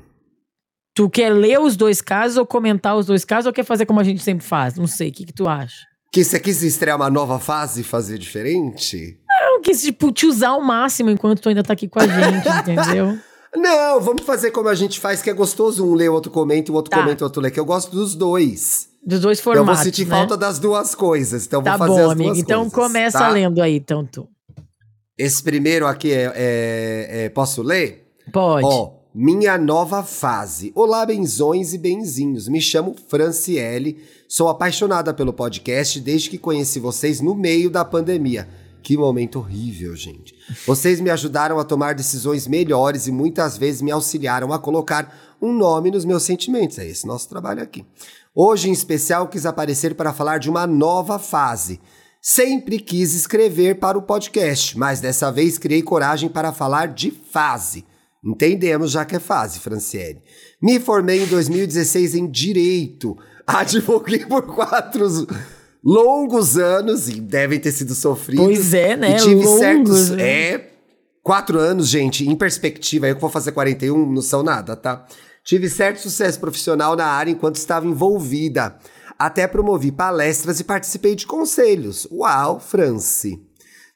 Tu 0.96 1.08
quer 1.12 1.30
ler 1.30 1.60
os 1.60 1.78
dois 1.78 2.02
casos 2.02 2.38
ou 2.38 2.46
comentar 2.48 2.98
os 2.98 3.06
dois 3.06 3.24
casos 3.24 3.46
ou 3.46 3.54
quer 3.54 3.66
fazer 3.66 3.86
como 3.86 4.00
a 4.00 4.04
gente 4.04 4.24
sempre 4.24 4.44
faz? 4.44 4.76
Não 4.78 4.88
sei, 4.88 5.10
o 5.10 5.12
que, 5.12 5.26
que 5.26 5.34
tu 5.34 5.48
acha? 5.48 5.86
Que 6.12 6.24
você 6.24 6.40
quis 6.40 6.64
estrear 6.64 6.96
uma 6.96 7.10
nova 7.10 7.38
fase 7.38 7.82
e 7.82 7.84
fazer 7.84 8.18
diferente? 8.18 9.20
Eu 9.54 9.62
quis, 9.62 9.82
tipo, 9.82 10.12
te 10.12 10.26
usar 10.26 10.50
ao 10.50 10.62
máximo 10.62 11.10
enquanto 11.10 11.42
tu 11.42 11.50
ainda 11.50 11.64
tá 11.64 11.74
aqui 11.74 11.88
com 11.88 12.00
a 12.00 12.08
gente, 12.08 12.48
entendeu? 12.60 13.18
Não, 13.56 14.02
vamos 14.02 14.24
fazer 14.24 14.52
como 14.52 14.68
a 14.68 14.76
gente 14.76 15.00
faz, 15.00 15.22
que 15.22 15.30
é 15.30 15.34
gostoso. 15.34 15.86
Um 15.86 15.94
lê, 15.94 16.10
o 16.10 16.14
outro 16.14 16.32
comenta, 16.32 16.72
o 16.72 16.76
outro 16.76 16.92
Tá. 16.92 17.02
comenta, 17.02 17.24
o 17.24 17.28
outro 17.28 17.42
lê. 17.42 17.50
Que 17.50 17.60
eu 17.60 17.66
gosto 17.66 17.92
dos 17.92 18.14
dois. 18.16 18.90
Dos 19.06 19.22
dois 19.22 19.38
eu 19.38 19.44
formatos, 19.44 19.76
vou 19.76 19.84
sentir 19.84 20.06
né? 20.06 20.16
falta 20.16 20.36
das 20.36 20.60
duas 20.60 20.94
coisas. 20.96 21.46
Então 21.46 21.64
Tá 21.64 21.78
vou 21.78 21.88
fazer 21.88 22.02
bom, 22.02 22.06
as 22.08 22.12
amigo. 22.12 22.30
duas 22.32 22.40
Então 22.40 22.70
coisas, 22.70 22.74
começa 22.74 23.20
tá? 23.20 23.30
lendo 23.30 23.62
aí, 23.62 23.76
então 23.78 24.04
tu. 24.06 24.28
Esse 25.18 25.42
primeiro 25.42 25.88
aqui 25.88 26.12
é, 26.12 26.34
é- 26.36 27.08
é- 27.26 27.30
Posso 27.30 27.62
ler? 27.62 28.12
Pode. 28.34 28.66
Ó, 28.68 28.92
minha 29.14 29.58
nova 29.58 30.04
fase. 30.04 30.74
Olá, 30.76 31.06
benzões 31.06 31.74
e 31.74 31.78
benzinhos. 31.78 32.50
Me 32.50 32.60
chamo 32.60 32.94
Franciele, 33.08 34.04
sou 34.28 34.50
apaixonada 34.50 35.14
pelo 35.14 35.32
podcast 35.32 36.02
desde 36.02 36.30
que 36.30 36.38
conheci 36.38 36.80
vocês 36.80 37.22
no 37.22 37.34
meio 37.34 37.70
da 37.70 37.86
pandemia. 37.86 38.50
Que 38.86 38.96
momento 38.96 39.40
horrível, 39.40 39.96
gente. 39.96 40.36
Vocês 40.64 41.02
me 41.02 41.10
ajudaram 41.10 41.58
a 41.58 41.64
tomar 41.64 41.96
decisões 41.96 42.46
melhores 42.46 43.08
e 43.08 43.12
muitas 43.12 43.58
vezes 43.58 43.82
me 43.82 43.90
auxiliaram 43.90 44.54
a 44.54 44.60
colocar 44.60 45.36
um 45.42 45.52
nome 45.52 45.90
nos 45.90 46.06
meus 46.06 46.22
sentimentos. 46.22 46.78
É 46.78 46.86
esse 46.86 47.08
nosso 47.08 47.28
trabalho 47.28 47.64
aqui. 47.64 47.84
Hoje, 48.36 48.70
em 48.70 48.72
especial, 48.72 49.28
quis 49.28 49.44
aparecer 49.44 49.96
para 49.96 50.14
falar 50.14 50.38
de 50.38 50.52
uma 50.52 50.68
nova 50.68 51.18
fase. 51.18 51.82
Sempre 52.22 52.78
quis 52.78 53.16
escrever 53.16 53.80
para 53.80 53.98
o 53.98 54.04
podcast, 54.04 54.78
mas 54.78 55.00
dessa 55.00 55.32
vez 55.32 55.58
criei 55.58 55.82
coragem 55.82 56.30
para 56.30 56.54
falar 56.54 56.90
de 56.90 57.10
fase. 57.10 57.84
Entendemos 58.24 58.92
já 58.92 59.04
que 59.04 59.16
é 59.16 59.20
fase, 59.20 59.60
Franciele. 59.60 60.22
Me 60.62 60.80
formei 60.80 61.24
em 61.24 61.26
2016 61.26 62.14
em 62.14 62.30
Direito. 62.30 63.18
Advoguei 63.48 64.28
por 64.28 64.44
quatro 64.44 65.08
longos 65.86 66.58
anos, 66.58 67.08
e 67.08 67.22
devem 67.22 67.60
ter 67.60 67.72
sido 67.72 67.94
sofridos. 67.94 68.46
Pois 68.46 68.74
é, 68.74 68.98
né? 68.98 69.12
E 69.12 69.16
tive 69.18 69.46
longos, 69.46 69.60
certos. 69.60 70.10
né? 70.10 70.24
É. 70.24 70.72
Quatro 71.22 71.60
anos, 71.60 71.88
gente, 71.88 72.28
em 72.28 72.36
perspectiva, 72.36 73.08
eu 73.08 73.16
que 73.16 73.22
vou 73.22 73.30
fazer 73.30 73.52
41, 73.52 74.12
não 74.12 74.22
são 74.22 74.44
nada, 74.44 74.76
tá? 74.76 75.06
Tive 75.44 75.70
certo 75.70 76.00
sucesso 76.00 76.40
profissional 76.40 76.96
na 76.96 77.06
área 77.06 77.32
enquanto 77.32 77.56
estava 77.56 77.86
envolvida. 77.86 78.78
Até 79.18 79.48
promovi 79.48 79.92
palestras 79.92 80.60
e 80.60 80.64
participei 80.64 81.16
de 81.16 81.26
conselhos. 81.26 82.08
Uau, 82.12 82.60
France! 82.60 83.40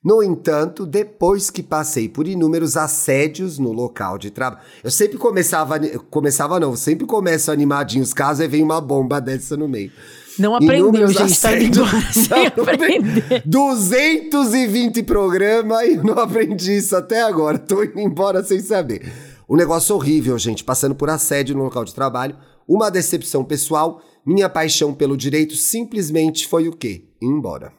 No 0.04 0.24
entanto, 0.24 0.86
depois 0.86 1.50
que 1.50 1.62
passei 1.62 2.08
por 2.08 2.26
inúmeros 2.26 2.78
assédios 2.78 3.60
no 3.60 3.74
local 3.74 4.18
de 4.18 4.32
trabalho, 4.32 4.64
eu 4.82 4.90
sempre 4.90 5.18
começava, 5.18 5.78
começava 6.10 6.60
não, 6.60 6.76
sempre 6.76 7.06
começo 7.06 7.52
animadinho 7.52 8.04
os 8.04 8.14
casos 8.14 8.46
e 8.46 8.48
vem 8.48 8.64
uma 8.64 8.80
bomba 8.80 9.20
dessa 9.20 9.58
no 9.58 9.68
meio. 9.68 9.92
Não 10.40 10.56
aprendeu, 10.56 10.90
Inúmeros 10.90 11.14
gente. 11.14 11.42
Tá 11.42 11.60
indo 11.60 11.84
sem 12.14 12.48
aprender. 12.48 13.44
220 13.46 15.04
programas 15.04 15.88
e 15.88 15.98
não 15.98 16.18
aprendi 16.20 16.78
isso 16.78 16.96
até 16.96 17.22
agora. 17.22 17.60
Tô 17.60 17.84
indo 17.84 18.00
embora 18.00 18.44
sem 18.44 18.60
saber. 18.60 19.12
Um 19.50 19.56
negócio 19.56 19.96
horrível, 19.96 20.38
gente, 20.38 20.64
passando 20.64 20.94
por 20.96 21.10
assédio 21.10 21.56
no 21.56 21.64
local 21.64 21.84
de 21.84 21.92
trabalho, 21.94 22.38
uma 22.68 22.92
decepção 22.92 23.44
pessoal, 23.44 24.02
minha 24.26 24.48
paixão 24.48 24.94
pelo 24.94 25.18
direito 25.18 25.56
simplesmente 25.56 26.48
foi 26.48 26.68
o 26.68 26.72
quê? 26.72 27.06
Ir 27.22 27.26
embora. 27.26 27.74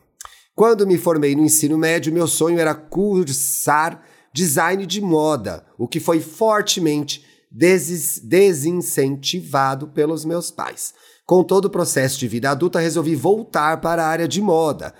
Quando 0.54 0.86
me 0.86 0.98
formei 0.98 1.34
no 1.36 1.44
ensino 1.44 1.78
médio, 1.78 2.12
meu 2.12 2.26
sonho 2.26 2.58
era 2.58 2.74
cursar 2.74 4.02
design 4.32 4.84
de 4.84 5.00
moda, 5.00 5.64
o 5.78 5.88
que 5.88 6.00
foi 6.00 6.20
fortemente 6.20 7.24
desincentivado 7.50 9.88
pelos 9.88 10.24
meus 10.24 10.50
pais. 10.50 10.92
Com 11.30 11.44
todo 11.44 11.66
o 11.66 11.70
processo 11.70 12.18
de 12.18 12.26
vida 12.26 12.50
adulta, 12.50 12.80
resolvi 12.80 13.14
voltar 13.14 13.80
para 13.80 14.02
a 14.04 14.08
área 14.08 14.26
de 14.26 14.42
moda, 14.42 14.92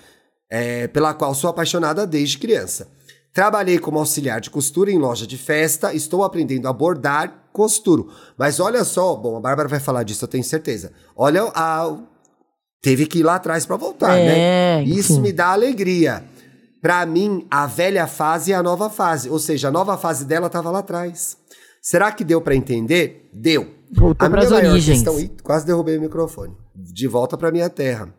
é, 0.48 0.86
pela 0.86 1.12
qual 1.12 1.34
sou 1.34 1.50
apaixonada 1.50 2.06
desde 2.06 2.38
criança. 2.38 2.86
Trabalhei 3.34 3.80
como 3.80 3.98
auxiliar 3.98 4.40
de 4.40 4.48
costura 4.48 4.92
em 4.92 4.96
loja 4.96 5.26
de 5.26 5.36
festa, 5.36 5.92
estou 5.92 6.22
aprendendo 6.22 6.68
a 6.68 6.72
bordar, 6.72 7.48
costuro. 7.52 8.12
Mas 8.38 8.60
olha 8.60 8.84
só, 8.84 9.16
bom, 9.16 9.38
a 9.38 9.40
Bárbara 9.40 9.68
vai 9.68 9.80
falar 9.80 10.04
disso, 10.04 10.22
eu 10.22 10.28
tenho 10.28 10.44
certeza. 10.44 10.92
Olha, 11.16 11.50
a, 11.52 11.98
teve 12.80 13.06
que 13.06 13.18
ir 13.18 13.22
lá 13.24 13.34
atrás 13.34 13.66
para 13.66 13.74
voltar, 13.74 14.16
É, 14.16 14.24
né? 14.24 14.84
Isso 14.84 15.14
enfim. 15.14 15.22
me 15.22 15.32
dá 15.32 15.48
alegria. 15.48 16.22
Pra 16.80 17.04
mim, 17.06 17.44
a 17.50 17.66
velha 17.66 18.06
fase 18.06 18.52
é 18.52 18.54
a 18.54 18.62
nova 18.62 18.88
fase, 18.88 19.28
ou 19.28 19.40
seja, 19.40 19.66
a 19.66 19.72
nova 19.72 19.98
fase 19.98 20.24
dela 20.24 20.46
estava 20.46 20.70
lá 20.70 20.78
atrás. 20.78 21.39
Será 21.80 22.12
que 22.12 22.24
deu 22.24 22.40
para 22.40 22.54
entender? 22.54 23.28
Deu. 23.32 23.74
Voltou 23.92 24.26
a 24.26 24.30
pras 24.30 24.48
minha 24.48 24.60
maior 24.60 24.72
origens. 24.72 24.98
questão, 24.98 25.18
Ih, 25.18 25.30
quase 25.42 25.66
derrubei 25.66 25.96
o 25.98 26.00
microfone. 26.00 26.54
De 26.74 27.06
volta 27.08 27.36
para 27.36 27.50
minha 27.50 27.68
terra. 27.68 28.12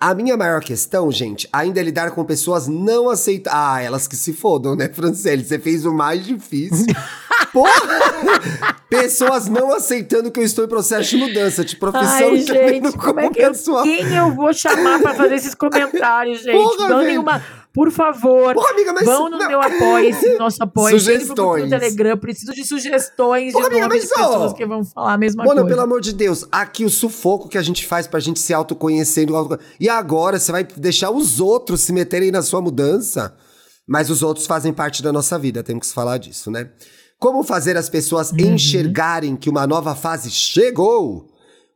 A 0.00 0.14
minha 0.14 0.36
maior 0.36 0.60
questão, 0.60 1.10
gente, 1.10 1.48
ainda 1.52 1.80
é 1.80 1.82
lidar 1.82 2.12
com 2.12 2.24
pessoas 2.24 2.68
não 2.68 3.10
aceitam. 3.10 3.52
Ah, 3.54 3.80
elas 3.82 4.06
que 4.06 4.14
se 4.14 4.32
fodam, 4.32 4.76
né, 4.76 4.88
Franciele? 4.88 5.44
Você 5.44 5.58
fez 5.58 5.84
o 5.84 5.92
mais 5.92 6.24
difícil. 6.24 6.86
Porra! 7.52 8.76
Pessoas 8.88 9.48
não 9.48 9.72
aceitando 9.72 10.30
que 10.30 10.38
eu 10.38 10.44
estou 10.44 10.64
em 10.64 10.68
processo 10.68 11.10
de 11.10 11.16
mudança 11.16 11.64
de 11.64 11.76
profissão 11.76 12.28
Ai, 12.30 12.38
gente, 12.38 12.80
no 12.80 12.92
como 12.92 13.20
é 13.20 13.28
que 13.30 13.40
eu, 13.40 13.48
pessoal. 13.50 13.82
quem 13.82 14.14
eu 14.14 14.34
vou 14.34 14.52
chamar 14.52 15.00
pra 15.00 15.14
fazer 15.14 15.34
esses 15.34 15.54
comentários, 15.54 16.42
gente? 16.44 16.52
Porra, 16.56 16.88
Não 16.88 17.02
nenhuma. 17.02 17.42
Por 17.78 17.92
favor, 17.92 18.54
Porra, 18.54 18.70
amiga, 18.70 18.92
mas. 18.92 19.04
vão 19.04 19.30
no 19.30 19.38
não. 19.38 19.46
meu 19.46 19.60
apoia-se, 19.62 20.30
no 20.32 20.38
nosso 20.40 20.60
apoia 20.60 20.98
Sugestões. 20.98 21.62
no 21.62 21.70
Telegram. 21.70 22.16
Preciso 22.18 22.52
de 22.52 22.64
sugestões 22.64 23.52
Porra, 23.52 23.70
de 23.70 23.76
amiga, 23.78 23.88
de 23.96 24.00
mas, 24.00 24.10
ó, 24.16 24.26
pessoas 24.32 24.52
que 24.54 24.66
vão 24.66 24.84
falar 24.84 25.12
a 25.12 25.16
mesma 25.18 25.44
Mano, 25.44 25.60
coisa. 25.60 25.68
pelo 25.76 25.82
amor 25.82 26.00
de 26.00 26.12
Deus, 26.12 26.44
aqui 26.50 26.84
o 26.84 26.90
sufoco 26.90 27.48
que 27.48 27.56
a 27.56 27.62
gente 27.62 27.86
faz 27.86 28.08
pra 28.08 28.18
gente 28.18 28.40
se 28.40 28.52
autoconhecer. 28.52 29.32
auto- 29.32 29.60
E 29.78 29.88
agora 29.88 30.40
você 30.40 30.50
vai 30.50 30.64
deixar 30.64 31.12
os 31.12 31.38
outros 31.38 31.82
se 31.82 31.92
meterem 31.92 32.32
na 32.32 32.42
sua 32.42 32.60
mudança? 32.60 33.32
Mas 33.86 34.10
os 34.10 34.24
outros 34.24 34.44
fazem 34.46 34.72
parte 34.72 35.00
da 35.00 35.12
nossa 35.12 35.38
vida, 35.38 35.62
temos 35.62 35.86
que 35.88 35.94
falar 35.94 36.18
disso, 36.18 36.50
né? 36.50 36.70
Como 37.20 37.44
fazer 37.44 37.76
as 37.76 37.88
pessoas 37.88 38.32
Uhum. 38.32 38.54
enxergarem 38.54 39.36
que 39.36 39.48
uma 39.48 39.68
nova 39.68 39.94
fase 39.94 40.32
chegou? 40.32 41.28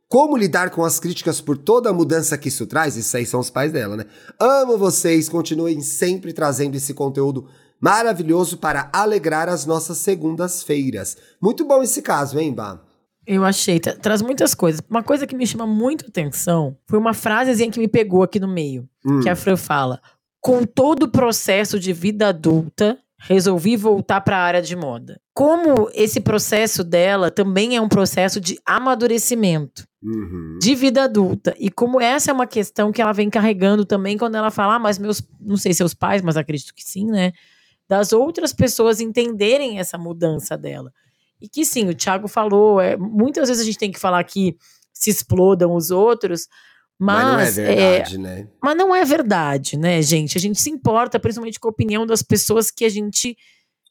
Como 0.07 0.37
lidar 0.37 0.69
com 0.69 0.83
as 0.83 0.99
críticas 0.99 1.41
por 1.41 1.57
toda 1.57 1.89
a 1.89 1.93
mudança 1.93 2.37
que 2.37 2.49
isso 2.49 2.67
traz? 2.67 2.95
Isso 2.95 3.17
aí 3.17 3.25
são 3.25 3.39
os 3.39 3.49
pais 3.49 3.71
dela, 3.71 3.97
né? 3.97 4.05
Amo 4.39 4.77
vocês, 4.77 5.27
continuem 5.27 5.81
sempre 5.81 6.31
trazendo 6.33 6.75
esse 6.75 6.93
conteúdo 6.93 7.47
maravilhoso 7.81 8.57
para 8.57 8.89
alegrar 8.93 9.49
as 9.49 9.65
nossas 9.65 9.97
segundas-feiras. 9.97 11.17
Muito 11.41 11.65
bom 11.65 11.81
esse 11.81 12.01
caso, 12.01 12.39
hein, 12.39 12.53
Bá? 12.53 12.79
Eu 13.25 13.43
achei, 13.43 13.79
tra- 13.79 13.95
traz 13.95 14.21
muitas 14.21 14.53
coisas. 14.53 14.81
Uma 14.89 15.01
coisa 15.01 15.25
que 15.25 15.35
me 15.35 15.47
chama 15.47 15.65
muito 15.65 16.05
atenção 16.07 16.77
foi 16.87 16.99
uma 16.99 17.13
frasezinha 17.13 17.71
que 17.71 17.79
me 17.79 17.87
pegou 17.87 18.21
aqui 18.21 18.39
no 18.39 18.47
meio, 18.47 18.87
Hum. 19.05 19.21
que 19.21 19.29
a 19.29 19.35
Fran 19.35 19.57
fala: 19.57 20.01
"Com 20.41 20.63
todo 20.65 21.03
o 21.03 21.07
processo 21.11 21.79
de 21.79 21.91
vida 21.93 22.27
adulta, 22.27 22.97
resolvi 23.27 23.75
voltar 23.75 24.21
para 24.21 24.37
a 24.37 24.41
área 24.43 24.61
de 24.61 24.75
moda". 24.75 25.19
Como 25.33 25.89
esse 25.93 26.19
processo 26.21 26.83
dela 26.83 27.31
também 27.31 27.75
é 27.75 27.81
um 27.81 27.89
processo 27.89 28.39
de 28.39 28.57
amadurecimento, 28.65 29.85
Uhum. 30.01 30.59
de 30.61 30.75
vida 30.75 31.03
adulta, 31.03 31.55
e 31.57 31.71
como 31.71 31.99
essa 32.01 32.29
é 32.29 32.33
uma 32.33 32.45
questão 32.45 32.91
que 32.91 33.01
ela 33.01 33.13
vem 33.13 33.29
carregando 33.29 33.85
também 33.85 34.17
quando 34.17 34.35
ela 34.35 34.51
fala: 34.51 34.75
ah, 34.75 34.79
"mas 34.79 34.97
meus, 34.99 35.21
não 35.39 35.55
sei 35.57 35.73
seus 35.73 35.93
pais, 35.93 36.21
mas 36.21 36.35
acredito 36.37 36.73
que 36.75 36.83
sim, 36.83 37.05
né?" 37.07 37.31
Das 37.87 38.11
outras 38.13 38.53
pessoas 38.53 38.99
entenderem 38.99 39.79
essa 39.79 39.97
mudança 39.97 40.57
dela. 40.57 40.91
E 41.41 41.47
que 41.49 41.65
sim, 41.65 41.89
o 41.89 41.93
Thiago 41.93 42.27
falou, 42.27 42.79
é, 42.79 42.95
muitas 42.95 43.49
vezes 43.49 43.61
a 43.61 43.65
gente 43.65 43.77
tem 43.77 43.91
que 43.91 43.99
falar 43.99 44.23
que 44.23 44.55
se 44.93 45.09
explodam 45.09 45.75
os 45.75 45.91
outros, 45.91 46.47
Mas, 47.03 47.23
mas, 47.25 47.57
não 47.57 47.63
é 47.63 47.67
é, 47.67 47.75
verdade, 47.75 48.17
né? 48.17 48.47
mas 48.63 48.77
não 48.77 48.95
é 48.95 49.03
verdade, 49.03 49.77
né, 49.77 50.01
gente? 50.01 50.37
A 50.37 50.41
gente 50.41 50.61
se 50.61 50.69
importa 50.69 51.19
principalmente 51.19 51.59
com 51.59 51.67
a 51.67 51.71
opinião 51.71 52.05
das 52.05 52.23
pessoas 52.23 52.71
que 52.71 52.85
a 52.85 52.89
gente 52.89 53.35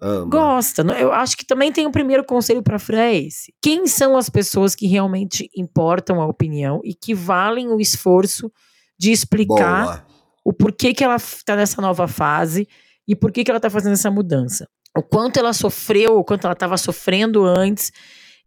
Amo. 0.01 0.31
gosta. 0.31 0.83
né? 0.83 1.03
Eu 1.03 1.13
acho 1.13 1.37
que 1.37 1.45
também 1.45 1.71
tem 1.71 1.87
um 1.87 1.93
primeiro 1.93 2.25
conselho 2.25 2.63
para 2.63 2.79
Fran 2.79 3.01
é 3.01 3.15
esse. 3.15 3.53
Quem 3.61 3.87
são 3.87 4.17
as 4.17 4.31
pessoas 4.31 4.75
que 4.75 4.87
realmente 4.87 5.51
importam 5.55 6.23
a 6.23 6.27
opinião 6.27 6.81
e 6.83 6.95
que 6.95 7.15
valem 7.15 7.69
o 7.69 7.79
esforço 7.79 8.51
de 8.99 9.13
explicar 9.13 9.85
Boa. 9.85 10.07
o 10.43 10.53
porquê 10.55 10.95
que 10.95 11.05
ela 11.05 11.17
está 11.17 11.55
nessa 11.55 11.83
nova 11.83 12.09
fase 12.09 12.67
e 13.07 13.15
por 13.15 13.31
que 13.31 13.45
que 13.45 13.51
ela 13.51 13.59
está 13.59 13.69
fazendo 13.69 13.93
essa 13.93 14.11
mudança. 14.11 14.67
O 14.97 15.03
quanto 15.03 15.39
ela 15.39 15.53
sofreu, 15.53 16.17
o 16.17 16.25
quanto 16.25 16.47
ela 16.47 16.55
estava 16.55 16.79
sofrendo 16.79 17.45
antes. 17.45 17.93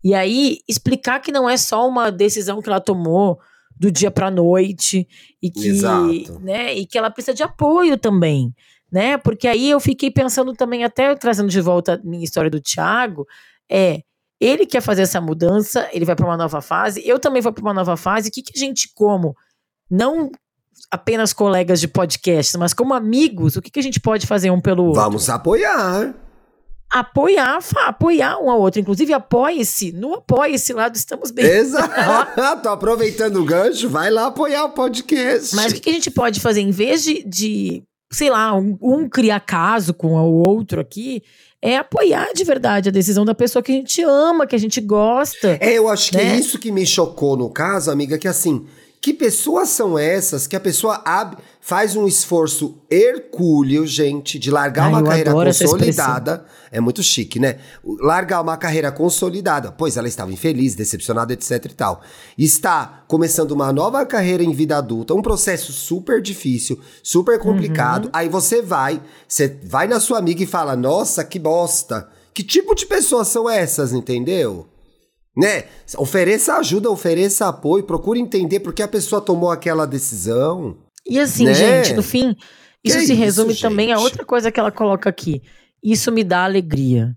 E 0.04 0.16
aí, 0.16 0.58
explicar 0.68 1.20
que 1.20 1.32
não 1.32 1.48
é 1.48 1.56
só 1.56 1.88
uma 1.88 2.12
decisão 2.12 2.64
que 2.64 2.70
ela 2.70 2.82
tomou 2.82 3.40
do 3.78 3.92
dia 3.92 4.10
para 4.10 4.32
noite 4.32 5.08
e 5.42 5.52
que, 5.52 5.68
Exato. 5.68 6.40
né, 6.40 6.74
e 6.74 6.86
que 6.86 6.98
ela 6.98 7.12
precisa 7.12 7.34
de 7.34 7.44
apoio 7.44 7.98
também, 7.98 8.54
né? 8.92 9.18
Porque 9.18 9.48
aí 9.48 9.70
eu 9.70 9.80
fiquei 9.80 10.10
pensando 10.10 10.54
também 10.54 10.84
até 10.84 11.14
trazendo 11.16 11.50
de 11.50 11.62
volta 11.62 11.96
a 11.96 12.08
minha 12.08 12.24
história 12.24 12.50
do 12.50 12.62
Thiago, 12.62 13.26
é 13.70 14.02
ele 14.40 14.66
quer 14.66 14.82
fazer 14.82 15.04
essa 15.04 15.22
mudança, 15.22 15.88
ele 15.92 16.06
vai 16.06 16.16
para 16.16 16.26
uma 16.26 16.38
nova 16.38 16.62
fase, 16.62 17.02
eu 17.06 17.20
também 17.20 17.42
vou 17.42 17.54
para 17.54 17.62
uma 17.62 17.74
nova 17.74 17.96
fase. 17.96 18.30
O 18.30 18.32
que, 18.32 18.42
que 18.42 18.54
a 18.56 18.60
gente 18.60 18.92
como 18.94 19.36
não 19.90 20.30
apenas 20.92 21.34
colegas 21.34 21.80
de 21.80 21.88
podcast, 21.88 22.58
mas 22.58 22.74
como 22.74 22.94
amigos, 22.94 23.56
o 23.56 23.62
que, 23.62 23.72
que 23.72 23.80
a 23.80 23.84
gente 23.84 24.00
pode 24.00 24.28
fazer 24.28 24.52
um 24.52 24.62
pelo 24.62 24.86
outro? 24.86 25.02
Vamos 25.02 25.30
apoiar. 25.30 26.14
Apoiar, 26.96 27.60
apoiar 27.88 28.40
um 28.40 28.50
ao 28.50 28.62
outro. 28.62 28.80
Inclusive, 28.80 29.12
apoie-se 29.12 29.92
no 29.92 30.14
Apoie-se 30.14 30.72
lá 30.72 30.88
do 30.88 30.96
Estamos 30.96 31.30
Bem. 31.30 31.46
Exato. 31.46 31.92
Tô 32.64 32.70
aproveitando 32.70 33.36
o 33.42 33.44
gancho, 33.44 33.90
vai 33.90 34.10
lá 34.10 34.28
apoiar 34.28 34.64
o 34.64 34.70
podcast. 34.70 35.54
Mas 35.58 35.74
o 35.74 35.76
que, 35.76 35.82
que 35.82 35.90
a 35.90 35.94
gente 35.94 36.10
pode 36.10 36.40
fazer? 36.40 36.62
Em 36.62 36.72
vez 36.72 37.04
de, 37.04 37.22
de 37.28 37.84
sei 38.10 38.30
lá, 38.30 38.56
um, 38.56 38.78
um 38.82 39.10
criar 39.10 39.42
caso 39.42 39.94
com 39.94 40.14
o 40.14 40.48
outro 40.48 40.80
aqui, 40.80 41.22
é 41.62 41.76
apoiar 41.76 42.32
de 42.34 42.46
verdade 42.46 42.88
a 42.88 42.94
decisão 42.94 43.26
da 43.26 43.36
pessoa 43.36 43.62
que 43.62 43.74
a 43.74 43.76
gente 43.76 44.02
ama, 44.02 44.48
que 44.48 44.56
a 44.56 44.60
gente 44.60 44.80
gosta. 44.80 45.58
É, 45.60 45.74
eu 45.74 45.90
acho 45.90 46.12
que 46.12 46.18
né? 46.18 46.36
é 46.36 46.40
isso 46.40 46.58
que 46.58 46.72
me 46.72 46.86
chocou 46.86 47.36
no 47.36 47.50
caso, 47.50 47.92
amiga, 47.92 48.18
que 48.18 48.28
assim, 48.28 48.66
Que 49.06 49.14
pessoas 49.14 49.70
são 49.70 50.00
essas 50.00 50.48
que 50.48 50.56
a 50.56 50.60
pessoa 50.60 51.00
abre, 51.06 51.38
faz 51.62 51.96
um 51.96 52.08
esforço 52.08 52.80
hercúleo, 52.90 53.86
gente, 53.86 54.40
de 54.40 54.50
largar 54.50 54.86
Ai, 54.86 54.90
uma 54.90 55.04
carreira 55.04 55.32
consolidada. 55.32 56.44
É 56.72 56.80
muito 56.80 57.04
chique, 57.04 57.38
né? 57.38 57.60
Largar 58.02 58.42
uma 58.42 58.58
carreira 58.58 58.92
consolidada, 58.92 59.72
pois 59.72 59.96
ela 59.96 60.08
estava 60.08 60.34
infeliz, 60.34 60.74
decepcionada, 60.74 61.34
etc 61.34 61.66
e 61.66 61.76
tal. 61.76 62.02
Está 62.36 63.04
começando 63.08 63.52
uma 63.52 63.72
nova 63.72 64.04
carreira 64.08 64.44
em 64.44 64.52
vida 64.52 64.76
adulta, 64.76 65.14
um 65.14 65.22
processo 65.22 65.72
super 65.72 66.20
difícil, 66.20 66.80
super 67.04 67.38
complicado. 67.38 68.10
Aí 68.12 68.28
você 68.28 68.60
vai, 68.60 69.00
você 69.28 69.56
vai 69.66 69.88
na 69.88 70.00
sua 70.00 70.18
amiga 70.18 70.42
e 70.42 70.48
fala: 70.48 70.76
"Nossa, 70.76 71.24
que 71.24 71.38
bosta". 71.38 72.10
Que 72.34 72.42
tipo 72.42 72.74
de 72.74 72.88
pessoas 72.88 73.28
são 73.28 73.48
essas, 73.48 73.94
entendeu? 73.94 74.68
Né? 75.38 75.66
Ofereça 75.98 76.56
ajuda, 76.58 76.90
ofereça 76.90 77.48
apoio, 77.48 77.84
procure 77.84 78.20
entender 78.20 78.60
por 78.62 78.74
que 78.74 78.82
a 78.82 78.88
pessoa 78.88 79.22
tomou 79.22 79.52
aquela 79.52 79.86
decisão. 79.86 80.78
E 81.06 81.20
assim, 81.20 81.46
Né? 81.46 81.54
gente, 81.54 81.94
no 81.94 82.02
fim, 82.04 82.36
isso 82.84 82.98
Que 83.00 83.06
se 83.08 83.14
resume 83.14 83.52
isso, 83.54 83.62
também 83.62 83.92
a 83.92 83.96
gente? 83.98 84.04
outra 84.06 84.26
coisa 84.26 84.52
que 84.52 84.60
ela 84.60 84.72
coloca 84.72 85.10
aqui. 85.10 85.42
Isso 85.84 86.12
me 86.12 86.24
dá 86.24 86.46
alegria. 86.46 87.14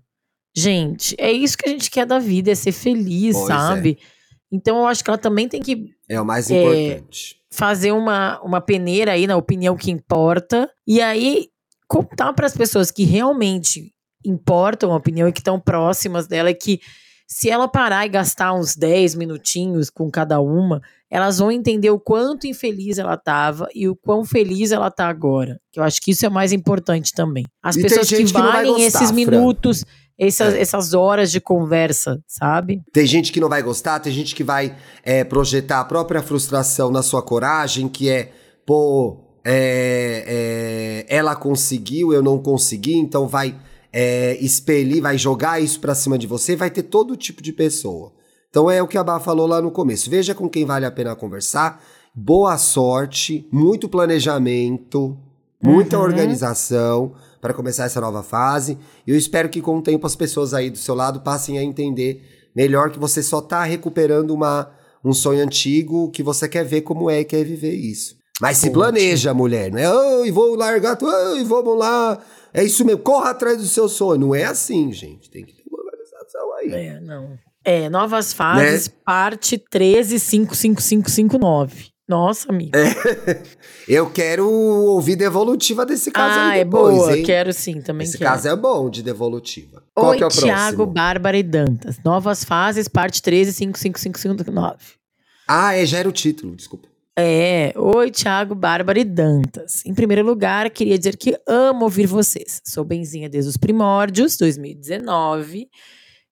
Gente, 0.55 1.15
é 1.17 1.31
isso 1.31 1.57
que 1.57 1.67
a 1.69 1.71
gente 1.71 1.89
quer 1.89 2.05
da 2.05 2.19
vida, 2.19 2.51
é 2.51 2.55
ser 2.55 2.71
feliz, 2.71 3.35
Pois 3.37 3.49
é. 3.49 3.53
sabe? 3.53 3.97
Então 4.51 4.77
eu 4.79 4.87
acho 4.87 5.03
que 5.03 5.09
ela 5.09 5.17
também 5.17 5.47
tem 5.47 5.61
que 5.61 5.85
É 6.09 6.19
o 6.19 6.25
mais 6.25 6.49
É, 6.51 6.61
importante. 6.95 7.35
fazer 7.51 7.91
uma, 7.91 8.41
uma 8.41 8.59
peneira 8.59 9.11
aí 9.13 9.27
na 9.27 9.37
opinião 9.37 9.77
que 9.77 9.91
importa 9.91 10.69
e 10.87 10.99
aí 11.01 11.47
contar 11.87 12.33
para 12.33 12.45
as 12.47 12.55
pessoas 12.57 12.91
que 12.91 13.03
realmente 13.03 13.93
importam 14.25 14.91
a 14.91 14.95
opinião 14.97 15.27
e 15.27 15.31
que 15.31 15.39
estão 15.39 15.59
próximas 15.59 16.27
dela 16.27 16.49
e 16.51 16.55
que 16.55 16.79
se 17.31 17.47
ela 17.47 17.67
parar 17.67 18.07
e 18.07 18.09
gastar 18.09 18.53
uns 18.53 18.75
10 18.75 19.13
minutinhos 19.13 19.91
com 19.91 20.09
cada 20.09 20.41
uma, 20.41 20.81
elas 21.11 21.37
vão 21.37 21.51
entender 21.51 21.91
o 21.91 21.99
quanto 21.99 22.47
infeliz 22.47 22.97
ela 22.97 23.13
estava 23.13 23.67
e 23.75 23.87
o 23.87 23.95
quão 23.95 24.25
feliz 24.25 24.71
ela 24.71 24.89
tá 24.89 25.07
agora. 25.07 25.59
Que 25.71 25.79
eu 25.79 25.83
acho 25.83 26.01
que 26.01 26.09
isso 26.09 26.25
é 26.25 26.29
mais 26.29 26.51
importante 26.51 27.13
também. 27.13 27.45
As 27.61 27.75
E 27.75 27.83
pessoas 27.83 28.09
que 28.09 28.25
valem 28.25 28.71
gostar, 28.73 28.83
esses 28.87 29.09
Fran. 29.11 29.13
minutos, 29.15 29.85
essas, 30.17 30.55
É. 30.55 30.61
essas 30.61 30.95
horas 30.95 31.31
de 31.31 31.39
conversa, 31.39 32.19
sabe? 32.27 32.81
Tem 32.91 33.05
gente 33.05 33.31
que 33.31 33.39
não 33.39 33.47
vai 33.47 33.61
gostar, 33.61 33.99
tem 33.99 34.11
gente 34.11 34.33
que 34.33 34.43
vai 34.43 34.75
é, 35.03 35.23
projetar 35.23 35.81
a 35.81 35.85
própria 35.85 36.23
frustração 36.23 36.89
na 36.89 37.03
sua 37.03 37.21
coragem, 37.21 37.87
que 37.87 38.09
é, 38.09 38.31
pô, 38.65 39.23
é, 39.45 41.05
é, 41.07 41.15
ela 41.15 41.35
conseguiu, 41.35 42.11
eu 42.11 42.23
não 42.23 42.39
consegui, 42.39 42.95
então 42.95 43.27
vai 43.27 43.55
é, 43.91 44.37
expelir, 44.39 45.01
vai 45.01 45.17
jogar 45.17 45.61
isso 45.61 45.79
pra 45.79 45.95
cima 45.95 46.17
de 46.17 46.27
você, 46.27 46.55
vai 46.55 46.69
ter 46.69 46.83
todo 46.83 47.15
tipo 47.17 47.41
de 47.41 47.51
pessoa. 47.53 48.13
Então 48.49 48.69
é 48.69 48.81
o 48.81 48.87
que 48.87 48.97
a 48.97 49.03
Bá 49.03 49.19
falou 49.19 49.45
lá 49.47 49.61
no 49.61 49.69
começo. 49.71 50.09
Veja 50.09 50.33
com 50.33 50.49
quem 50.49 50.65
vale 50.65 50.85
a 50.85 50.91
pena 50.91 51.15
conversar. 51.15 51.83
Boa 52.15 52.57
sorte, 52.57 53.47
muito 53.51 53.87
planejamento, 53.87 55.17
muita 55.61 55.97
Uhum. 55.97 56.03
organização 56.03 57.13
para 57.41 57.53
começar 57.53 57.85
essa 57.85 58.01
nova 58.01 58.23
fase. 58.23 58.77
E 59.05 59.11
eu 59.11 59.17
espero 59.17 59.49
que 59.49 59.61
com 59.61 59.77
o 59.77 59.81
tempo 59.81 60.05
as 60.07 60.15
pessoas 60.15 60.53
aí 60.53 60.69
do 60.69 60.77
seu 60.77 60.95
lado 60.95 61.21
passem 61.21 61.57
a 61.57 61.63
entender 61.63 62.23
melhor 62.55 62.89
que 62.91 62.99
você 62.99 63.21
só 63.21 63.39
tá 63.41 63.63
recuperando 63.63 64.31
uma, 64.31 64.71
um 65.03 65.13
sonho 65.13 65.43
antigo 65.43 66.09
que 66.11 66.23
você 66.23 66.47
quer 66.49 66.65
ver 66.65 66.81
como 66.81 67.09
é 67.09 67.21
e 67.21 67.25
quer 67.25 67.43
viver 67.45 67.73
isso. 67.73 68.17
Mas 68.41 68.57
se 68.57 68.69
planeja, 68.69 69.33
mulher, 69.33 69.69
não 69.69 69.79
é? 69.79 69.85
Ai, 70.23 70.31
vou 70.31 70.55
largar, 70.55 70.95
tu- 70.95 71.05
ai, 71.07 71.43
vamos 71.43 71.77
lá. 71.77 72.17
É 72.53 72.63
isso 72.63 72.83
mesmo, 72.85 73.01
corra 73.01 73.31
atrás 73.31 73.57
do 73.57 73.65
seu 73.65 73.87
sonho. 73.89 74.19
Não 74.19 74.35
é 74.35 74.45
assim, 74.45 74.91
gente. 74.91 75.29
Tem 75.29 75.45
que 75.45 75.53
ter 75.53 75.63
uma 75.69 75.79
organização 75.79 76.53
aí. 76.55 76.71
É, 76.71 76.99
não. 76.99 77.37
É, 77.63 77.89
Novas 77.89 78.33
Fases, 78.33 78.87
parte 78.87 79.57
135559. 79.73 81.89
Nossa, 82.07 82.51
amiga. 82.51 82.79
Eu 83.87 84.09
quero 84.09 84.49
ouvir 84.49 85.15
devolutiva 85.15 85.85
desse 85.85 86.09
caso 86.09 86.39
ah, 86.39 86.49
aí 86.49 86.61
é 86.61 86.65
depois, 86.65 86.95
boa. 86.95 87.15
hein? 87.15 87.23
Quero 87.23 87.53
sim, 87.53 87.81
também 87.81 88.05
Esse 88.05 88.17
quero. 88.17 88.31
caso 88.31 88.47
é 88.47 88.55
bom 88.55 88.89
de 88.89 89.03
devolutiva. 89.03 89.83
Qual 89.93 90.09
Oi, 90.09 90.17
que 90.17 90.23
é 90.23 90.25
o 90.25 90.29
Tiago, 90.29 90.77
próximo? 90.77 90.85
Bárbara 90.87 91.37
e 91.37 91.43
Dantas. 91.43 91.99
Novas 92.03 92.43
Fases, 92.43 92.87
parte 92.87 93.21
135559. 93.21 94.77
Ah, 95.47 95.75
é, 95.75 95.85
já 95.85 95.99
era 95.99 96.09
o 96.09 96.11
título, 96.11 96.55
desculpa. 96.55 96.88
É, 97.21 97.73
oi, 97.75 98.09
Tiago, 98.11 98.55
Bárbara 98.55 98.97
e 98.97 99.03
Dantas. 99.03 99.85
Em 99.85 99.93
primeiro 99.93 100.25
lugar, 100.25 100.69
queria 100.69 100.97
dizer 100.97 101.17
que 101.17 101.37
amo 101.45 101.83
ouvir 101.83 102.05
vocês. 102.05 102.61
Sou 102.63 102.85
benzinha 102.85 103.27
desde 103.27 103.49
os 103.49 103.57
primórdios, 103.57 104.37
2019. 104.37 105.67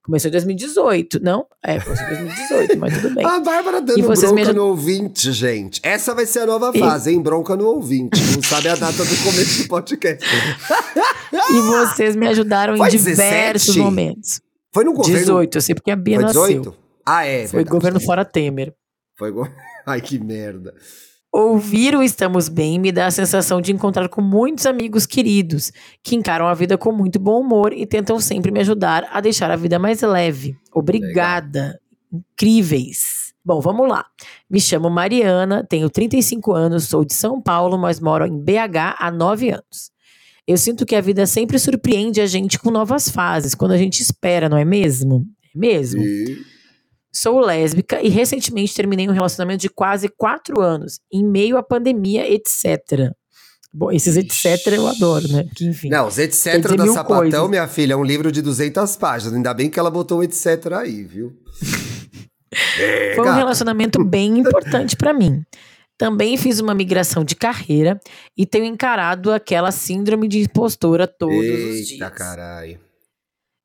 Começou 0.01 0.29
em 0.29 0.31
2018, 0.31 1.19
não? 1.21 1.45
É, 1.61 1.77
começou 1.81 2.05
em 2.05 2.09
2018, 2.27 2.77
mas 2.79 3.01
tudo 3.01 3.15
bem. 3.15 3.25
A 3.27 3.37
Bárbara 3.41 3.81
dando 3.81 3.99
E 3.99 4.01
vocês 4.01 4.31
bronca 4.31 4.53
no 4.53 4.67
ouvinte, 4.67 5.29
gente. 5.33 5.81
Essa 5.83 6.15
vai 6.15 6.25
ser 6.25 6.39
a 6.39 6.45
nova 6.45 6.71
E- 6.73 6.79
fase, 6.79 7.11
hein? 7.11 7.21
Bronca 7.21 7.57
no 7.57 7.65
ouvinte. 7.65 8.17
Não 8.33 8.41
sabe 8.41 8.69
a 8.69 8.75
data 8.75 9.03
do 9.03 9.17
começo 9.23 9.63
do 9.63 9.67
podcast. 9.67 10.25
E 11.49 11.61
vocês 11.61 12.15
me 12.15 12.25
ajudaram 12.27 12.73
em 12.75 12.77
Foi 12.77 12.89
diversos 12.89 13.65
17? 13.75 13.79
momentos. 13.79 14.39
Foi 14.73 14.85
no 14.85 14.93
governo... 14.93 15.19
18, 15.19 15.57
eu 15.57 15.61
sei 15.61 15.75
porque 15.75 15.91
a 15.91 15.95
Bia 15.97 16.15
Foi 16.15 16.23
nasceu. 16.23 16.41
18? 16.47 16.75
Ah, 17.05 17.25
é, 17.25 17.39
Foi 17.47 17.57
verdade. 17.57 17.69
governo 17.69 17.99
fora 17.99 18.23
Temer. 18.23 18.73
Foi 19.17 19.31
go... 19.31 19.45
Ai, 19.87 20.01
que 20.01 20.19
merda. 20.19 20.75
Ouvir 21.31 21.95
o 21.95 22.03
Estamos 22.03 22.49
Bem 22.49 22.77
me 22.77 22.91
dá 22.91 23.05
a 23.05 23.11
sensação 23.11 23.61
de 23.61 23.71
encontrar 23.71 24.09
com 24.09 24.21
muitos 24.21 24.65
amigos 24.65 25.05
queridos 25.05 25.71
que 26.03 26.13
encaram 26.13 26.45
a 26.45 26.53
vida 26.53 26.77
com 26.77 26.91
muito 26.91 27.17
bom 27.17 27.39
humor 27.39 27.71
e 27.71 27.85
tentam 27.85 28.19
sempre 28.19 28.51
me 28.51 28.59
ajudar 28.59 29.07
a 29.13 29.21
deixar 29.21 29.49
a 29.49 29.55
vida 29.55 29.79
mais 29.79 30.01
leve. 30.01 30.57
Obrigada. 30.73 31.79
Incríveis. 32.11 33.33
Bom, 33.45 33.61
vamos 33.61 33.87
lá. 33.87 34.05
Me 34.49 34.59
chamo 34.59 34.89
Mariana, 34.89 35.63
tenho 35.63 35.89
35 35.89 36.51
anos, 36.51 36.83
sou 36.83 37.05
de 37.05 37.13
São 37.13 37.41
Paulo, 37.41 37.77
mas 37.77 38.01
moro 38.01 38.25
em 38.25 38.37
BH 38.37 38.97
há 38.99 39.09
9 39.09 39.51
anos. 39.51 39.89
Eu 40.45 40.57
sinto 40.57 40.85
que 40.85 40.97
a 40.97 41.01
vida 41.01 41.25
sempre 41.25 41.57
surpreende 41.57 42.19
a 42.19 42.25
gente 42.25 42.59
com 42.59 42.71
novas 42.71 43.07
fases, 43.07 43.55
quando 43.55 43.71
a 43.71 43.77
gente 43.77 44.01
espera, 44.01 44.49
não 44.49 44.57
é 44.57 44.65
mesmo? 44.65 45.25
É 45.55 45.57
mesmo? 45.57 46.01
E... 46.01 46.56
Sou 47.13 47.39
lésbica 47.39 48.01
e 48.01 48.09
recentemente 48.09 48.73
terminei 48.75 49.07
um 49.09 49.13
relacionamento 49.13 49.61
de 49.61 49.69
quase 49.69 50.07
quatro 50.09 50.61
anos, 50.61 50.99
em 51.11 51.25
meio 51.25 51.57
à 51.57 51.63
pandemia, 51.63 52.29
etc. 52.31 53.11
Bom, 53.73 53.91
esses 53.91 54.15
etc 54.15 54.67
eu 54.73 54.87
adoro, 54.87 55.27
né? 55.27 55.45
Que, 55.55 55.65
enfim. 55.65 55.89
Não, 55.89 56.07
os 56.07 56.17
etc 56.17 56.61
da 56.75 56.87
Sapatão, 56.87 57.17
coisas. 57.31 57.49
minha 57.49 57.67
filha, 57.67 57.93
é 57.93 57.95
um 57.95 58.03
livro 58.03 58.31
de 58.31 58.41
200 58.41 58.95
páginas. 58.97 59.33
Ainda 59.35 59.53
bem 59.53 59.69
que 59.69 59.79
ela 59.79 59.91
botou 59.91 60.19
o 60.19 60.23
etc 60.23 60.73
aí, 60.79 61.03
viu? 61.03 61.33
É, 62.79 63.13
Foi 63.13 63.23
um 63.23 63.27
gata. 63.27 63.37
relacionamento 63.37 64.03
bem 64.03 64.39
importante 64.39 64.95
pra 64.95 65.13
mim. 65.13 65.43
Também 65.97 66.37
fiz 66.37 66.59
uma 66.59 66.73
migração 66.73 67.23
de 67.23 67.35
carreira 67.35 67.99
e 68.37 68.45
tenho 68.45 68.65
encarado 68.65 69.31
aquela 69.31 69.69
síndrome 69.71 70.27
de 70.27 70.39
impostora 70.39 71.05
todos 71.07 71.35
os 71.35 71.43
Eita, 71.43 71.85
dias. 71.85 72.09
caralho. 72.13 72.79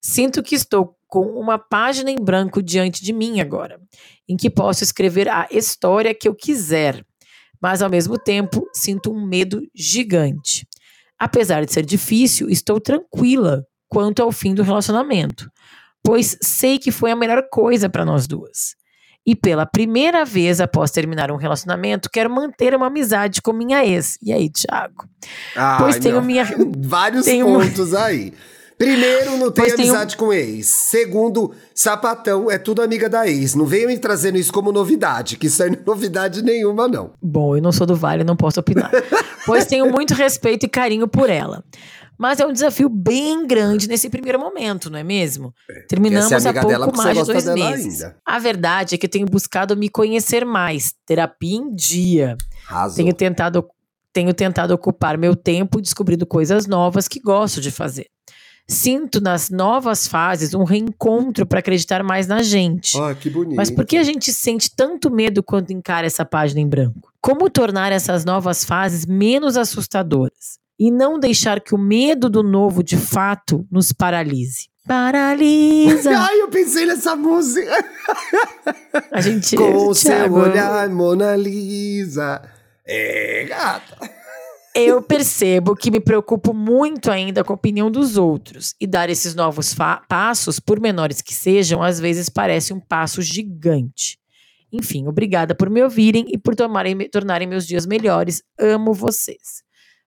Sinto 0.05 0.43
que 0.43 0.55
estou 0.57 0.97
com 1.13 1.27
uma 1.39 1.59
página 1.59 2.11
em 2.11 2.17
branco 2.17 2.63
diante 2.63 3.05
de 3.05 3.13
mim 3.13 3.39
agora, 3.39 3.79
em 4.27 4.35
que 4.35 4.49
posso 4.49 4.83
escrever 4.83 5.29
a 5.29 5.47
história 5.51 6.15
que 6.15 6.27
eu 6.27 6.35
quiser, 6.35 7.05
mas 7.61 7.83
ao 7.83 7.91
mesmo 7.91 8.17
tempo 8.17 8.67
sinto 8.73 9.13
um 9.13 9.27
medo 9.27 9.61
gigante. 9.75 10.67
Apesar 11.19 11.67
de 11.67 11.73
ser 11.75 11.85
difícil, 11.85 12.49
estou 12.49 12.81
tranquila 12.81 13.63
quanto 13.91 14.23
ao 14.23 14.33
fim 14.33 14.55
do 14.55 14.63
relacionamento, 14.63 15.51
pois 16.03 16.39
sei 16.41 16.79
que 16.79 16.91
foi 16.91 17.11
a 17.11 17.17
melhor 17.17 17.47
coisa 17.53 17.91
para 17.91 18.07
nós 18.07 18.27
duas. 18.27 18.75
E 19.27 19.37
pela 19.37 19.67
primeira 19.67 20.25
vez 20.25 20.63
após 20.63 20.91
terminar 20.91 21.31
um 21.31 21.37
relacionamento, 21.37 22.09
quero 22.11 22.31
manter 22.31 22.75
uma 22.75 22.87
amizade 22.87 23.43
com 23.43 23.53
minha 23.53 23.85
ex. 23.85 24.17
E 24.23 24.33
aí, 24.33 24.49
Thiago? 24.49 25.07
Pois 25.79 25.97
Ai, 25.97 26.01
tenho 26.01 26.15
não. 26.15 26.23
minha. 26.23 26.49
Vários 26.79 27.27
Tenho 27.27 27.45
pontos 27.45 27.93
aí. 27.93 28.33
Primeiro, 28.79 29.37
não 29.37 29.51
tem 29.51 29.65
Pois 29.65 29.75
tem 29.77 29.87
um- 29.87 29.89
amizade 29.91 30.17
com 30.17 30.33
ex. 30.33 30.67
Segundo, 30.67 31.53
sapatão 31.75 32.51
é 32.51 32.59
tudo 32.59 32.83
amiga 32.83 33.09
da 33.09 33.27
ex. 33.29 33.55
Não 33.55 33.65
venham 33.67 33.89
me 33.89 33.99
trazendo 33.99 34.39
isso 34.39 34.53
como 34.53 34.73
novidade, 34.73 35.37
que 35.37 35.47
isso 35.47 35.63
aí 35.63 35.71
não 35.71 35.79
é 35.79 35.83
novidade 35.87 36.43
nenhuma, 36.43 36.89
não. 36.89 37.13
Bom, 37.23 37.57
eu 37.57 37.63
não 37.63 37.73
sou 37.73 37.87
do 37.87 37.95
Vale, 37.97 38.25
não 38.25 38.37
posso 38.37 38.61
opinar. 38.61 38.91
pois 39.47 39.67
tenho 39.67 39.91
muito 39.91 40.15
respeito 40.15 40.65
e 40.67 40.69
carinho 40.69 41.07
por 41.09 41.29
ela. 41.31 41.63
Mas 42.19 42.39
é 42.39 42.47
um 42.47 42.53
desafio 42.53 42.89
bem 42.89 43.47
grande 43.47 43.89
nesse 43.89 44.09
primeiro 44.09 44.39
momento, 44.39 44.89
não 44.91 44.99
é 44.99 45.03
mesmo? 45.03 45.53
Terminamos 45.89 46.29
Quer 46.29 46.41
ser 46.41 46.49
há 46.57 46.61
pouco 46.61 46.97
mais 46.97 47.19
de 47.19 47.25
dois 47.25 47.45
meses. 47.47 48.03
ainda. 48.03 48.17
A 48.25 48.39
verdade 48.39 48.95
é 48.95 48.99
que 48.99 49.07
eu 49.07 49.11
tenho 49.11 49.27
buscado 49.27 49.77
me 49.77 49.89
conhecer 49.89 50.45
mais, 50.45 50.93
terapia 51.05 51.57
em 51.57 51.75
dia. 51.75 52.37
Arrasou. 52.69 52.97
Tenho 52.97 53.13
tentado, 53.13 53.67
tenho 54.13 54.33
tentado 54.33 54.73
ocupar 54.73 55.19
meu 55.19 55.35
tempo 55.35 55.81
descobrindo 55.81 56.25
coisas 56.25 56.67
novas 56.69 57.09
que 57.09 57.19
gosto 57.19 57.61
de 57.61 57.73
fazer. 57.73 58.07
Sinto 58.69 59.21
nas 59.21 59.51
novas 59.51 60.07
fases 60.07 60.55
um 60.55 60.65
reencontro 60.65 61.45
para 61.45 61.59
acreditar 61.59 62.03
mais 62.03 62.27
na 62.27 62.43
gente. 62.43 62.99
Ah, 62.99 63.15
que 63.15 63.29
bonito. 63.29 63.57
Mas 63.57 63.71
por 63.71 63.85
que 63.85 63.97
a 63.97 64.03
gente 64.03 64.33
sente 64.33 64.75
tanto 64.75 65.11
medo 65.11 65.43
quando 65.43 65.71
encara 65.71 66.07
essa 66.07 66.25
página 66.25 66.61
em 66.61 66.69
branco? 66.69 67.13
Como 67.21 67.51
tornar 67.51 67.93
essas 67.93 68.25
novas 68.25 68.65
fases 68.65 69.05
menos 69.05 69.57
assustadoras? 69.57 70.59
E 70.79 70.91
não 70.91 71.19
deixar 71.19 71.61
que 71.61 71.75
o 71.75 71.79
medo 71.79 72.31
do 72.31 72.43
novo 72.43 72.83
de 72.83 72.97
fato 72.97 73.67
nos 73.71 73.93
paralise? 73.93 74.73
paralisa. 74.87 76.11
Ai, 76.19 76.41
eu 76.41 76.49
pensei 76.49 76.87
nessa 76.87 77.15
música. 77.15 77.73
A 79.11 79.21
gente. 79.21 79.57
Com 79.57 79.95
seu 79.95 80.11
Thiago, 80.11 80.41
olhar, 80.41 80.89
Mona 80.89 81.37
Lisa. 81.37 82.43
É, 82.85 83.45
gata. 83.49 84.22
Eu 84.75 85.03
percebo 85.03 85.77
que 85.77 85.91
me 85.91 86.01
preocupo 86.01 86.55
muito 86.55 87.11
ainda 87.11 87.45
com 87.45 87.53
a 87.53 87.57
opinião 87.57 87.91
dos 87.91 88.17
outros. 88.17 88.75
E 88.81 88.87
dar 88.87 89.11
esses 89.11 89.35
novos 89.35 89.75
passos, 90.09 90.59
por 90.59 90.81
menores 90.81 91.21
que 91.21 91.35
sejam, 91.35 91.83
às 91.83 92.01
vezes 92.01 92.31
parece 92.31 92.73
um 92.73 92.81
passo 92.81 93.21
gigante. 93.21 94.19
Enfim, 94.73 95.07
obrigada 95.07 95.55
por 95.55 95.69
me 95.69 95.83
ouvirem 95.83 96.25
e 96.29 96.39
por 96.39 96.57
tomarem, 96.57 96.97
tornarem 97.11 97.47
meus 97.47 97.67
dias 97.67 97.85
melhores. 97.85 98.43
Amo 98.59 98.95
vocês. 98.95 99.63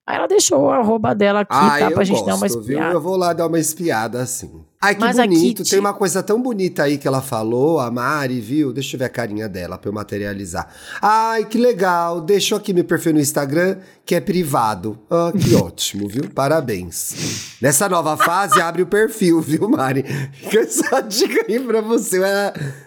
Aí 0.06 0.16
ela 0.16 0.28
deixou 0.28 0.70
a 0.70 0.76
arroba 0.76 1.12
dela 1.16 1.40
aqui, 1.40 1.48
Ah, 1.52 1.78
tá? 1.80 1.90
Pra 1.90 2.04
gente 2.04 2.16
gosto, 2.20 2.26
dar 2.26 2.36
uma 2.36 2.46
viu? 2.48 2.60
espiada. 2.60 2.94
Eu 2.94 3.00
vou 3.00 3.16
lá 3.16 3.32
dar 3.32 3.48
uma 3.48 3.58
espiada 3.58 4.20
assim. 4.22 4.64
Ai, 4.80 4.94
que 4.94 5.00
Mas 5.00 5.16
bonito. 5.16 5.56
Kitty- 5.58 5.70
Tem 5.70 5.80
uma 5.80 5.92
coisa 5.94 6.22
tão 6.22 6.40
bonita 6.40 6.84
aí 6.84 6.96
que 6.96 7.08
ela 7.08 7.20
falou, 7.20 7.80
a 7.80 7.90
Mari, 7.90 8.38
viu? 8.40 8.72
Deixa 8.72 8.94
eu 8.94 8.98
ver 9.00 9.06
a 9.06 9.08
carinha 9.08 9.48
dela 9.48 9.76
pra 9.76 9.88
eu 9.88 9.92
materializar. 9.92 10.68
Ai, 11.02 11.44
que 11.46 11.58
legal. 11.58 12.20
Deixa 12.20 12.54
aqui 12.54 12.72
meu 12.72 12.84
perfil 12.84 13.14
no 13.14 13.18
Instagram, 13.18 13.78
que 14.04 14.14
é 14.14 14.20
privado. 14.20 14.96
Ah, 15.10 15.32
que 15.32 15.54
ótimo, 15.56 16.06
viu? 16.06 16.30
Parabéns. 16.32 17.56
Nessa 17.60 17.88
nova 17.88 18.16
fase, 18.16 18.60
abre 18.60 18.82
o 18.82 18.86
perfil, 18.86 19.40
viu, 19.40 19.68
Mari? 19.68 20.04
Fica 20.34 20.60
essa 20.60 21.00
dica 21.00 21.46
aí 21.48 21.58
pra 21.58 21.80
você. 21.80 22.20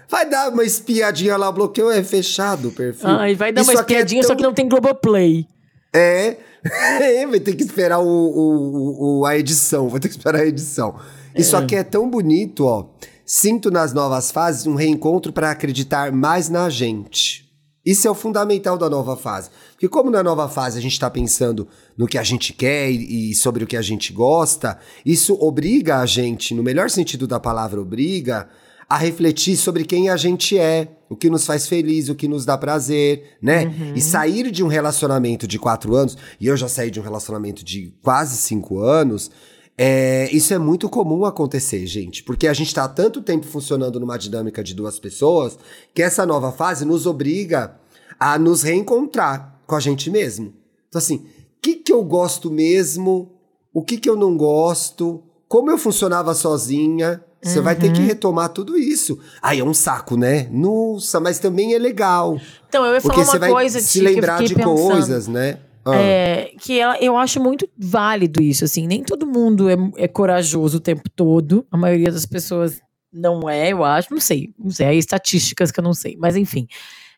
Vai- 0.07 0.29
dar 0.29 0.49
uma 0.53 0.63
espiadinha 0.63 1.35
lá, 1.35 1.49
o 1.49 1.53
bloqueio 1.53 1.89
é 1.89 2.01
fechado 2.01 2.69
o 2.69 2.71
perfil. 2.71 3.09
Ai, 3.09 3.35
vai 3.35 3.51
dar 3.51 3.61
Isso 3.61 3.71
uma 3.71 3.77
é 3.77 3.81
espiadinha, 3.81 4.21
só 4.23 4.29
tão- 4.29 4.37
que 4.37 4.43
não 4.43 4.53
tem 4.53 4.69
Globoplay. 4.69 5.45
é, 5.93 6.27
é, 6.27 6.37
vai 7.29 7.39
ter 7.39 7.55
que 7.55 7.63
esperar 7.63 7.99
o, 7.99 8.05
o- 8.07 9.19
o- 9.21 9.25
a 9.25 9.37
edição, 9.37 9.87
vai 9.89 9.99
ter 9.99 10.09
que 10.09 10.15
esperar 10.15 10.41
a 10.41 10.45
edição. 10.45 10.95
Isso 11.35 11.55
aqui 11.55 11.75
é 11.75 11.83
tão 11.83 12.09
bonito, 12.09 12.65
ó. 12.65 12.87
Sinto 13.25 13.69
nas 13.69 13.93
novas 13.93 14.31
fases 14.31 14.65
um 14.65 14.75
reencontro 14.75 15.31
para 15.31 15.51
acreditar 15.51 16.11
mais 16.11 16.49
na 16.49 16.69
gente. 16.69 17.47
Isso 17.85 18.07
é 18.07 18.11
o 18.11 18.15
fundamental 18.15 18.77
da 18.77 18.89
nova 18.89 19.15
fase. 19.15 19.49
Porque 19.71 19.87
como 19.87 20.11
na 20.11 20.21
nova 20.21 20.49
fase 20.49 20.77
a 20.77 20.81
gente 20.81 20.91
está 20.93 21.09
pensando 21.09 21.67
no 21.97 22.07
que 22.07 22.17
a 22.17 22.23
gente 22.23 22.51
quer 22.53 22.91
e, 22.91 23.31
e 23.31 23.35
sobre 23.35 23.63
o 23.63 23.67
que 23.67 23.77
a 23.77 23.81
gente 23.81 24.11
gosta, 24.11 24.77
isso 25.05 25.37
obriga 25.39 25.97
a 25.99 26.05
gente, 26.05 26.53
no 26.53 26.61
melhor 26.63 26.89
sentido 26.89 27.25
da 27.25 27.39
palavra 27.39 27.79
obriga, 27.79 28.49
a 28.89 28.97
refletir 28.97 29.55
sobre 29.55 29.85
quem 29.85 30.09
a 30.09 30.17
gente 30.17 30.57
é, 30.57 30.87
o 31.07 31.15
que 31.15 31.29
nos 31.29 31.45
faz 31.45 31.67
feliz, 31.67 32.09
o 32.09 32.15
que 32.15 32.27
nos 32.27 32.43
dá 32.43 32.57
prazer, 32.57 33.37
né? 33.39 33.71
E 33.95 34.01
sair 34.01 34.49
de 34.49 34.63
um 34.63 34.67
relacionamento 34.67 35.47
de 35.47 35.59
quatro 35.59 35.95
anos, 35.95 36.17
e 36.39 36.47
eu 36.47 36.57
já 36.57 36.67
saí 36.67 36.89
de 36.89 36.99
um 36.99 37.03
relacionamento 37.03 37.63
de 37.63 37.93
quase 38.01 38.35
cinco 38.37 38.79
anos, 38.79 39.29
é, 39.77 40.27
isso 40.33 40.53
é 40.53 40.57
muito 40.57 40.89
comum 40.89 41.23
acontecer, 41.23 41.85
gente, 41.85 42.23
porque 42.23 42.47
a 42.47 42.53
gente 42.53 42.73
tá 42.73 42.83
há 42.83 42.89
tanto 42.89 43.21
tempo 43.21 43.45
funcionando 43.45 43.99
numa 43.99 44.17
dinâmica 44.17 44.63
de 44.63 44.73
duas 44.73 44.99
pessoas 44.99 45.57
que 45.93 46.01
essa 46.01 46.25
nova 46.25 46.51
fase 46.51 46.83
nos 46.83 47.05
obriga 47.05 47.75
a 48.19 48.37
nos 48.37 48.63
reencontrar 48.63 49.61
com 49.65 49.75
a 49.75 49.79
gente 49.79 50.09
mesmo. 50.09 50.53
Então, 50.89 50.99
assim, 50.99 51.17
o 51.17 51.61
que, 51.61 51.75
que 51.75 51.93
eu 51.93 52.03
gosto 52.03 52.51
mesmo? 52.51 53.31
O 53.73 53.83
que, 53.83 53.97
que 53.97 54.09
eu 54.09 54.15
não 54.15 54.35
gosto? 54.35 55.23
Como 55.47 55.69
eu 55.69 55.77
funcionava 55.77 56.33
sozinha? 56.33 57.23
Você 57.41 57.61
vai 57.61 57.75
ter 57.75 57.91
que 57.93 58.01
retomar 58.01 58.49
tudo 58.49 58.77
isso. 58.77 59.17
Aí 59.41 59.59
é 59.59 59.63
um 59.63 59.73
saco, 59.73 60.17
né? 60.17 60.47
Nossa, 60.51 61.19
mas 61.19 61.39
também 61.39 61.73
é 61.73 61.79
legal. 61.79 62.39
Então, 62.67 62.85
eu 62.85 62.93
ia 62.93 63.01
falar 63.01 63.23
uma 63.23 63.39
vai 63.39 63.51
coisa, 63.51 63.79
se 63.79 64.01
lembrar 64.01 64.43
de 64.43 64.53
pensando. 64.53 64.75
coisas, 64.75 65.27
né? 65.27 65.59
Ah. 65.85 65.95
É, 65.95 66.51
que 66.59 66.79
ela, 66.79 66.97
eu 66.99 67.17
acho 67.17 67.41
muito 67.41 67.67
válido 67.77 68.41
isso, 68.41 68.65
assim. 68.65 68.85
Nem 68.85 69.03
todo 69.03 69.25
mundo 69.25 69.69
é, 69.69 69.75
é 69.97 70.07
corajoso 70.07 70.77
o 70.77 70.81
tempo 70.81 71.09
todo. 71.15 71.65
A 71.71 71.77
maioria 71.77 72.11
das 72.11 72.25
pessoas 72.25 72.81
não 73.11 73.49
é, 73.49 73.71
eu 73.71 73.83
acho. 73.83 74.09
Não 74.11 74.19
sei, 74.19 74.53
não 74.59 74.71
sei. 74.71 74.87
Aí 74.87 74.97
estatísticas 74.97 75.71
que 75.71 75.79
eu 75.79 75.83
não 75.83 75.93
sei. 75.93 76.17
Mas 76.19 76.35
enfim. 76.35 76.67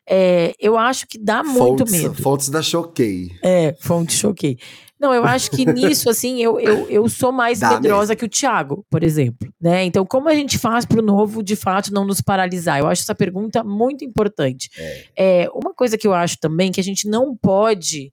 É, 0.08 0.54
eu 0.58 0.76
acho 0.76 1.06
que 1.06 1.16
dá 1.16 1.44
muito 1.44 1.86
fontes, 1.86 1.92
medo. 1.92 2.14
Fontes 2.14 2.48
da 2.48 2.60
Choquei. 2.60 3.30
É, 3.42 3.76
fonte 3.80 4.12
choquei. 4.12 4.58
Não, 5.02 5.12
eu 5.12 5.24
acho 5.24 5.50
que 5.50 5.66
nisso, 5.66 6.08
assim, 6.08 6.40
eu, 6.40 6.60
eu, 6.60 6.88
eu 6.88 7.08
sou 7.08 7.32
mais 7.32 7.58
Dá 7.58 7.70
medrosa 7.70 8.14
que 8.14 8.24
o 8.24 8.28
Thiago, 8.28 8.86
por 8.88 9.02
exemplo. 9.02 9.52
Né? 9.60 9.82
Então, 9.82 10.06
como 10.06 10.28
a 10.28 10.34
gente 10.34 10.56
faz 10.56 10.84
pro 10.84 11.02
novo, 11.02 11.42
de 11.42 11.56
fato, 11.56 11.92
não 11.92 12.04
nos 12.04 12.20
paralisar? 12.20 12.78
Eu 12.78 12.86
acho 12.86 13.02
essa 13.02 13.14
pergunta 13.14 13.64
muito 13.64 14.04
importante. 14.04 14.70
É, 15.18 15.48
uma 15.52 15.74
coisa 15.74 15.98
que 15.98 16.06
eu 16.06 16.14
acho 16.14 16.38
também 16.38 16.70
que 16.70 16.78
a 16.80 16.84
gente 16.84 17.08
não 17.08 17.36
pode 17.36 18.12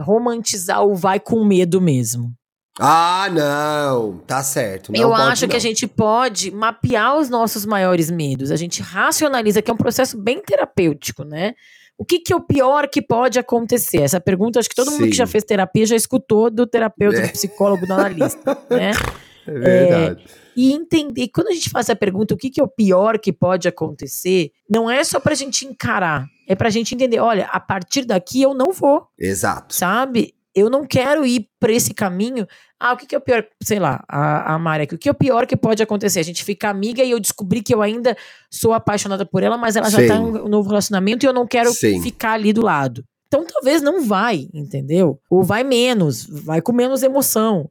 romantizar 0.00 0.84
o 0.84 0.94
vai 0.94 1.18
com 1.18 1.44
medo 1.44 1.80
mesmo. 1.80 2.32
Ah, 2.78 3.28
não. 3.32 4.18
Tá 4.18 4.40
certo. 4.44 4.92
Não 4.92 5.00
eu 5.00 5.08
pode, 5.08 5.22
acho 5.22 5.46
que 5.48 5.54
não. 5.54 5.56
a 5.56 5.60
gente 5.60 5.86
pode 5.88 6.52
mapear 6.52 7.18
os 7.18 7.28
nossos 7.28 7.66
maiores 7.66 8.08
medos. 8.08 8.52
A 8.52 8.56
gente 8.56 8.80
racionaliza, 8.80 9.60
que 9.60 9.70
é 9.70 9.74
um 9.74 9.76
processo 9.76 10.16
bem 10.16 10.40
terapêutico, 10.40 11.24
né? 11.24 11.54
O 12.00 12.04
que, 12.06 12.18
que 12.18 12.32
é 12.32 12.36
o 12.36 12.40
pior 12.40 12.88
que 12.88 13.02
pode 13.02 13.38
acontecer? 13.38 14.00
Essa 14.00 14.18
pergunta, 14.18 14.58
acho 14.58 14.70
que 14.70 14.74
todo 14.74 14.90
mundo 14.90 15.04
Sim. 15.04 15.10
que 15.10 15.16
já 15.16 15.26
fez 15.26 15.44
terapia 15.44 15.84
já 15.84 15.94
escutou 15.94 16.50
do 16.50 16.66
terapeuta, 16.66 17.18
É. 17.18 17.26
do 17.26 17.32
psicólogo, 17.32 17.86
do 17.86 17.92
analista, 17.92 18.56
né? 18.70 18.92
É 19.46 19.52
verdade. 19.52 20.24
E 20.56 20.72
entender, 20.72 21.28
quando 21.28 21.48
a 21.48 21.52
gente 21.52 21.68
faz 21.70 21.90
a 21.90 21.96
pergunta, 21.96 22.32
o 22.34 22.36
que, 22.36 22.48
que 22.50 22.60
é 22.60 22.64
o 22.64 22.68
pior 22.68 23.18
que 23.18 23.32
pode 23.32 23.66
acontecer, 23.68 24.50
não 24.68 24.88
é 24.90 25.02
só 25.04 25.18
pra 25.20 25.34
gente 25.34 25.66
encarar, 25.66 26.26
é 26.48 26.54
pra 26.54 26.70
gente 26.70 26.94
entender, 26.94 27.18
olha, 27.20 27.46
a 27.46 27.58
partir 27.60 28.04
daqui 28.04 28.40
eu 28.40 28.54
não 28.54 28.72
vou, 28.72 29.06
Exato. 29.18 29.74
sabe? 29.74 30.34
Eu 30.54 30.68
não 30.68 30.84
quero 30.84 31.24
ir 31.24 31.46
por 31.60 31.70
esse 31.70 31.94
caminho. 31.94 32.46
Ah, 32.78 32.92
o 32.92 32.96
que, 32.96 33.06
que 33.06 33.14
é 33.14 33.18
o 33.18 33.20
pior? 33.20 33.44
Sei 33.62 33.78
lá, 33.78 34.02
a, 34.08 34.54
a 34.54 34.58
Mari 34.58 34.84
aqui. 34.84 34.94
O 34.94 34.98
que 34.98 35.08
é 35.08 35.12
o 35.12 35.14
pior 35.14 35.46
que 35.46 35.56
pode 35.56 35.82
acontecer? 35.82 36.18
A 36.18 36.24
gente 36.24 36.42
ficar 36.44 36.70
amiga 36.70 37.02
e 37.04 37.10
eu 37.12 37.20
descobri 37.20 37.62
que 37.62 37.72
eu 37.74 37.80
ainda 37.82 38.16
sou 38.50 38.72
apaixonada 38.72 39.24
por 39.24 39.42
ela, 39.42 39.56
mas 39.56 39.76
ela 39.76 39.88
já 39.88 39.98
Sim. 39.98 40.08
tá 40.08 40.14
em 40.16 40.20
um 40.20 40.48
novo 40.48 40.68
relacionamento 40.68 41.24
e 41.24 41.28
eu 41.28 41.32
não 41.32 41.46
quero 41.46 41.72
Sim. 41.72 42.02
ficar 42.02 42.32
ali 42.32 42.52
do 42.52 42.62
lado. 42.62 43.04
Então 43.28 43.44
talvez 43.46 43.80
não 43.80 44.04
vai, 44.04 44.48
entendeu? 44.52 45.20
Ou 45.30 45.44
vai 45.44 45.62
menos, 45.62 46.26
vai 46.28 46.60
com 46.60 46.72
menos 46.72 47.04
emoção, 47.04 47.70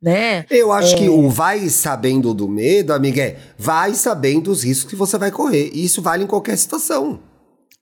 né? 0.00 0.46
Eu 0.48 0.70
acho 0.70 0.94
É. 0.94 0.98
que 0.98 1.08
o 1.08 1.28
vai 1.28 1.68
sabendo 1.68 2.32
do 2.32 2.46
medo, 2.48 2.92
amiga, 2.92 3.20
é 3.22 3.36
vai 3.58 3.94
sabendo 3.94 4.50
os 4.50 4.62
riscos 4.62 4.88
que 4.88 4.96
você 4.96 5.18
vai 5.18 5.32
correr. 5.32 5.70
E 5.74 5.84
isso 5.84 6.00
vale 6.00 6.22
em 6.22 6.26
qualquer 6.28 6.56
situação. 6.56 7.18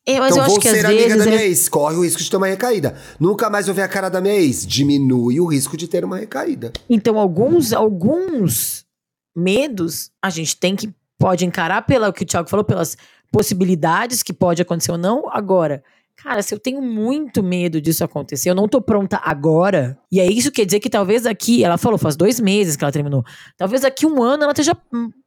É, 0.06 0.18
mas 0.18 0.32
então, 0.32 0.38
eu 0.38 0.42
acho 0.44 0.50
vou 0.54 0.60
que 0.60 0.68
às 0.68 0.76
ser 0.76 0.86
amiga 0.86 1.02
vezes 1.02 1.18
da 1.18 1.30
minha 1.30 1.42
é- 1.42 1.46
ex, 1.46 1.68
corre 1.68 1.96
o 1.96 2.02
risco 2.04 2.22
de 2.22 2.30
ter 2.30 2.36
uma 2.36 2.46
recaída. 2.46 2.96
Nunca 3.18 3.50
mais 3.50 3.66
vou 3.66 3.74
ver 3.74 3.82
a 3.82 3.88
cara 3.88 4.08
da 4.08 4.20
minha 4.20 4.34
ex, 4.34 4.66
diminui 4.66 5.38
o 5.40 5.46
risco 5.46 5.76
de 5.76 5.86
ter 5.86 6.04
uma 6.04 6.16
recaída. 6.16 6.72
Então, 6.88 7.18
alguns, 7.18 7.72
alguns 7.72 8.84
medos 9.36 10.10
a 10.22 10.30
gente 10.30 10.56
tem 10.56 10.74
que 10.74 10.92
pode 11.18 11.44
encarar 11.44 11.82
pelo 11.82 12.12
que 12.12 12.22
o 12.22 12.26
Thiago 12.26 12.48
falou, 12.48 12.64
pelas 12.64 12.96
possibilidades 13.30 14.22
que 14.22 14.32
pode 14.32 14.60
acontecer 14.62 14.90
ou 14.90 14.98
não. 14.98 15.28
Agora, 15.30 15.82
cara, 16.16 16.42
se 16.42 16.54
eu 16.54 16.58
tenho 16.58 16.80
muito 16.82 17.42
medo 17.42 17.80
disso 17.80 18.02
acontecer, 18.02 18.50
eu 18.50 18.54
não 18.54 18.66
tô 18.66 18.80
pronta 18.80 19.20
agora. 19.22 19.98
E 20.10 20.18
aí 20.20 20.36
isso 20.36 20.50
quer 20.50 20.64
dizer 20.64 20.80
que 20.80 20.90
talvez 20.90 21.26
aqui, 21.26 21.62
ela 21.62 21.76
falou, 21.78 21.98
faz 21.98 22.16
dois 22.16 22.40
meses 22.40 22.74
que 22.74 22.82
ela 22.82 22.92
terminou. 22.92 23.22
Talvez 23.56 23.82
daqui 23.82 24.06
um 24.06 24.22
ano 24.22 24.44
ela 24.44 24.52
esteja 24.52 24.76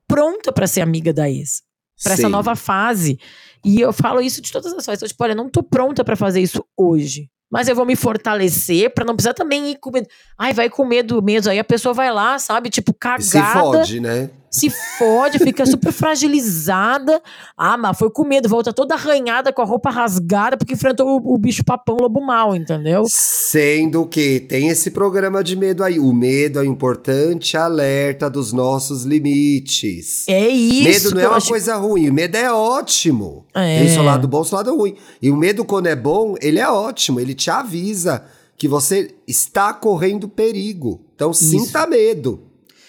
pronta 0.07 0.51
pra 0.51 0.67
ser 0.67 0.81
amiga 0.81 1.13
da 1.13 1.29
ex. 1.29 1.61
Pra 2.03 2.13
essa 2.13 2.27
nova 2.27 2.55
fase. 2.55 3.19
E 3.65 3.79
eu 3.79 3.93
falo 3.93 4.19
isso 4.21 4.41
de 4.41 4.51
todas 4.51 4.73
as 4.73 4.85
fases. 4.85 4.99
Então, 4.99 5.07
tipo, 5.07 5.23
olha, 5.23 5.35
não 5.35 5.49
tô 5.49 5.63
pronta 5.63 6.03
pra 6.03 6.15
fazer 6.15 6.41
isso 6.41 6.63
hoje. 6.77 7.29
Mas 7.51 7.67
eu 7.67 7.75
vou 7.75 7.85
me 7.85 7.95
fortalecer 7.95 8.93
pra 8.93 9.05
não 9.05 9.15
precisar 9.15 9.33
também 9.35 9.71
ir 9.71 9.77
com 9.79 9.91
medo. 9.91 10.07
Ai, 10.37 10.53
vai 10.53 10.69
com 10.69 10.83
medo 10.83 11.21
mesmo. 11.21 11.51
Aí 11.51 11.59
a 11.59 11.63
pessoa 11.63 11.93
vai 11.93 12.11
lá, 12.11 12.39
sabe? 12.39 12.69
Tipo, 12.69 12.93
cagada. 12.93 13.23
Se 13.23 13.39
fode, 13.39 13.99
né? 13.99 14.29
Se 14.53 14.69
fode, 14.99 15.39
fica 15.39 15.65
super 15.65 15.91
fragilizada. 15.91 17.19
Ah, 17.57 17.75
mas 17.75 17.97
foi 17.97 18.11
com 18.11 18.23
medo, 18.23 18.47
volta 18.47 18.71
toda 18.71 18.93
arranhada, 18.93 19.51
com 19.51 19.61
a 19.63 19.65
roupa 19.65 19.89
rasgada, 19.89 20.55
porque 20.55 20.73
enfrentou 20.75 21.19
o, 21.19 21.33
o 21.33 21.37
bicho 21.39 21.63
papão 21.65 21.97
lobo 21.99 22.21
mal, 22.21 22.55
entendeu? 22.55 23.03
Sendo 23.07 24.05
que 24.05 24.39
tem 24.41 24.67
esse 24.69 24.91
programa 24.91 25.43
de 25.43 25.55
medo 25.55 25.83
aí. 25.83 25.99
O 25.99 26.13
medo 26.13 26.59
é 26.59 26.61
um 26.61 26.65
importante 26.65 27.57
alerta 27.57 28.29
dos 28.29 28.53
nossos 28.53 29.03
limites. 29.05 30.27
É 30.27 30.47
isso. 30.47 30.83
Medo 31.09 31.15
não 31.15 31.21
é 31.21 31.27
uma 31.27 31.37
acho- 31.37 31.49
coisa 31.49 31.75
ruim, 31.75 32.09
o 32.09 32.13
medo 32.13 32.35
é 32.37 32.51
ótimo. 32.51 33.45
É. 33.55 33.79
Tem 33.79 33.89
seu 33.89 34.03
lado 34.03 34.27
bom, 34.27 34.43
seu 34.43 34.55
lado 34.57 34.75
ruim. 34.75 34.95
E 35.21 35.31
o 35.31 35.35
medo, 35.35 35.65
quando 35.65 35.87
é 35.87 35.95
bom, 35.95 36.35
ele 36.41 36.59
é 36.59 36.69
ótimo, 36.69 37.19
ele 37.19 37.33
te 37.33 37.49
avisa 37.49 38.23
que 38.55 38.67
você 38.67 39.15
está 39.27 39.73
correndo 39.73 40.29
perigo. 40.29 41.01
Então 41.15 41.33
sinta 41.33 41.87
medo, 41.87 42.43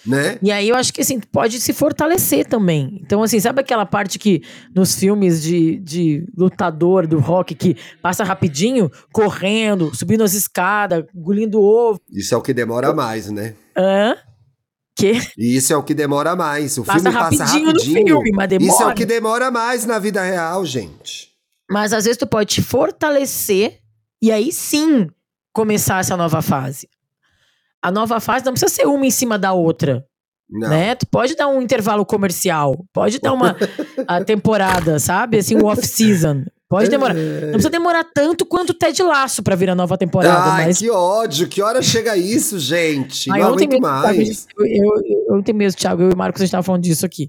né? 0.07 0.39
E 0.43 0.51
aí 0.53 0.69
eu 0.69 0.77
acho 0.77 0.93
que 0.93 1.01
assim, 1.01 1.19
pode 1.21 1.61
se 1.61 1.73
fortalecer 1.73 2.47
também. 2.47 3.01
Então, 3.03 3.23
assim, 3.23 3.41
sabe 3.41 3.61
aquela 3.61 3.87
parte 3.87 4.19
que 4.19 4.43
nos 4.75 4.95
filmes 4.95 5.43
de, 5.43 5.79
de 5.81 6.27
lutador 6.37 7.07
do 7.07 7.19
rock 7.19 7.55
que 7.55 7.77
passa 8.03 8.25
rapidinho, 8.25 8.91
correndo, 9.13 9.95
subindo 9.95 10.23
as 10.23 10.35
escadas, 10.35 11.05
engolindo 11.15 11.61
ovo. 11.61 12.01
Isso 12.11 12.35
é 12.35 12.37
o 12.39 12.43
que 12.43 12.53
demora 12.53 12.93
mais, 12.93 13.31
né? 13.31 13.55
Hã? 13.77 14.17
Que? 14.97 15.21
Isso 15.37 15.73
é 15.73 15.77
o 15.77 15.83
que 15.83 15.93
demora 15.95 16.37
mais. 16.37 16.79
O 16.79 16.85
Passa 16.85 17.01
filme 17.01 17.13
passa 17.19 17.45
rapidinho 17.45 17.67
no 17.67 17.73
rapidinho. 17.73 18.07
filme, 18.07 18.31
mas 18.33 18.47
Isso 18.53 18.55
é 18.55 18.59
demora. 18.59 18.89
o 18.89 18.95
que 18.95 19.05
demora 19.07 19.51
mais 19.51 19.85
na 19.85 19.99
vida 19.99 20.23
real, 20.23 20.65
gente. 20.65 21.31
Mas 21.69 21.93
às 21.93 22.05
vezes 22.05 22.17
tu 22.19 22.27
pode 22.27 22.55
te 22.55 22.63
fortalecer 22.63 23.79
e 24.23 24.31
aí 24.31 24.53
sim 24.53 25.09
começar 25.53 25.99
essa 26.01 26.17
nova 26.17 26.41
fase. 26.43 26.89
A 27.85 27.91
nova 27.91 28.19
fase 28.19 28.47
não 28.47 28.53
precisa 28.53 28.73
ser 28.73 28.87
uma 28.87 29.05
em 29.05 29.11
cima 29.11 29.39
da 29.39 29.53
outra. 29.53 30.03
Não. 30.49 30.71
Né? 30.71 30.95
Tu 30.95 31.07
pode 31.07 31.37
dar 31.37 31.49
um 31.49 31.61
intervalo 31.61 32.07
comercial, 32.07 32.83
pode 32.95 33.19
dar 33.21 33.35
uma 33.35 33.55
temporada, 34.25 34.99
sabe? 34.99 35.37
Assim, 35.37 35.55
um 35.55 35.67
off-season. 35.67 36.45
Pode 36.67 36.89
demorar. 36.89 37.15
É. 37.15 37.41
Não 37.43 37.53
precisa 37.53 37.69
demorar 37.69 38.05
tanto 38.15 38.47
quanto 38.47 38.71
o 38.71 38.75
Ted 38.75 39.03
Laço 39.03 39.43
pra 39.43 39.55
vir 39.55 39.69
a 39.69 39.75
nova 39.75 39.99
temporada. 39.99 40.51
Ai, 40.51 40.67
mas... 40.67 40.79
que 40.79 40.89
ódio. 40.89 41.47
Que 41.47 41.61
hora 41.61 41.83
chega 41.83 42.17
isso, 42.17 42.59
gente? 42.59 43.31
Ai, 43.31 43.41
não 43.41 43.49
aguento 43.51 43.79
mais. 43.81 44.47
Eu, 44.59 44.65
eu, 44.65 44.95
eu, 45.05 45.37
eu 45.37 45.43
tenho 45.43 45.59
mesmo, 45.59 45.79
Thiago. 45.79 46.03
Eu 46.03 46.11
e 46.11 46.15
o 46.15 46.17
Marcos, 46.17 46.41
a 46.41 46.45
gente 46.47 46.53
tava 46.53 46.63
falando 46.63 46.83
disso 46.83 47.05
aqui. 47.05 47.29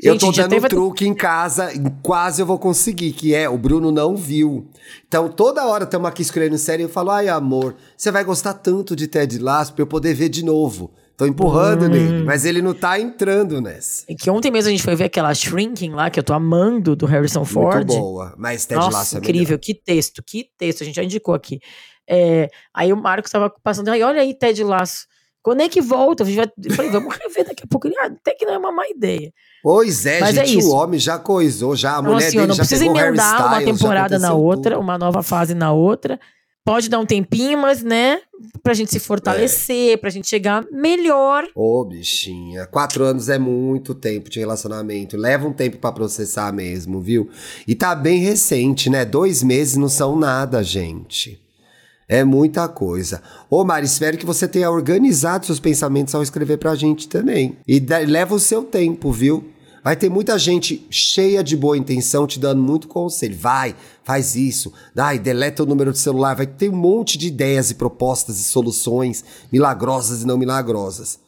Eu 0.00 0.18
tô 0.18 0.30
dando 0.32 0.50
teve... 0.50 0.66
um 0.66 0.68
truque 0.68 1.06
em 1.06 1.14
casa, 1.14 1.70
quase 2.02 2.40
eu 2.40 2.46
vou 2.46 2.58
conseguir, 2.58 3.12
que 3.12 3.34
é, 3.34 3.48
o 3.48 3.58
Bruno 3.58 3.90
não 3.90 4.16
viu. 4.16 4.66
Então, 5.06 5.28
toda 5.28 5.66
hora 5.66 5.84
estamos 5.84 6.08
aqui 6.08 6.22
escolhendo 6.22 6.56
série 6.56 6.82
e 6.82 6.86
eu 6.86 6.88
falo, 6.88 7.10
ai 7.10 7.28
amor, 7.28 7.74
você 7.96 8.10
vai 8.10 8.24
gostar 8.24 8.54
tanto 8.54 8.96
de 8.96 9.06
Ted 9.06 9.38
Lasso 9.38 9.74
pra 9.74 9.82
eu 9.82 9.86
poder 9.86 10.14
ver 10.14 10.28
de 10.28 10.44
novo. 10.44 10.90
Tô 11.16 11.26
empurrando 11.26 11.84
hum. 11.84 11.88
nele, 11.88 12.24
mas 12.24 12.44
ele 12.44 12.62
não 12.62 12.74
tá 12.74 12.98
entrando 12.98 13.60
nessa. 13.60 14.04
É 14.08 14.14
que 14.14 14.30
ontem 14.30 14.50
mesmo 14.50 14.68
a 14.68 14.70
gente 14.70 14.82
foi 14.82 14.96
ver 14.96 15.04
aquela 15.04 15.32
Shrinking 15.34 15.90
lá, 15.90 16.10
que 16.10 16.18
eu 16.18 16.24
tô 16.24 16.32
amando, 16.32 16.96
do 16.96 17.06
Harrison 17.06 17.44
Ford. 17.44 17.86
Muito 17.86 18.00
boa, 18.00 18.34
mas 18.36 18.64
Ted 18.64 18.80
Nossa, 18.80 18.96
Lasso 18.96 19.16
é 19.16 19.18
incrível, 19.18 19.46
melhor. 19.46 19.58
que 19.58 19.74
texto, 19.74 20.22
que 20.26 20.48
texto, 20.58 20.82
a 20.82 20.84
gente 20.84 20.96
já 20.96 21.04
indicou 21.04 21.34
aqui. 21.34 21.60
É, 22.08 22.48
aí 22.74 22.92
o 22.92 22.96
Marcos 22.96 23.30
tava 23.30 23.52
passando, 23.62 23.90
ai, 23.90 24.02
olha 24.02 24.20
aí 24.20 24.34
Ted 24.34 24.64
Lasso. 24.64 25.06
Quando 25.42 25.60
é 25.62 25.68
que 25.68 25.80
volta? 25.80 26.24
Vai, 26.24 26.50
eu 26.64 26.74
falei, 26.74 26.90
vamos 26.90 27.14
rever 27.16 27.46
daqui 27.46 27.64
a 27.64 27.66
pouco. 27.66 27.88
Ah, 27.98 28.06
até 28.06 28.32
que 28.32 28.46
não 28.46 28.54
é 28.54 28.58
uma 28.58 28.70
má 28.70 28.88
ideia. 28.88 29.32
Pois 29.62 30.06
é, 30.06 30.20
Mas 30.20 30.36
é 30.36 30.44
gente, 30.44 30.64
é 30.64 30.66
o 30.66 30.70
homem 30.70 30.98
já 30.98 31.18
coisou, 31.18 31.74
já 31.74 31.96
a 31.96 32.00
então, 32.00 32.12
mulher 32.12 32.26
assim, 32.26 32.36
dele 32.36 32.48
não 32.48 32.54
já 32.54 32.62
precisa 32.62 32.84
emendar 32.84 33.46
uma 33.46 33.62
temporada 33.62 34.18
na 34.18 34.32
outra, 34.32 34.72
tudo. 34.76 34.82
uma 34.82 34.96
nova 34.96 35.22
fase 35.22 35.54
na 35.54 35.72
outra. 35.72 36.18
Pode 36.64 36.88
dar 36.88 37.00
um 37.00 37.06
tempinho, 37.06 37.58
mas, 37.58 37.82
né, 37.82 38.20
pra 38.62 38.72
gente 38.72 38.92
se 38.92 39.00
fortalecer, 39.00 39.94
é. 39.94 39.96
pra 39.96 40.10
gente 40.10 40.28
chegar 40.28 40.64
melhor. 40.70 41.44
Ô, 41.56 41.84
bichinha, 41.84 42.66
quatro 42.66 43.02
anos 43.02 43.28
é 43.28 43.36
muito 43.36 43.96
tempo 43.96 44.30
de 44.30 44.38
relacionamento. 44.38 45.16
Leva 45.16 45.48
um 45.48 45.52
tempo 45.52 45.78
para 45.78 45.90
processar 45.90 46.52
mesmo, 46.52 47.00
viu? 47.00 47.28
E 47.66 47.74
tá 47.74 47.96
bem 47.96 48.20
recente, 48.20 48.88
né? 48.88 49.04
Dois 49.04 49.42
meses 49.42 49.76
não 49.76 49.88
são 49.88 50.14
nada, 50.14 50.62
gente. 50.62 51.41
É 52.08 52.24
muita 52.24 52.68
coisa. 52.68 53.22
Ô, 53.48 53.64
Mari, 53.64 53.86
espero 53.86 54.18
que 54.18 54.26
você 54.26 54.46
tenha 54.46 54.70
organizado 54.70 55.46
seus 55.46 55.60
pensamentos 55.60 56.14
ao 56.14 56.22
escrever 56.22 56.58
pra 56.58 56.74
gente 56.74 57.08
também. 57.08 57.56
E 57.66 57.78
leva 58.06 58.34
o 58.34 58.40
seu 58.40 58.62
tempo, 58.62 59.10
viu? 59.12 59.52
Vai 59.84 59.96
ter 59.96 60.08
muita 60.08 60.38
gente 60.38 60.86
cheia 60.90 61.42
de 61.42 61.56
boa 61.56 61.76
intenção 61.76 62.24
te 62.24 62.38
dando 62.38 62.62
muito 62.62 62.86
conselho. 62.86 63.36
Vai, 63.36 63.74
faz 64.04 64.36
isso. 64.36 64.72
Ai, 64.96 65.18
deleta 65.18 65.64
o 65.64 65.66
número 65.66 65.90
de 65.90 65.98
celular. 65.98 66.36
Vai 66.36 66.46
ter 66.46 66.68
um 66.68 66.76
monte 66.76 67.18
de 67.18 67.26
ideias 67.26 67.70
e 67.70 67.74
propostas 67.74 68.38
e 68.38 68.44
soluções 68.44 69.24
milagrosas 69.50 70.22
e 70.22 70.26
não 70.26 70.38
milagrosas. 70.38 71.18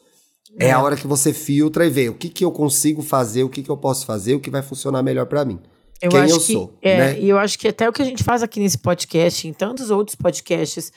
É, 0.57 0.67
é 0.67 0.71
a 0.71 0.81
hora 0.81 0.95
que 0.95 1.05
você 1.05 1.33
filtra 1.33 1.85
e 1.85 1.89
vê 1.89 2.07
o 2.07 2.13
que, 2.13 2.29
que 2.29 2.45
eu 2.45 2.51
consigo 2.51 3.01
fazer, 3.01 3.43
o 3.43 3.49
que, 3.49 3.61
que 3.61 3.69
eu 3.69 3.75
posso 3.75 4.05
fazer, 4.05 4.35
o 4.35 4.39
que 4.39 4.49
vai 4.49 4.61
funcionar 4.61 5.03
melhor 5.03 5.25
para 5.25 5.43
mim. 5.43 5.59
Eu 6.01 6.11
Quem 6.11 6.29
eu 6.29 6.39
que, 6.39 6.53
sou. 6.53 6.77
É, 6.81 6.97
né? 6.97 7.19
E 7.19 7.29
eu 7.29 7.37
acho 7.37 7.57
que 7.57 7.67
até 7.67 7.87
o 7.87 7.93
que 7.93 8.01
a 8.01 8.05
gente 8.05 8.23
faz 8.23 8.43
aqui 8.43 8.59
nesse 8.59 8.77
podcast, 8.77 9.47
em 9.47 9.53
tantos 9.53 9.89
outros 9.89 10.15
podcasts 10.15 10.91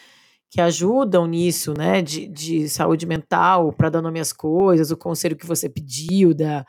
que 0.50 0.60
ajudam 0.60 1.26
nisso, 1.26 1.74
né, 1.76 2.00
de, 2.00 2.26
de 2.26 2.68
saúde 2.68 3.04
mental, 3.04 3.72
para 3.72 3.90
dar 3.90 4.00
nome 4.00 4.18
às 4.18 4.32
coisas, 4.32 4.90
o 4.90 4.96
conselho 4.96 5.36
que 5.36 5.46
você 5.46 5.68
pediu 5.68 6.32
da 6.32 6.64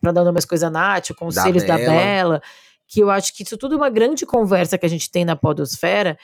para 0.00 0.12
dar 0.12 0.24
nome 0.24 0.38
às 0.38 0.44
coisas 0.44 0.70
Nath, 0.70 1.12
conselhos 1.16 1.64
da 1.64 1.76
Bela. 1.76 1.86
da 1.86 2.00
Bela, 2.00 2.42
que 2.88 3.00
eu 3.00 3.10
acho 3.10 3.34
que 3.34 3.42
isso 3.42 3.56
tudo 3.56 3.74
é 3.74 3.76
uma 3.76 3.90
grande 3.90 4.24
conversa 4.24 4.78
que 4.78 4.86
a 4.86 4.88
gente 4.88 5.10
tem 5.10 5.24
na 5.24 5.34
podosfera, 5.34 6.16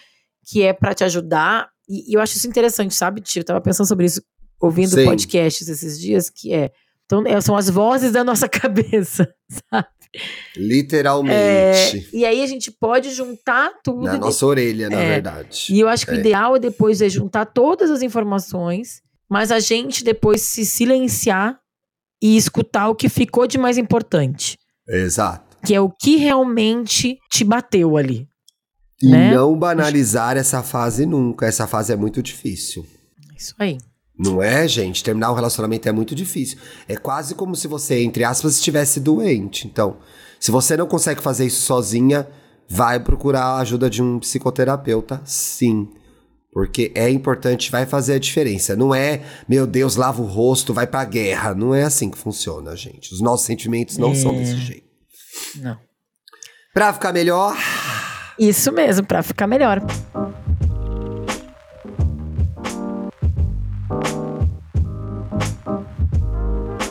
que 0.49 0.63
é 0.63 0.73
para 0.73 0.95
te 0.95 1.03
ajudar, 1.03 1.69
e, 1.89 2.13
e, 2.13 2.15
eu 2.15 2.21
acho 2.21 2.37
isso 2.37 2.47
interessante, 2.47 2.95
sabe, 2.95 3.21
tio? 3.21 3.41
Eu 3.41 3.45
tava 3.45 3.61
pensando 3.61 3.87
sobre 3.87 4.07
isso, 4.07 4.23
ouvindo 4.61 4.95
Sim. 4.95 5.05
podcasts 5.05 5.69
esses 5.69 5.99
dias, 5.99 6.31
que 6.31 6.53
é, 6.53 6.71
então, 7.05 7.23
são 7.41 7.57
as 7.57 7.71
vozes 7.71 8.13
da 8.13 8.25
nossa 8.25 8.47
cabeça, 8.49 9.33
sabe? 9.71 9.89
Literalmente. 10.57 11.35
É, 11.35 12.17
e 12.17 12.25
aí 12.25 12.43
a 12.43 12.47
gente 12.47 12.71
pode 12.71 13.11
juntar 13.11 13.71
tudo. 13.83 14.05
Na 14.05 14.17
nossa 14.17 14.47
orelha, 14.47 14.89
na 14.89 15.01
é, 15.01 15.09
verdade. 15.15 15.67
E 15.71 15.81
eu 15.81 15.89
acho 15.89 16.07
que 16.07 16.13
é. 16.13 16.15
o 16.15 16.21
ideal 16.21 16.57
é 16.57 16.59
depois 16.59 17.03
é 17.03 17.09
juntar 17.09 17.47
todas 17.47 17.91
as 17.91 18.03
informações, 18.03 19.03
mas 19.29 19.53
a 19.53 19.59
gente 19.59 20.05
depois 20.05 20.43
se 20.43 20.65
silenciar 20.65 21.59
e 22.23 22.37
escutar 22.37 22.89
o 22.89 22.95
que 22.95 23.09
ficou 23.09 23.47
de 23.47 23.59
mais 23.59 23.77
importante. 23.77 24.59
Exato. 24.89 25.57
Que 25.65 25.75
é 25.75 25.81
o 25.81 25.91
que 25.91 26.17
realmente 26.17 27.19
te 27.31 27.45
bateu 27.45 27.97
ali. 27.97 28.29
E 29.03 29.11
né? 29.11 29.35
não 29.35 29.59
banalizar 29.59 30.37
essa 30.37 30.63
fase 30.63 31.05
nunca. 31.05 31.47
Essa 31.47 31.67
fase 31.67 31.93
é 31.93 31.97
muito 31.97 32.23
difícil. 32.23 32.87
Isso 33.37 33.55
aí. 33.59 33.79
Não 34.19 34.43
é, 34.43 34.67
gente? 34.67 35.05
Terminar 35.05 35.31
um 35.31 35.35
relacionamento 35.35 35.89
é 35.89 35.93
muito 35.93 36.15
difícil. 36.15 36.59
É 36.89 36.97
quase 36.97 37.35
como 37.35 37.55
se 37.55 37.69
você, 37.69 38.03
entre 38.03 38.25
aspas, 38.25 38.55
estivesse 38.55 38.99
doente. 38.99 39.67
Então, 39.67 39.99
se 40.41 40.51
você 40.51 40.77
não 40.77 40.87
consegue 40.87 41.21
fazer 41.21 41.45
isso 41.47 41.63
sozinha, 41.63 42.27
vai 42.69 42.99
procurar 42.99 43.45
a 43.45 43.59
ajuda 43.59 43.91
de 43.91 44.03
um 44.03 44.19
psicoterapeuta, 44.19 45.21
sim. 45.25 45.89
Porque 46.51 46.91
é 46.95 47.11
importante, 47.11 47.71
vai 47.71 47.85
fazer 47.85 48.15
a 48.15 48.19
diferença. 48.19 48.75
Não 48.75 48.95
é, 48.95 49.23
meu 49.47 49.67
Deus, 49.67 49.97
lava 49.97 50.23
o 50.23 50.27
rosto, 50.27 50.73
vai 50.73 50.87
pra 50.87 51.05
guerra. 51.05 51.55
Não 51.55 51.75
é 51.75 51.83
assim 51.83 52.09
que 52.09 52.17
funciona, 52.17 52.75
gente. 52.75 53.13
Os 53.13 53.21
nossos 53.21 53.45
sentimentos 53.45 53.99
não 53.99 54.13
é. 54.13 54.15
são 54.15 54.35
desse 54.35 54.57
jeito. 54.57 54.87
Não. 55.57 55.77
Pra 56.73 56.95
ficar 56.95 57.13
melhor. 57.13 57.55
Isso 58.39 58.73
mesmo, 58.73 59.07
pra 59.07 59.23
ficar 59.23 59.47
melhor. 59.47 59.83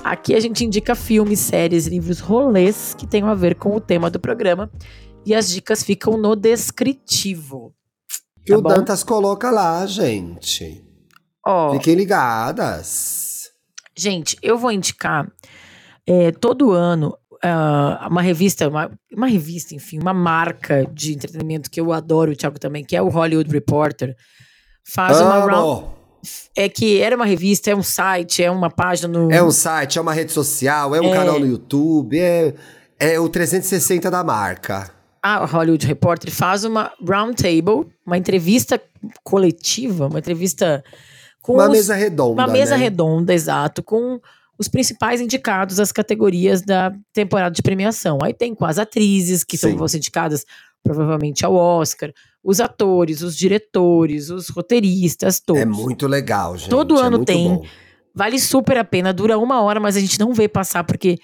Aqui 0.06 0.36
a 0.36 0.40
gente 0.40 0.64
indica 0.64 0.94
filmes, 0.94 1.40
séries, 1.40 1.88
livros, 1.88 2.20
rolês 2.20 2.94
que 2.94 3.08
tenham 3.08 3.28
a 3.28 3.34
ver 3.34 3.56
com 3.56 3.76
o 3.76 3.82
tema 3.82 4.08
do 4.08 4.20
programa. 4.20 4.70
E 5.26 5.34
as 5.34 5.50
dicas 5.50 5.84
ficam 5.84 6.16
no 6.16 6.36
descritivo. 6.36 7.74
Que 8.46 8.52
tá 8.52 8.60
o 8.60 8.62
bom? 8.62 8.70
Dantas 8.70 9.04
coloca 9.04 9.50
lá, 9.50 9.84
gente. 9.88 10.86
Ó, 11.44 11.72
Fiquem 11.72 11.96
ligadas. 11.96 13.50
Gente, 13.98 14.38
eu 14.44 14.60
vou 14.60 14.72
indicar 14.72 15.28
é, 16.06 16.32
todo 16.32 16.72
ano 16.72 17.18
uh, 17.44 18.08
uma 18.08 18.22
revista, 18.22 18.70
uma, 18.70 18.92
uma 19.12 19.26
revista, 19.26 19.74
enfim, 19.74 19.98
uma 19.98 20.14
marca 20.14 20.86
de 20.94 21.14
entretenimento 21.14 21.72
que 21.72 21.82
eu 21.82 21.92
adoro, 21.92 22.32
o 22.32 22.36
Thiago 22.36 22.60
também, 22.60 22.84
que 22.84 22.96
é 22.96 23.02
o 23.02 23.10
Hollywood 23.10 23.50
Reporter. 23.50 24.16
Faz 24.88 25.20
Amo. 25.20 25.30
uma 25.32 25.52
round. 25.52 26.05
É 26.56 26.70
que 26.70 27.00
era 27.02 27.16
uma 27.16 27.26
revista, 27.26 27.72
é 27.72 27.76
um 27.76 27.84
site, 27.84 28.44
é 28.44 28.52
uma 28.52 28.70
página 28.70 29.08
no. 29.08 29.32
É 29.32 29.44
um 29.44 29.52
site, 29.52 29.98
é 29.98 30.02
uma 30.02 30.14
rede 30.14 30.32
social, 30.32 30.96
é 30.96 31.02
um 31.02 31.14
é... 31.14 31.18
canal 31.18 31.40
no 31.40 31.46
YouTube, 31.46 32.20
é, 32.20 32.54
é 33.00 33.20
o 33.20 33.30
360 33.30 34.10
da 34.10 34.24
marca 34.24 34.96
a 35.26 35.44
Hollywood 35.44 35.88
Reporter 35.88 36.30
faz 36.30 36.64
uma 36.64 36.92
roundtable, 37.02 37.92
uma 38.06 38.16
entrevista 38.16 38.80
coletiva, 39.24 40.06
uma 40.06 40.20
entrevista 40.20 40.84
com 41.42 41.54
uma 41.54 41.66
os, 41.66 41.72
mesa 41.72 41.96
redonda, 41.96 42.44
uma 42.44 42.48
mesa 42.48 42.78
né? 42.78 42.84
redonda, 42.84 43.34
exato, 43.34 43.82
com 43.82 44.22
os 44.56 44.68
principais 44.68 45.20
indicados 45.20 45.80
às 45.80 45.92
categorias 45.92 46.62
da 46.62 46.94
temporada 47.12 47.56
de 47.56 47.64
premiação. 47.64 48.20
Aí 48.22 48.36
tem 48.36 48.54
com 48.54 48.66
as 48.66 48.78
atrizes 48.78 49.44
que 49.44 49.58
Sim. 49.58 49.70
são, 49.70 49.78
vão 49.78 49.88
ser 49.88 49.98
indicadas 49.98 50.46
provavelmente 50.84 51.44
ao 51.44 51.56
Oscar, 51.56 52.14
os 52.46 52.60
atores, 52.60 53.22
os 53.22 53.36
diretores, 53.36 54.30
os 54.30 54.50
roteiristas, 54.50 55.40
todos. 55.40 55.62
É 55.62 55.66
muito 55.66 56.08
legal, 56.08 56.56
gente. 56.56 56.70
Todo 56.70 56.98
é 57.00 57.02
ano 57.02 57.26
tem. 57.26 57.56
Bom. 57.56 57.66
Vale 58.14 58.40
super 58.40 58.78
a 58.78 58.86
pena, 58.86 59.12
dura 59.12 59.38
uma 59.38 59.62
hora, 59.62 59.80
mas 59.80 59.98
a 59.98 60.00
gente 60.00 60.20
não 60.20 60.34
vê 60.34 60.48
passar 60.48 60.84
porque 60.84 61.18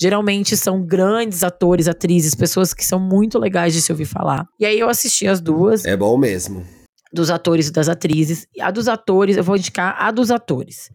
Geralmente 0.00 0.56
são 0.56 0.80
grandes 0.80 1.42
atores, 1.42 1.88
atrizes, 1.88 2.32
pessoas 2.32 2.72
que 2.72 2.86
são 2.86 3.00
muito 3.00 3.36
legais 3.36 3.72
de 3.72 3.82
se 3.82 3.90
ouvir 3.90 4.04
falar. 4.04 4.46
E 4.58 4.64
aí 4.64 4.78
eu 4.78 4.88
assisti 4.88 5.26
as 5.26 5.40
duas. 5.40 5.84
É 5.84 5.96
bom 5.96 6.16
mesmo. 6.16 6.64
Dos 7.12 7.30
atores 7.30 7.66
e 7.66 7.72
das 7.72 7.88
atrizes. 7.88 8.46
A 8.60 8.70
dos 8.70 8.86
atores, 8.86 9.36
eu 9.36 9.42
vou 9.42 9.56
indicar 9.56 9.96
a 9.98 10.12
dos 10.12 10.30
atores. 10.30 10.88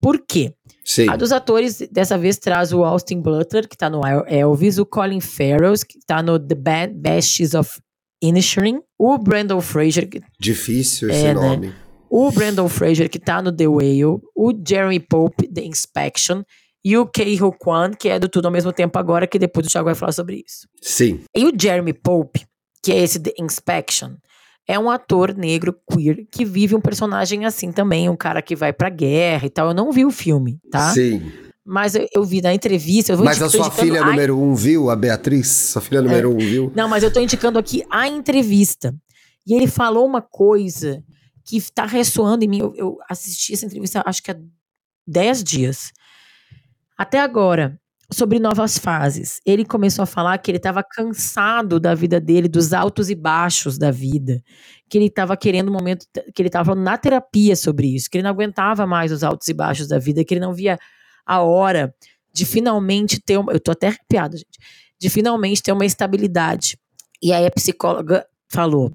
Por 0.00 0.24
quê? 0.26 0.54
Sim. 0.82 1.06
A 1.10 1.16
dos 1.16 1.32
atores, 1.32 1.86
dessa 1.92 2.16
vez, 2.16 2.38
traz 2.38 2.72
o 2.72 2.82
Austin 2.82 3.20
Butler, 3.20 3.68
que 3.68 3.76
tá 3.76 3.90
no 3.90 4.00
Elvis, 4.26 4.78
o 4.78 4.86
Colin 4.86 5.20
Farrell, 5.20 5.74
que 5.86 5.98
tá 6.06 6.22
no 6.22 6.38
The 6.38 6.54
Bad 6.54 6.94
Bashes 6.94 7.52
of 7.52 7.78
Inisherin, 8.22 8.80
o 8.98 9.18
Brandon 9.18 9.60
Fraser. 9.60 10.08
Difícil 10.38 11.10
esse 11.10 11.26
é, 11.26 11.34
né? 11.34 11.40
nome. 11.40 11.66
Né? 11.68 11.74
O 12.08 12.30
Brandon 12.30 12.68
Fraser, 12.68 13.10
que 13.10 13.18
tá 13.18 13.42
no 13.42 13.52
The 13.52 13.66
Whale, 13.66 14.20
o 14.34 14.52
Jeremy 14.66 15.00
Pope, 15.00 15.48
The 15.48 15.64
Inspection, 15.64 16.42
e 16.84 16.96
o 16.96 17.04
Kei 17.04 17.42
Ho 17.42 17.52
Kwan, 17.52 17.90
que 17.90 18.08
é 18.08 18.18
do 18.18 18.28
Tudo 18.28 18.46
ao 18.46 18.52
Mesmo 18.52 18.72
Tempo 18.72 18.96
Agora, 18.98 19.26
que 19.26 19.40
depois 19.40 19.66
o 19.66 19.68
Thiago 19.68 19.86
vai 19.86 19.94
falar 19.94 20.12
sobre 20.12 20.44
isso. 20.46 20.68
Sim. 20.80 21.20
E 21.36 21.44
o 21.44 21.52
Jeremy 21.60 21.92
Pope, 21.92 22.46
que 22.82 22.92
é 22.92 22.98
esse 23.02 23.18
The 23.18 23.34
Inspection, 23.40 24.12
é 24.68 24.78
um 24.78 24.88
ator 24.88 25.34
negro 25.34 25.76
queer 25.90 26.26
que 26.30 26.44
vive 26.44 26.74
um 26.74 26.80
personagem 26.80 27.44
assim 27.44 27.72
também, 27.72 28.08
um 28.08 28.16
cara 28.16 28.40
que 28.40 28.54
vai 28.54 28.72
pra 28.72 28.88
guerra 28.88 29.46
e 29.46 29.50
tal. 29.50 29.68
Eu 29.68 29.74
não 29.74 29.92
vi 29.92 30.04
o 30.04 30.10
filme, 30.10 30.58
tá? 30.70 30.92
Sim. 30.92 31.22
Mas 31.66 31.96
eu, 31.96 32.06
eu 32.14 32.22
vi 32.22 32.40
na 32.40 32.54
entrevista. 32.54 33.16
mas 33.16 33.42
a 33.42 33.50
sua 33.50 33.70
filha 33.72 34.00
a... 34.00 34.06
número 34.06 34.38
um 34.40 34.54
viu? 34.54 34.88
A 34.88 34.94
Beatriz? 34.94 35.48
Sua 35.48 35.82
filha 35.82 36.00
número 36.00 36.30
é. 36.30 36.34
um 36.34 36.38
viu? 36.38 36.72
Não, 36.76 36.88
mas 36.88 37.02
eu 37.02 37.12
tô 37.12 37.18
indicando 37.18 37.58
aqui 37.58 37.84
a 37.90 38.06
entrevista. 38.06 38.94
E 39.44 39.52
ele 39.52 39.66
falou 39.66 40.06
uma 40.06 40.22
coisa 40.22 41.02
que 41.44 41.60
tá 41.72 41.84
ressoando 41.84 42.44
em 42.44 42.48
mim. 42.48 42.60
Eu, 42.60 42.72
eu 42.76 42.98
assisti 43.10 43.52
essa 43.52 43.66
entrevista 43.66 44.00
acho 44.06 44.22
que 44.22 44.30
há 44.30 44.36
10 45.08 45.42
dias. 45.42 45.92
Até 46.96 47.20
agora, 47.20 47.78
sobre 48.12 48.38
novas 48.38 48.78
fases. 48.78 49.40
Ele 49.44 49.64
começou 49.64 50.02
a 50.02 50.06
falar 50.06 50.38
que 50.38 50.50
ele 50.50 50.58
estava 50.58 50.82
cansado 50.82 51.80
da 51.80 51.94
vida 51.94 52.20
dele, 52.20 52.48
dos 52.48 52.72
altos 52.72 53.10
e 53.10 53.14
baixos 53.14 53.76
da 53.76 53.90
vida, 53.90 54.40
que 54.88 54.96
ele 54.96 55.06
estava 55.06 55.36
querendo 55.36 55.68
um 55.68 55.72
momento, 55.72 56.06
que 56.32 56.42
ele 56.42 56.48
estava 56.48 56.66
falando 56.66 56.84
na 56.84 56.96
terapia 56.96 57.56
sobre 57.56 57.94
isso, 57.94 58.08
que 58.08 58.18
ele 58.18 58.22
não 58.22 58.30
aguentava 58.30 58.86
mais 58.86 59.10
os 59.10 59.24
altos 59.24 59.48
e 59.48 59.54
baixos 59.54 59.88
da 59.88 59.98
vida, 59.98 60.24
que 60.24 60.34
ele 60.34 60.40
não 60.40 60.54
via 60.54 60.78
a 61.26 61.42
hora 61.42 61.94
de 62.32 62.44
finalmente 62.44 63.20
ter 63.20 63.38
uma, 63.38 63.52
eu 63.52 63.58
tô 63.58 63.70
até 63.72 63.88
arrepiada, 63.88 64.36
gente, 64.36 64.58
de 64.98 65.10
finalmente 65.10 65.62
ter 65.62 65.72
uma 65.72 65.84
estabilidade. 65.84 66.78
E 67.22 67.32
aí 67.32 67.46
a 67.46 67.50
psicóloga 67.50 68.26
falou: 68.48 68.92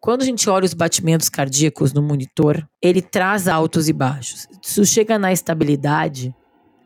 quando 0.00 0.22
a 0.22 0.24
gente 0.24 0.48
olha 0.48 0.64
os 0.64 0.74
batimentos 0.74 1.28
cardíacos 1.28 1.92
no 1.92 2.02
monitor, 2.02 2.66
ele 2.80 3.02
traz 3.02 3.48
altos 3.48 3.88
e 3.88 3.92
baixos. 3.92 4.46
Se 4.62 4.74
tu 4.76 4.86
chega 4.86 5.18
na 5.18 5.32
estabilidade, 5.32 6.34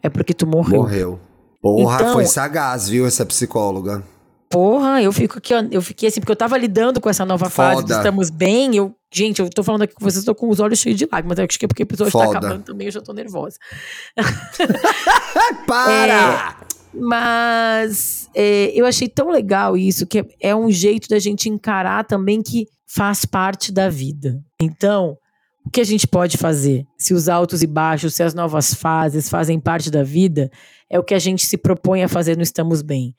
é 0.02 0.08
porque 0.08 0.34
tu 0.34 0.46
morreu. 0.46 0.82
Morreu. 0.82 1.20
Porra, 1.60 1.96
então, 1.96 2.12
foi 2.14 2.24
sagaz, 2.24 2.88
viu, 2.88 3.06
essa 3.06 3.26
psicóloga. 3.26 4.02
Porra, 4.48 5.02
eu 5.02 5.12
fico 5.12 5.38
aqui, 5.38 5.52
eu 5.70 5.82
fiquei 5.82 6.08
assim, 6.08 6.20
porque 6.20 6.32
eu 6.32 6.36
tava 6.36 6.56
lidando 6.56 7.00
com 7.00 7.10
essa 7.10 7.24
nova 7.24 7.50
Foda. 7.50 7.82
fase, 7.82 7.92
estamos 7.92 8.30
bem, 8.30 8.74
eu, 8.74 8.94
gente, 9.12 9.40
eu 9.40 9.50
tô 9.50 9.62
falando 9.62 9.82
aqui 9.82 9.94
com 9.94 10.04
vocês, 10.04 10.24
tô 10.24 10.34
com 10.34 10.48
os 10.48 10.60
olhos 10.60 10.78
cheios 10.78 10.98
de 10.98 11.08
lágrimas, 11.10 11.38
acho 11.38 11.58
que 11.58 11.64
é 11.64 11.68
porque 11.68 11.82
o 11.82 11.84
episódio 11.84 12.12
tá 12.12 12.24
acabando 12.24 12.64
também, 12.64 12.86
eu 12.86 12.92
já 12.92 13.00
tô 13.00 13.12
nervosa. 13.12 13.58
Para! 15.66 16.56
É, 16.66 16.70
mas 16.92 18.28
é, 18.34 18.72
eu 18.74 18.86
achei 18.86 19.08
tão 19.08 19.30
legal 19.30 19.76
isso, 19.76 20.06
que 20.06 20.20
é, 20.20 20.26
é 20.40 20.56
um 20.56 20.70
jeito 20.70 21.08
da 21.08 21.18
gente 21.18 21.48
encarar 21.48 22.04
também 22.04 22.42
que 22.42 22.66
faz 22.86 23.24
parte 23.24 23.72
da 23.72 23.88
vida. 23.88 24.42
Então, 24.60 25.16
o 25.64 25.70
que 25.70 25.80
a 25.80 25.84
gente 25.84 26.06
pode 26.06 26.36
fazer? 26.36 26.84
Se 26.98 27.14
os 27.14 27.28
altos 27.28 27.62
e 27.62 27.66
baixos, 27.66 28.14
se 28.14 28.22
as 28.22 28.34
novas 28.34 28.74
fases 28.74 29.28
fazem 29.28 29.60
parte 29.60 29.90
da 29.90 30.02
vida, 30.02 30.50
é 30.88 30.98
o 30.98 31.04
que 31.04 31.14
a 31.14 31.18
gente 31.18 31.46
se 31.46 31.56
propõe 31.56 32.02
a 32.02 32.08
fazer 32.08 32.36
no 32.36 32.42
Estamos 32.42 32.82
Bem. 32.82 33.14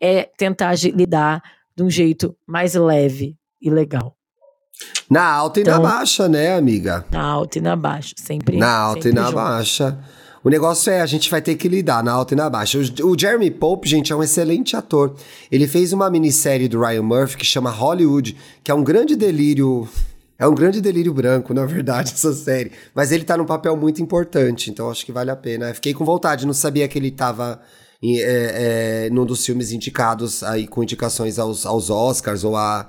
É 0.00 0.24
tentar 0.36 0.74
lidar 0.94 1.42
de 1.74 1.82
um 1.82 1.90
jeito 1.90 2.36
mais 2.46 2.74
leve 2.74 3.36
e 3.60 3.70
legal. 3.70 4.15
Na 5.08 5.24
alta 5.24 5.60
e 5.60 5.62
então, 5.62 5.80
na 5.80 5.88
baixa, 5.88 6.28
né, 6.28 6.56
amiga? 6.56 7.04
Na 7.10 7.22
alta 7.22 7.58
e 7.58 7.60
na 7.60 7.76
baixa, 7.76 8.14
sempre. 8.16 8.56
Na 8.56 8.70
alta 8.70 9.02
sempre 9.02 9.10
e 9.10 9.14
na 9.14 9.24
junto. 9.24 9.34
baixa. 9.34 9.98
O 10.42 10.48
negócio 10.48 10.92
é, 10.92 11.00
a 11.00 11.06
gente 11.06 11.28
vai 11.28 11.42
ter 11.42 11.56
que 11.56 11.68
lidar 11.68 12.04
na 12.04 12.12
alta 12.12 12.34
e 12.34 12.36
na 12.36 12.48
baixa. 12.48 12.78
O, 12.78 13.10
o, 13.10 13.18
Jeremy 13.18 13.50
Pope, 13.50 13.88
gente, 13.88 14.12
é 14.12 14.16
um 14.16 14.22
excelente 14.22 14.76
ator. 14.76 15.16
Ele 15.50 15.66
fez 15.66 15.92
uma 15.92 16.08
minissérie 16.08 16.68
do 16.68 16.80
Ryan 16.80 17.02
Murphy 17.02 17.36
que 17.36 17.44
chama 17.44 17.70
Hollywood, 17.70 18.36
que 18.62 18.70
é 18.70 18.74
um 18.74 18.84
grande 18.84 19.16
delírio 19.16 19.88
é 20.38 20.46
um 20.46 20.54
grande 20.54 20.82
delírio 20.82 21.14
branco, 21.14 21.54
na 21.54 21.64
verdade, 21.64 22.12
essa 22.14 22.32
série. 22.32 22.70
Mas 22.94 23.10
ele 23.10 23.24
tá 23.24 23.36
num 23.36 23.46
papel 23.46 23.76
muito 23.76 24.02
importante, 24.02 24.70
então 24.70 24.90
acho 24.90 25.04
que 25.04 25.12
vale 25.12 25.30
a 25.30 25.36
pena. 25.36 25.72
Fiquei 25.72 25.94
com 25.94 26.04
vontade, 26.04 26.46
não 26.46 26.52
sabia 26.52 26.86
que 26.86 26.98
ele 26.98 27.10
tava 27.10 27.60
em, 28.02 28.18
é, 28.20 29.06
é, 29.06 29.10
num 29.10 29.24
dos 29.24 29.44
filmes 29.44 29.72
indicados 29.72 30.42
aí 30.42 30.66
com 30.66 30.82
indicações 30.82 31.38
aos, 31.38 31.64
aos 31.64 31.88
Oscars 31.88 32.44
ou 32.44 32.56
a 32.56 32.88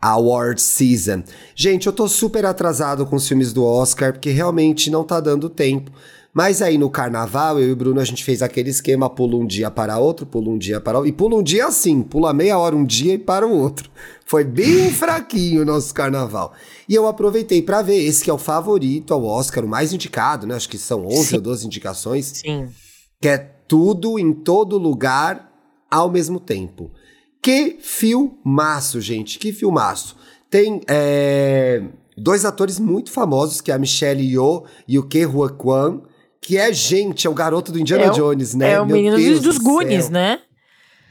Award 0.00 0.60
Season. 0.60 1.22
Gente, 1.54 1.86
eu 1.86 1.92
tô 1.92 2.06
super 2.08 2.46
atrasado 2.46 3.04
com 3.06 3.16
os 3.16 3.26
filmes 3.26 3.52
do 3.52 3.64
Oscar, 3.64 4.12
porque 4.12 4.30
realmente 4.30 4.90
não 4.90 5.04
tá 5.04 5.20
dando 5.20 5.48
tempo. 5.48 5.90
Mas 6.32 6.62
aí 6.62 6.78
no 6.78 6.88
carnaval, 6.88 7.58
eu 7.58 7.68
e 7.68 7.72
o 7.72 7.76
Bruno, 7.76 8.00
a 8.00 8.04
gente 8.04 8.22
fez 8.22 8.42
aquele 8.42 8.70
esquema: 8.70 9.10
pula 9.10 9.36
um 9.36 9.46
dia 9.46 9.70
para 9.70 9.98
outro, 9.98 10.24
pula 10.24 10.50
um 10.50 10.58
dia 10.58 10.80
para 10.80 10.98
outro. 10.98 11.08
E 11.08 11.12
pula 11.12 11.36
um 11.36 11.42
dia 11.42 11.66
assim, 11.66 12.02
pula 12.02 12.32
meia 12.32 12.58
hora 12.58 12.76
um 12.76 12.84
dia 12.84 13.14
e 13.14 13.18
para 13.18 13.46
o 13.46 13.50
outro. 13.50 13.90
Foi 14.24 14.44
bem 14.44 14.90
fraquinho 14.94 15.62
o 15.62 15.64
nosso 15.64 15.92
carnaval. 15.92 16.52
E 16.88 16.94
eu 16.94 17.08
aproveitei 17.08 17.60
para 17.60 17.82
ver 17.82 17.96
esse 17.96 18.22
que 18.22 18.30
é 18.30 18.32
o 18.32 18.38
favorito 18.38 19.12
ao 19.12 19.24
Oscar, 19.24 19.64
o 19.64 19.68
mais 19.68 19.92
indicado, 19.92 20.46
né? 20.46 20.54
Acho 20.54 20.68
que 20.68 20.78
são 20.78 21.06
11 21.06 21.24
Sim. 21.24 21.34
ou 21.36 21.40
12 21.42 21.66
indicações. 21.66 22.26
Sim. 22.26 22.68
Que 23.20 23.28
é 23.28 23.38
tudo 23.38 24.18
em 24.18 24.32
todo 24.32 24.78
lugar 24.78 25.50
ao 25.90 26.10
mesmo 26.10 26.38
tempo. 26.38 26.90
Que 27.42 27.78
filmaço, 27.80 29.00
gente, 29.00 29.38
que 29.38 29.52
filmaço. 29.52 30.16
Tem 30.50 30.80
é, 30.88 31.82
dois 32.16 32.44
atores 32.44 32.78
muito 32.78 33.10
famosos, 33.10 33.60
que 33.60 33.70
é 33.70 33.74
a 33.74 33.78
Michelle 33.78 34.22
Yeoh 34.22 34.64
e 34.86 34.98
o 34.98 35.02
Ke 35.02 35.24
Huy 35.26 35.50
Quan, 35.56 36.00
que 36.40 36.56
é 36.56 36.72
gente, 36.72 37.26
é 37.26 37.30
o 37.30 37.34
garoto 37.34 37.70
do 37.70 37.78
Indiana 37.78 38.04
é 38.04 38.10
o, 38.10 38.12
Jones, 38.12 38.54
né? 38.54 38.72
É 38.72 38.80
o 38.80 38.86
Meu 38.86 38.96
menino 38.96 39.16
Deus 39.16 39.40
dos, 39.40 39.56
dos 39.56 39.58
Goonies, 39.58 40.08
né? 40.08 40.40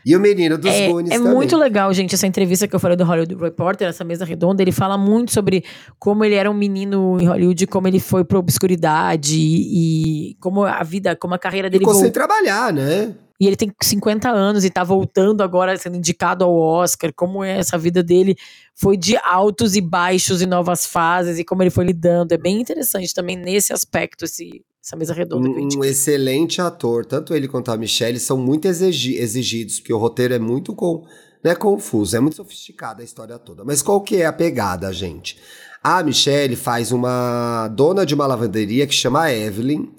E 0.05 0.15
o 0.15 0.21
menino 0.21 0.57
dos 0.57 0.71
é, 0.71 0.87
Goonies 0.87 1.11
É 1.11 1.17
também. 1.17 1.33
muito 1.33 1.57
legal, 1.57 1.93
gente, 1.93 2.15
essa 2.15 2.25
entrevista 2.25 2.65
que 2.65 2.73
eu 2.73 2.79
falei 2.79 2.95
do 2.95 3.03
Hollywood 3.03 3.35
Reporter, 3.35 3.89
essa 3.89 4.05
mesa 4.05 4.23
redonda, 4.23 4.61
ele 4.61 4.71
fala 4.71 4.97
muito 4.97 5.33
sobre 5.33 5.65
como 5.99 6.23
ele 6.23 6.35
era 6.35 6.49
um 6.49 6.53
menino 6.53 7.17
em 7.19 7.27
Hollywood, 7.27 7.67
como 7.67 7.89
ele 7.89 7.99
foi 7.99 8.23
pra 8.23 8.39
obscuridade 8.39 9.35
e, 9.35 10.31
e 10.31 10.35
como 10.35 10.63
a 10.63 10.81
vida, 10.81 11.13
como 11.15 11.33
a 11.33 11.37
carreira 11.37 11.69
dele... 11.69 11.83
Ficou 11.83 11.99
sem 11.99 12.09
trabalhar, 12.09 12.71
né? 12.71 13.13
E 13.39 13.45
ele 13.45 13.55
tem 13.55 13.71
50 13.81 14.29
anos 14.29 14.65
e 14.65 14.69
tá 14.69 14.83
voltando 14.83 15.41
agora, 15.41 15.77
sendo 15.77 15.97
indicado 15.97 16.43
ao 16.43 16.55
Oscar. 16.55 17.13
Como 17.13 17.43
é 17.43 17.59
essa 17.59 17.77
vida 17.77 18.01
dele 18.01 18.35
foi 18.73 18.97
de 18.97 19.15
altos 19.17 19.75
e 19.75 19.81
baixos 19.81 20.41
e 20.41 20.45
novas 20.45 20.85
fases 20.85 21.37
e 21.37 21.43
como 21.43 21.61
ele 21.61 21.69
foi 21.69 21.85
lidando. 21.85 22.33
É 22.33 22.37
bem 22.37 22.59
interessante 22.59 23.13
também 23.13 23.35
nesse 23.35 23.71
aspecto 23.71 24.25
esse, 24.25 24.63
essa 24.83 24.95
mesa 24.95 25.13
redonda 25.13 25.49
um, 25.49 25.69
Um 25.77 25.83
excelente 25.83 26.61
ator. 26.61 27.05
Tanto 27.05 27.35
ele 27.35 27.47
quanto 27.47 27.71
a 27.71 27.77
Michelle 27.77 28.19
são 28.19 28.37
muito 28.37 28.67
exigi 28.67 29.15
exigidos, 29.17 29.79
porque 29.79 29.93
o 29.93 29.99
roteiro 29.99 30.33
é 30.33 30.39
muito 30.39 30.73
com, 30.73 31.05
né, 31.43 31.53
confuso, 31.53 32.17
é 32.17 32.19
muito 32.19 32.37
sofisticado 32.37 33.01
a 33.01 33.05
história 33.05 33.37
toda. 33.37 33.63
Mas 33.63 33.83
qual 33.83 34.01
que 34.01 34.17
é 34.17 34.25
a 34.25 34.33
pegada, 34.33 34.91
gente? 34.91 35.37
A 35.83 36.01
Michelle 36.01 36.55
faz 36.55 36.91
uma 36.91 37.67
dona 37.67 38.03
de 38.03 38.15
uma 38.15 38.25
lavanderia 38.25 38.87
que 38.87 38.95
chama 38.95 39.31
Evelyn 39.31 39.89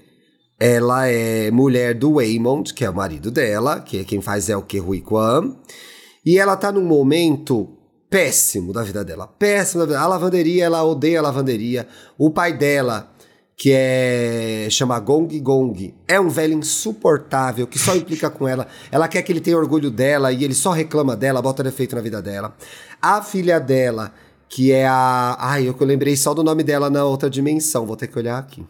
ela 0.59 1.07
é 1.07 1.51
mulher 1.53 1.95
do 1.95 2.15
Waymond, 2.15 2.75
que 2.75 2.85
é 2.85 2.91
o 2.91 2.95
marido 2.95 3.31
dela, 3.31 3.81
que 3.81 4.01
é 4.01 4.05
quem 4.05 4.21
faz 4.21 4.49
é 4.49 4.57
o 4.57 4.63
que 4.63 4.79
Rui 4.79 5.01
Kwan. 5.01 5.55
E 6.27 6.37
ela 6.37 6.57
tá 6.57 6.73
num 6.73 6.85
momento 6.85 7.79
péssimo 8.11 8.73
da 8.73 8.83
vida 8.83 9.05
dela. 9.05 9.27
Péssimo 9.27 9.81
da 9.81 9.87
vida. 9.87 10.01
A 10.01 10.07
lavanderia, 10.07 10.65
ela 10.65 10.83
odeia 10.83 11.21
a 11.21 11.23
lavanderia. 11.23 11.87
O 12.19 12.31
pai 12.31 12.53
dela, 12.57 13.09
que 13.57 13.71
é 13.73 14.67
chama 14.69 14.99
Gong 14.99 15.39
Gong, 15.39 15.95
é 16.09 16.19
um 16.19 16.29
velho 16.29 16.59
insuportável 16.59 17.67
que 17.67 17.79
só 17.79 17.95
implica 17.95 18.29
com 18.29 18.49
ela. 18.49 18.67
Ela 18.91 19.07
quer 19.07 19.23
que 19.23 19.31
ele 19.31 19.41
tenha 19.41 19.57
orgulho 19.57 19.93
dela 19.93 20.33
e 20.33 20.43
ele 20.43 20.55
só 20.55 20.73
reclama 20.73 21.17
dela, 21.17 21.41
bota 21.41 21.63
defeito 21.63 21.95
na 21.95 22.03
vida 22.03 22.21
dela. 22.21 22.57
A 23.01 23.23
filha 23.23 23.61
dela, 23.61 24.13
que 24.49 24.73
é 24.73 24.89
a. 24.89 25.37
Ai, 25.39 25.69
eu 25.69 25.77
lembrei 25.87 26.17
só 26.17 26.35
do 26.35 26.43
nome 26.43 26.65
dela 26.65 26.91
na 26.91 27.05
outra 27.05 27.31
dimensão, 27.31 27.87
vou 27.87 27.97
ter 27.97 28.09
que 28.09 28.19
olhar 28.19 28.39
aqui. 28.39 28.67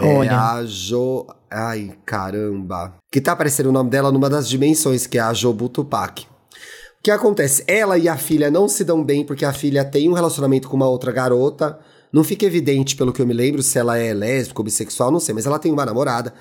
Olha. 0.00 0.30
É 0.30 0.34
a 0.34 0.64
Jo. 0.64 1.26
Ai, 1.50 1.96
caramba. 2.04 2.94
Que 3.10 3.20
tá 3.20 3.32
aparecendo 3.32 3.68
o 3.68 3.72
nome 3.72 3.90
dela 3.90 4.12
numa 4.12 4.28
das 4.28 4.48
dimensões, 4.48 5.06
que 5.06 5.18
é 5.18 5.20
a 5.20 5.32
Jobu 5.32 5.68
Tupac. 5.68 6.24
O 6.24 7.02
que 7.02 7.10
acontece? 7.10 7.64
Ela 7.66 7.96
e 7.96 8.08
a 8.08 8.16
filha 8.16 8.50
não 8.50 8.68
se 8.68 8.84
dão 8.84 9.02
bem 9.02 9.24
porque 9.24 9.44
a 9.44 9.52
filha 9.52 9.84
tem 9.84 10.08
um 10.08 10.12
relacionamento 10.12 10.68
com 10.68 10.76
uma 10.76 10.88
outra 10.88 11.12
garota. 11.12 11.78
Não 12.12 12.24
fica 12.24 12.44
evidente, 12.44 12.96
pelo 12.96 13.12
que 13.12 13.22
eu 13.22 13.26
me 13.26 13.34
lembro, 13.34 13.62
se 13.62 13.78
ela 13.78 13.96
é 13.98 14.12
lésbica 14.12 14.60
ou 14.60 14.64
bissexual, 14.64 15.10
não 15.10 15.20
sei, 15.20 15.34
mas 15.34 15.46
ela 15.46 15.58
tem 15.58 15.72
uma 15.72 15.86
namorada. 15.86 16.32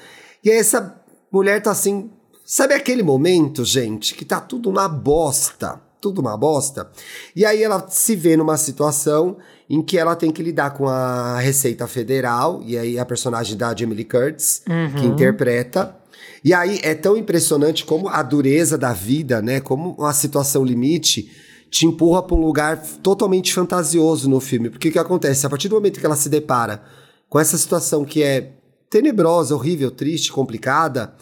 E 0.43 0.49
essa 0.49 1.01
mulher 1.31 1.61
tá 1.61 1.71
assim. 1.71 2.09
Sabe 2.45 2.73
aquele 2.73 3.03
momento, 3.03 3.65
gente, 3.65 4.13
que 4.15 4.23
tá 4.23 4.39
tudo 4.39 4.69
uma 4.69 4.87
bosta? 4.87 5.81
Tudo 6.05 6.21
uma 6.21 6.37
bosta. 6.37 6.87
E 7.35 7.43
aí 7.43 7.63
ela 7.63 7.83
se 7.89 8.15
vê 8.15 8.37
numa 8.37 8.57
situação 8.57 9.37
em 9.67 9.81
que 9.81 9.97
ela 9.97 10.15
tem 10.15 10.29
que 10.29 10.43
lidar 10.43 10.69
com 10.75 10.87
a 10.87 11.39
Receita 11.39 11.87
Federal, 11.87 12.61
e 12.63 12.77
aí 12.77 12.99
a 12.99 13.03
personagem 13.03 13.57
da 13.57 13.75
Jamie 13.75 13.95
Lee 13.95 14.05
Curtis, 14.05 14.61
uhum. 14.69 15.01
que 15.01 15.05
interpreta. 15.07 15.95
E 16.43 16.53
aí 16.53 16.79
é 16.83 16.93
tão 16.93 17.17
impressionante 17.17 17.83
como 17.83 18.07
a 18.07 18.21
dureza 18.21 18.77
da 18.77 18.93
vida, 18.93 19.41
né? 19.41 19.59
Como 19.59 19.95
uma 19.97 20.13
situação 20.13 20.63
limite 20.63 21.31
te 21.71 21.87
empurra 21.87 22.21
para 22.21 22.35
um 22.35 22.45
lugar 22.45 22.79
totalmente 23.01 23.51
fantasioso 23.51 24.29
no 24.29 24.39
filme. 24.39 24.69
Porque 24.69 24.89
o 24.89 24.91
que 24.91 24.99
acontece? 24.99 25.47
A 25.47 25.49
partir 25.49 25.69
do 25.69 25.75
momento 25.75 25.99
que 25.99 26.05
ela 26.05 26.15
se 26.15 26.29
depara 26.29 26.83
com 27.27 27.39
essa 27.39 27.57
situação 27.57 28.05
que 28.05 28.21
é 28.21 28.51
tenebrosa, 28.91 29.55
horrível, 29.55 29.89
triste, 29.89 30.31
complicada, 30.31 31.15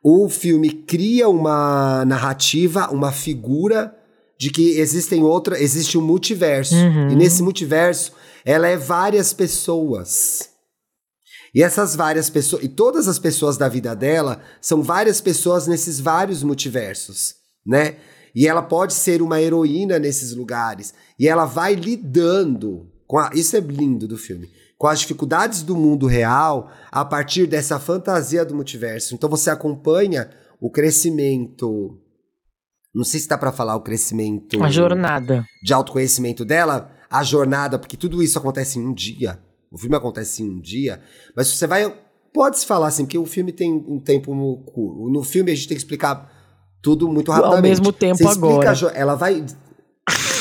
o 0.00 0.28
filme 0.28 0.70
cria 0.70 1.28
uma 1.28 2.04
narrativa, 2.04 2.88
uma 2.92 3.10
figura 3.10 3.92
de 4.38 4.50
que 4.50 4.78
existem 4.78 5.22
outra, 5.22 5.60
existe 5.60 5.98
um 5.98 6.02
multiverso. 6.02 6.74
Uhum. 6.74 7.10
E 7.10 7.16
nesse 7.16 7.42
multiverso, 7.42 8.12
ela 8.44 8.68
é 8.68 8.76
várias 8.76 9.32
pessoas. 9.32 10.50
E 11.54 11.62
essas 11.62 11.96
várias 11.96 12.30
pessoas, 12.30 12.62
e 12.62 12.68
todas 12.68 13.08
as 13.08 13.18
pessoas 13.18 13.56
da 13.56 13.68
vida 13.68 13.96
dela 13.96 14.40
são 14.60 14.82
várias 14.82 15.20
pessoas 15.20 15.66
nesses 15.66 15.98
vários 15.98 16.42
multiversos, 16.42 17.34
né? 17.66 17.96
E 18.34 18.46
ela 18.46 18.62
pode 18.62 18.94
ser 18.94 19.22
uma 19.22 19.40
heroína 19.40 19.98
nesses 19.98 20.34
lugares. 20.34 20.94
E 21.18 21.26
ela 21.26 21.46
vai 21.46 21.74
lidando 21.74 22.86
com 23.06 23.18
a, 23.18 23.30
isso 23.34 23.56
é 23.56 23.60
lindo 23.60 24.06
do 24.06 24.18
filme, 24.18 24.48
com 24.76 24.86
as 24.86 25.00
dificuldades 25.00 25.62
do 25.62 25.74
mundo 25.74 26.06
real 26.06 26.70
a 26.92 27.04
partir 27.04 27.46
dessa 27.46 27.80
fantasia 27.80 28.44
do 28.44 28.54
multiverso. 28.54 29.14
Então 29.14 29.28
você 29.28 29.50
acompanha 29.50 30.30
o 30.60 30.70
crescimento 30.70 31.98
não 32.98 33.04
sei 33.04 33.20
se 33.20 33.28
dá 33.28 33.38
para 33.38 33.52
falar 33.52 33.76
o 33.76 33.80
crescimento. 33.80 34.62
A 34.62 34.68
jornada. 34.70 35.46
De 35.62 35.72
autoconhecimento 35.72 36.44
dela, 36.44 36.90
a 37.08 37.22
jornada, 37.22 37.78
porque 37.78 37.96
tudo 37.96 38.22
isso 38.22 38.36
acontece 38.38 38.78
em 38.78 38.86
um 38.86 38.92
dia. 38.92 39.38
O 39.70 39.78
filme 39.78 39.96
acontece 39.96 40.42
em 40.42 40.50
um 40.50 40.60
dia, 40.60 41.00
mas 41.36 41.48
você 41.48 41.66
vai 41.66 41.94
pode 42.34 42.58
se 42.58 42.66
falar 42.66 42.88
assim, 42.88 43.04
porque 43.04 43.18
o 43.18 43.24
filme 43.26 43.52
tem 43.52 43.72
um 43.72 43.98
tempo 43.98 44.34
no 44.34 44.58
curto. 44.58 45.08
No 45.10 45.22
filme 45.22 45.50
a 45.50 45.54
gente 45.54 45.68
tem 45.68 45.76
que 45.76 45.82
explicar 45.82 46.30
tudo 46.82 47.08
muito 47.08 47.30
rapidamente. 47.30 47.56
Ao 47.56 47.62
mesmo 47.62 47.92
tempo 47.92 48.28
agora. 48.28 48.74
jo- 48.74 48.90
ela 48.94 49.14
vai. 49.14 49.44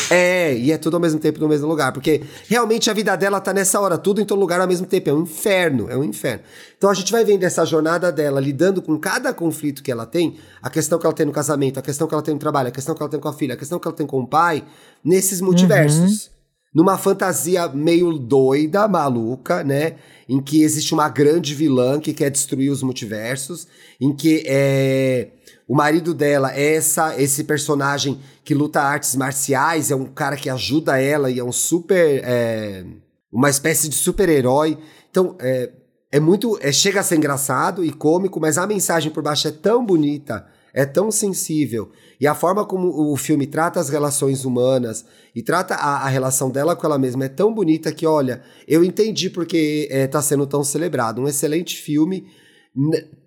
É, 0.09 0.55
e 0.57 0.71
é 0.71 0.77
tudo 0.77 0.95
ao 0.95 1.01
mesmo 1.01 1.19
tempo 1.19 1.39
no 1.39 1.47
mesmo 1.47 1.67
lugar. 1.67 1.91
Porque 1.91 2.21
realmente 2.47 2.89
a 2.89 2.93
vida 2.93 3.15
dela 3.15 3.39
tá 3.39 3.53
nessa 3.53 3.79
hora, 3.79 3.97
tudo 3.97 4.21
em 4.21 4.25
todo 4.25 4.39
lugar 4.39 4.61
ao 4.61 4.67
mesmo 4.67 4.85
tempo. 4.85 5.09
É 5.09 5.13
um 5.13 5.23
inferno, 5.23 5.89
é 5.89 5.97
um 5.97 6.03
inferno. 6.03 6.43
Então 6.77 6.89
a 6.89 6.93
gente 6.93 7.11
vai 7.11 7.25
vendo 7.25 7.43
essa 7.43 7.65
jornada 7.65 8.11
dela, 8.11 8.39
lidando 8.39 8.81
com 8.81 8.97
cada 8.97 9.33
conflito 9.33 9.83
que 9.83 9.91
ela 9.91 10.05
tem, 10.05 10.37
a 10.61 10.69
questão 10.69 10.97
que 10.97 11.05
ela 11.05 11.15
tem 11.15 11.25
no 11.25 11.31
casamento, 11.31 11.79
a 11.79 11.81
questão 11.81 12.07
que 12.07 12.13
ela 12.13 12.23
tem 12.23 12.33
no 12.33 12.39
trabalho, 12.39 12.69
a 12.69 12.71
questão 12.71 12.95
que 12.95 13.01
ela 13.01 13.09
tem 13.09 13.19
com 13.19 13.27
a 13.27 13.33
filha, 13.33 13.53
a 13.53 13.57
questão 13.57 13.79
que 13.79 13.87
ela 13.87 13.95
tem 13.95 14.07
com 14.07 14.19
o 14.19 14.27
pai, 14.27 14.63
nesses 15.03 15.41
multiversos. 15.41 16.31
Numa 16.73 16.97
fantasia 16.97 17.67
meio 17.69 18.13
doida, 18.19 18.87
maluca, 18.87 19.63
né? 19.63 19.95
Em 20.29 20.39
que 20.39 20.61
existe 20.61 20.93
uma 20.93 21.09
grande 21.09 21.55
vilã 21.55 21.99
que 21.99 22.13
quer 22.13 22.29
destruir 22.29 22.69
os 22.69 22.83
multiversos, 22.83 23.67
em 23.99 24.15
que 24.15 24.43
é, 24.45 25.29
o 25.67 25.75
marido 25.75 26.13
dela 26.13 26.55
é 26.55 26.75
essa, 26.75 27.21
esse 27.21 27.43
personagem 27.43 28.19
que 28.43 28.53
luta 28.53 28.81
artes 28.81 29.15
marciais, 29.15 29.91
é 29.91 29.95
um 29.95 30.05
cara 30.05 30.37
que 30.37 30.49
ajuda 30.49 30.97
ela 30.97 31.29
e 31.29 31.39
é 31.39 31.43
um 31.43 31.51
super. 31.51 32.21
é, 32.23 32.85
uma 33.31 33.49
espécie 33.49 33.89
de 33.89 33.95
super-herói. 33.95 34.77
Então, 35.09 35.35
é, 35.39 35.69
é 36.11 36.19
muito. 36.19 36.57
É, 36.61 36.71
chega 36.71 37.01
a 37.01 37.03
ser 37.03 37.17
engraçado 37.17 37.83
e 37.83 37.91
cômico, 37.91 38.39
mas 38.39 38.57
a 38.57 38.65
mensagem 38.65 39.11
por 39.11 39.21
baixo 39.21 39.47
é 39.47 39.51
tão 39.51 39.85
bonita, 39.85 40.47
é 40.73 40.85
tão 40.85 41.11
sensível. 41.11 41.91
E 42.19 42.25
a 42.25 42.33
forma 42.33 42.65
como 42.65 43.11
o 43.11 43.15
filme 43.17 43.45
trata 43.45 43.79
as 43.79 43.89
relações 43.89 44.45
humanas 44.45 45.05
e 45.35 45.43
trata 45.43 45.75
a, 45.75 46.05
a 46.05 46.07
relação 46.07 46.49
dela 46.49 46.75
com 46.75 46.87
ela 46.87 46.97
mesma 46.97 47.25
é 47.25 47.29
tão 47.29 47.53
bonita 47.53 47.91
que, 47.91 48.07
olha, 48.07 48.41
eu 48.67 48.83
entendi 48.83 49.29
porque 49.29 49.87
é, 49.91 50.07
tá 50.07 50.21
sendo 50.21 50.47
tão 50.47 50.63
celebrado. 50.63 51.21
Um 51.21 51.27
excelente 51.27 51.75
filme. 51.77 52.25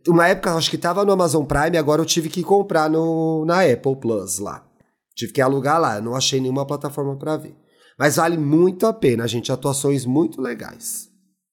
Uma 0.07 0.29
época, 0.29 0.55
acho 0.55 0.71
que 0.71 0.79
tava 0.79 1.05
no 1.05 1.13
Amazon 1.13 1.45
Prime, 1.45 1.77
agora 1.77 2.01
eu 2.01 2.07
tive 2.07 2.29
que 2.29 2.43
comprar 2.43 2.89
no, 2.89 3.45
na 3.45 3.63
Apple 3.63 3.97
Plus 3.97 4.39
lá. 4.39 4.65
Tive 5.15 5.33
que 5.33 5.41
alugar 5.41 5.81
lá, 5.81 6.01
não 6.01 6.15
achei 6.15 6.41
nenhuma 6.41 6.67
plataforma 6.67 7.17
pra 7.17 7.37
ver. 7.37 7.55
Mas 7.99 8.17
vale 8.17 8.39
muito 8.39 8.87
a 8.87 8.93
pena, 8.95 9.29
gente. 9.29 9.53
Atuações 9.53 10.07
muito 10.07 10.41
legais. 10.41 11.10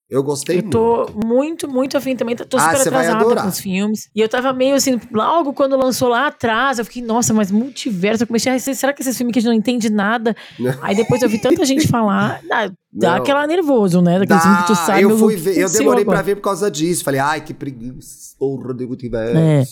Eu 0.09 0.23
gostei 0.23 0.59
Eu 0.59 0.69
tô 0.69 0.97
muito. 1.13 1.27
muito, 1.27 1.67
muito 1.69 1.97
afim 1.97 2.15
também. 2.15 2.33
Tô 2.35 2.57
Ah, 2.57 2.73
super 2.75 2.91
vai 2.91 3.07
atrasada 3.07 3.41
com 3.41 3.47
os 3.49 3.59
filmes. 3.59 4.09
E 4.15 4.21
eu 4.21 4.29
tava 4.29 4.53
meio 4.53 4.75
assim, 4.75 4.97
logo 5.11 5.51
quando 5.51 5.75
lançou 5.75 6.07
lá 6.07 6.27
atrás, 6.27 6.79
eu 6.79 6.85
fiquei, 6.85 7.03
nossa, 7.03 7.33
mas 7.33 7.51
multiverso. 7.51 8.23
Eu 8.23 8.27
comecei 8.27 8.51
a 8.53 8.57
será 8.57 8.93
que 8.93 9.01
esses 9.01 9.17
filmes 9.17 9.33
que 9.33 9.39
a 9.39 9.41
gente 9.41 9.49
não 9.49 9.57
entende 9.57 9.89
nada? 9.89 10.33
Aí 10.81 10.95
depois 10.95 11.21
eu 11.21 11.27
vi 11.29 11.39
tanta 11.39 11.65
gente 11.65 11.89
falar, 11.89 12.39
dá, 12.47 12.67
dá 12.91 13.11
Não. 13.11 13.17
aquela 13.17 13.45
nervoso, 13.45 14.01
né? 14.01 14.17
Daquele 14.19 14.39
filme 14.39 14.57
que 14.57 14.67
tu 14.67 14.75
sabe. 14.75 15.01
eu 15.01 15.17
fui 15.17 15.35
ver, 15.35 15.57
eu 15.57 15.69
demorei 15.69 16.05
pra 16.05 16.13
agora. 16.13 16.23
ver 16.25 16.35
por 16.35 16.41
causa 16.41 16.71
disso. 16.71 17.03
Falei, 17.03 17.19
ai, 17.19 17.41
que 17.41 17.53
preguiça, 17.53 18.33
porra 18.39 18.73
de 18.73 18.85
multiverso. 18.85 19.37
É. 19.37 19.63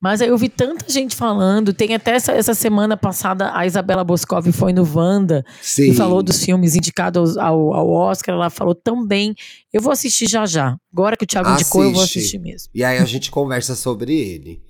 Mas 0.00 0.20
aí 0.22 0.28
eu 0.28 0.38
vi 0.38 0.48
tanta 0.48 0.88
gente 0.88 1.16
falando. 1.16 1.72
Tem 1.72 1.92
até 1.92 2.12
essa, 2.12 2.30
essa 2.32 2.54
semana 2.54 2.96
passada, 2.96 3.50
a 3.52 3.66
Isabela 3.66 4.04
Boscov 4.04 4.46
foi 4.52 4.72
no 4.72 4.88
Wanda 4.94 5.44
Sim. 5.60 5.90
e 5.90 5.94
falou 5.94 6.22
dos 6.22 6.44
filmes 6.44 6.76
indicados 6.76 7.36
ao, 7.36 7.74
ao 7.74 7.90
Oscar. 7.90 8.34
Ela 8.36 8.48
falou 8.48 8.76
tão 8.76 9.04
bem. 9.04 9.34
Eu 9.72 9.82
vou 9.82 9.90
assistir 9.92 10.28
já 10.28 10.46
já. 10.46 10.76
Agora 10.92 11.16
que 11.16 11.24
o 11.24 11.26
Thiago 11.26 11.50
indicou, 11.50 11.82
eu 11.82 11.92
vou 11.92 12.02
Assiste. 12.02 12.18
assistir 12.20 12.38
mesmo. 12.38 12.68
E 12.72 12.84
aí 12.84 12.98
a 12.98 13.04
gente 13.04 13.28
conversa 13.30 13.74
sobre 13.74 14.14
ele. 14.16 14.62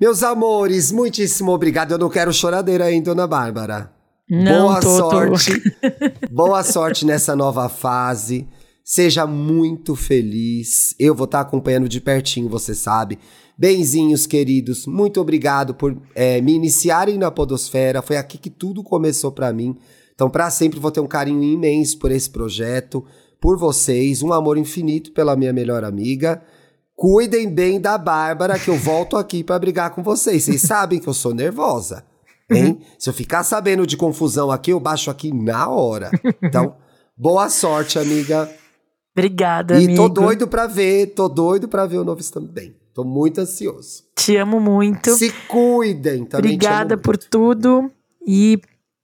Meus 0.00 0.22
amores, 0.22 0.92
muitíssimo 0.92 1.50
obrigado. 1.50 1.90
Eu 1.92 1.98
não 1.98 2.08
quero 2.08 2.32
choradeira 2.32 2.84
ainda, 2.84 3.06
Dona 3.10 3.26
Bárbara. 3.26 3.90
Não, 4.30 4.68
Boa 4.68 4.80
tô- 4.80 4.88
tô- 4.98 5.10
sorte. 5.10 5.62
Boa 6.30 6.62
sorte 6.62 7.04
nessa 7.04 7.34
nova 7.34 7.68
fase. 7.68 8.46
Seja 8.84 9.26
muito 9.26 9.96
feliz. 9.96 10.94
Eu 10.98 11.12
vou 11.14 11.24
estar 11.24 11.40
acompanhando 11.40 11.88
de 11.88 12.00
pertinho, 12.00 12.48
você 12.48 12.72
sabe. 12.72 13.18
Benzinhos, 13.58 14.26
queridos, 14.26 14.86
muito 14.86 15.18
obrigado 15.18 15.74
por 15.74 15.96
eh, 16.14 16.40
me 16.42 16.52
iniciarem 16.52 17.16
na 17.16 17.30
Podosfera. 17.30 18.02
Foi 18.02 18.18
aqui 18.18 18.36
que 18.36 18.50
tudo 18.50 18.82
começou 18.82 19.32
pra 19.32 19.52
mim. 19.52 19.76
Então, 20.14 20.28
pra 20.28 20.50
sempre 20.50 20.78
vou 20.78 20.90
ter 20.90 21.00
um 21.00 21.06
carinho 21.06 21.42
imenso 21.42 21.98
por 21.98 22.10
esse 22.10 22.28
projeto, 22.28 23.04
por 23.40 23.58
vocês, 23.58 24.22
um 24.22 24.32
amor 24.32 24.58
infinito 24.58 25.12
pela 25.12 25.36
minha 25.36 25.52
melhor 25.52 25.84
amiga. 25.84 26.42
Cuidem 26.94 27.48
bem 27.48 27.80
da 27.80 27.96
Bárbara, 27.96 28.58
que 28.58 28.68
eu 28.68 28.76
volto 28.76 29.16
aqui 29.16 29.44
pra 29.44 29.58
brigar 29.58 29.90
com 29.90 30.02
vocês. 30.02 30.44
Vocês 30.44 30.62
sabem 30.62 30.98
que 30.98 31.06
eu 31.06 31.14
sou 31.14 31.34
nervosa. 31.34 32.04
Hein? 32.50 32.80
Se 32.98 33.08
eu 33.08 33.14
ficar 33.14 33.42
sabendo 33.42 33.86
de 33.86 33.96
confusão 33.96 34.50
aqui, 34.50 34.70
eu 34.70 34.80
baixo 34.80 35.10
aqui 35.10 35.32
na 35.32 35.68
hora. 35.68 36.10
Então, 36.42 36.76
boa 37.16 37.48
sorte, 37.50 37.98
amiga. 37.98 38.50
Obrigada, 39.16 39.80
e 39.80 39.84
amigo. 39.84 39.96
tô 39.96 40.08
doido 40.08 40.46
pra 40.46 40.66
ver, 40.66 41.14
tô 41.14 41.26
doido 41.28 41.68
pra 41.68 41.86
ver 41.86 41.98
o 41.98 42.04
novo 42.04 42.20
Estamos 42.20 42.50
Bem. 42.50 42.74
Tô 42.96 43.04
muito 43.04 43.42
ansioso. 43.42 44.04
Te 44.14 44.38
amo 44.38 44.58
muito. 44.58 45.16
Se 45.16 45.30
cuidem 45.46 46.24
também. 46.24 46.52
te 46.52 46.54
Obrigada 46.54 46.96
por 46.96 47.18
tudo 47.18 47.92
e 48.26 48.58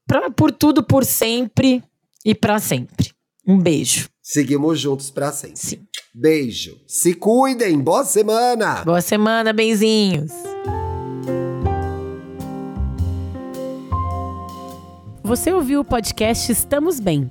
pra, 0.06 0.30
por 0.30 0.50
tudo 0.50 0.82
por 0.82 1.04
sempre 1.04 1.84
e 2.24 2.34
pra 2.34 2.58
sempre. 2.58 3.12
Um 3.46 3.58
beijo. 3.58 4.08
Seguimos 4.22 4.80
juntos 4.80 5.10
pra 5.10 5.30
sempre. 5.30 5.58
Sim. 5.58 5.86
Beijo. 6.14 6.80
Se 6.86 7.12
cuidem. 7.12 7.78
Boa 7.78 8.02
semana. 8.02 8.82
Boa 8.82 9.02
semana, 9.02 9.52
benzinhos. 9.52 10.32
Você 15.22 15.52
ouviu 15.52 15.80
o 15.80 15.84
podcast 15.84 16.50
Estamos 16.50 16.98
Bem? 16.98 17.30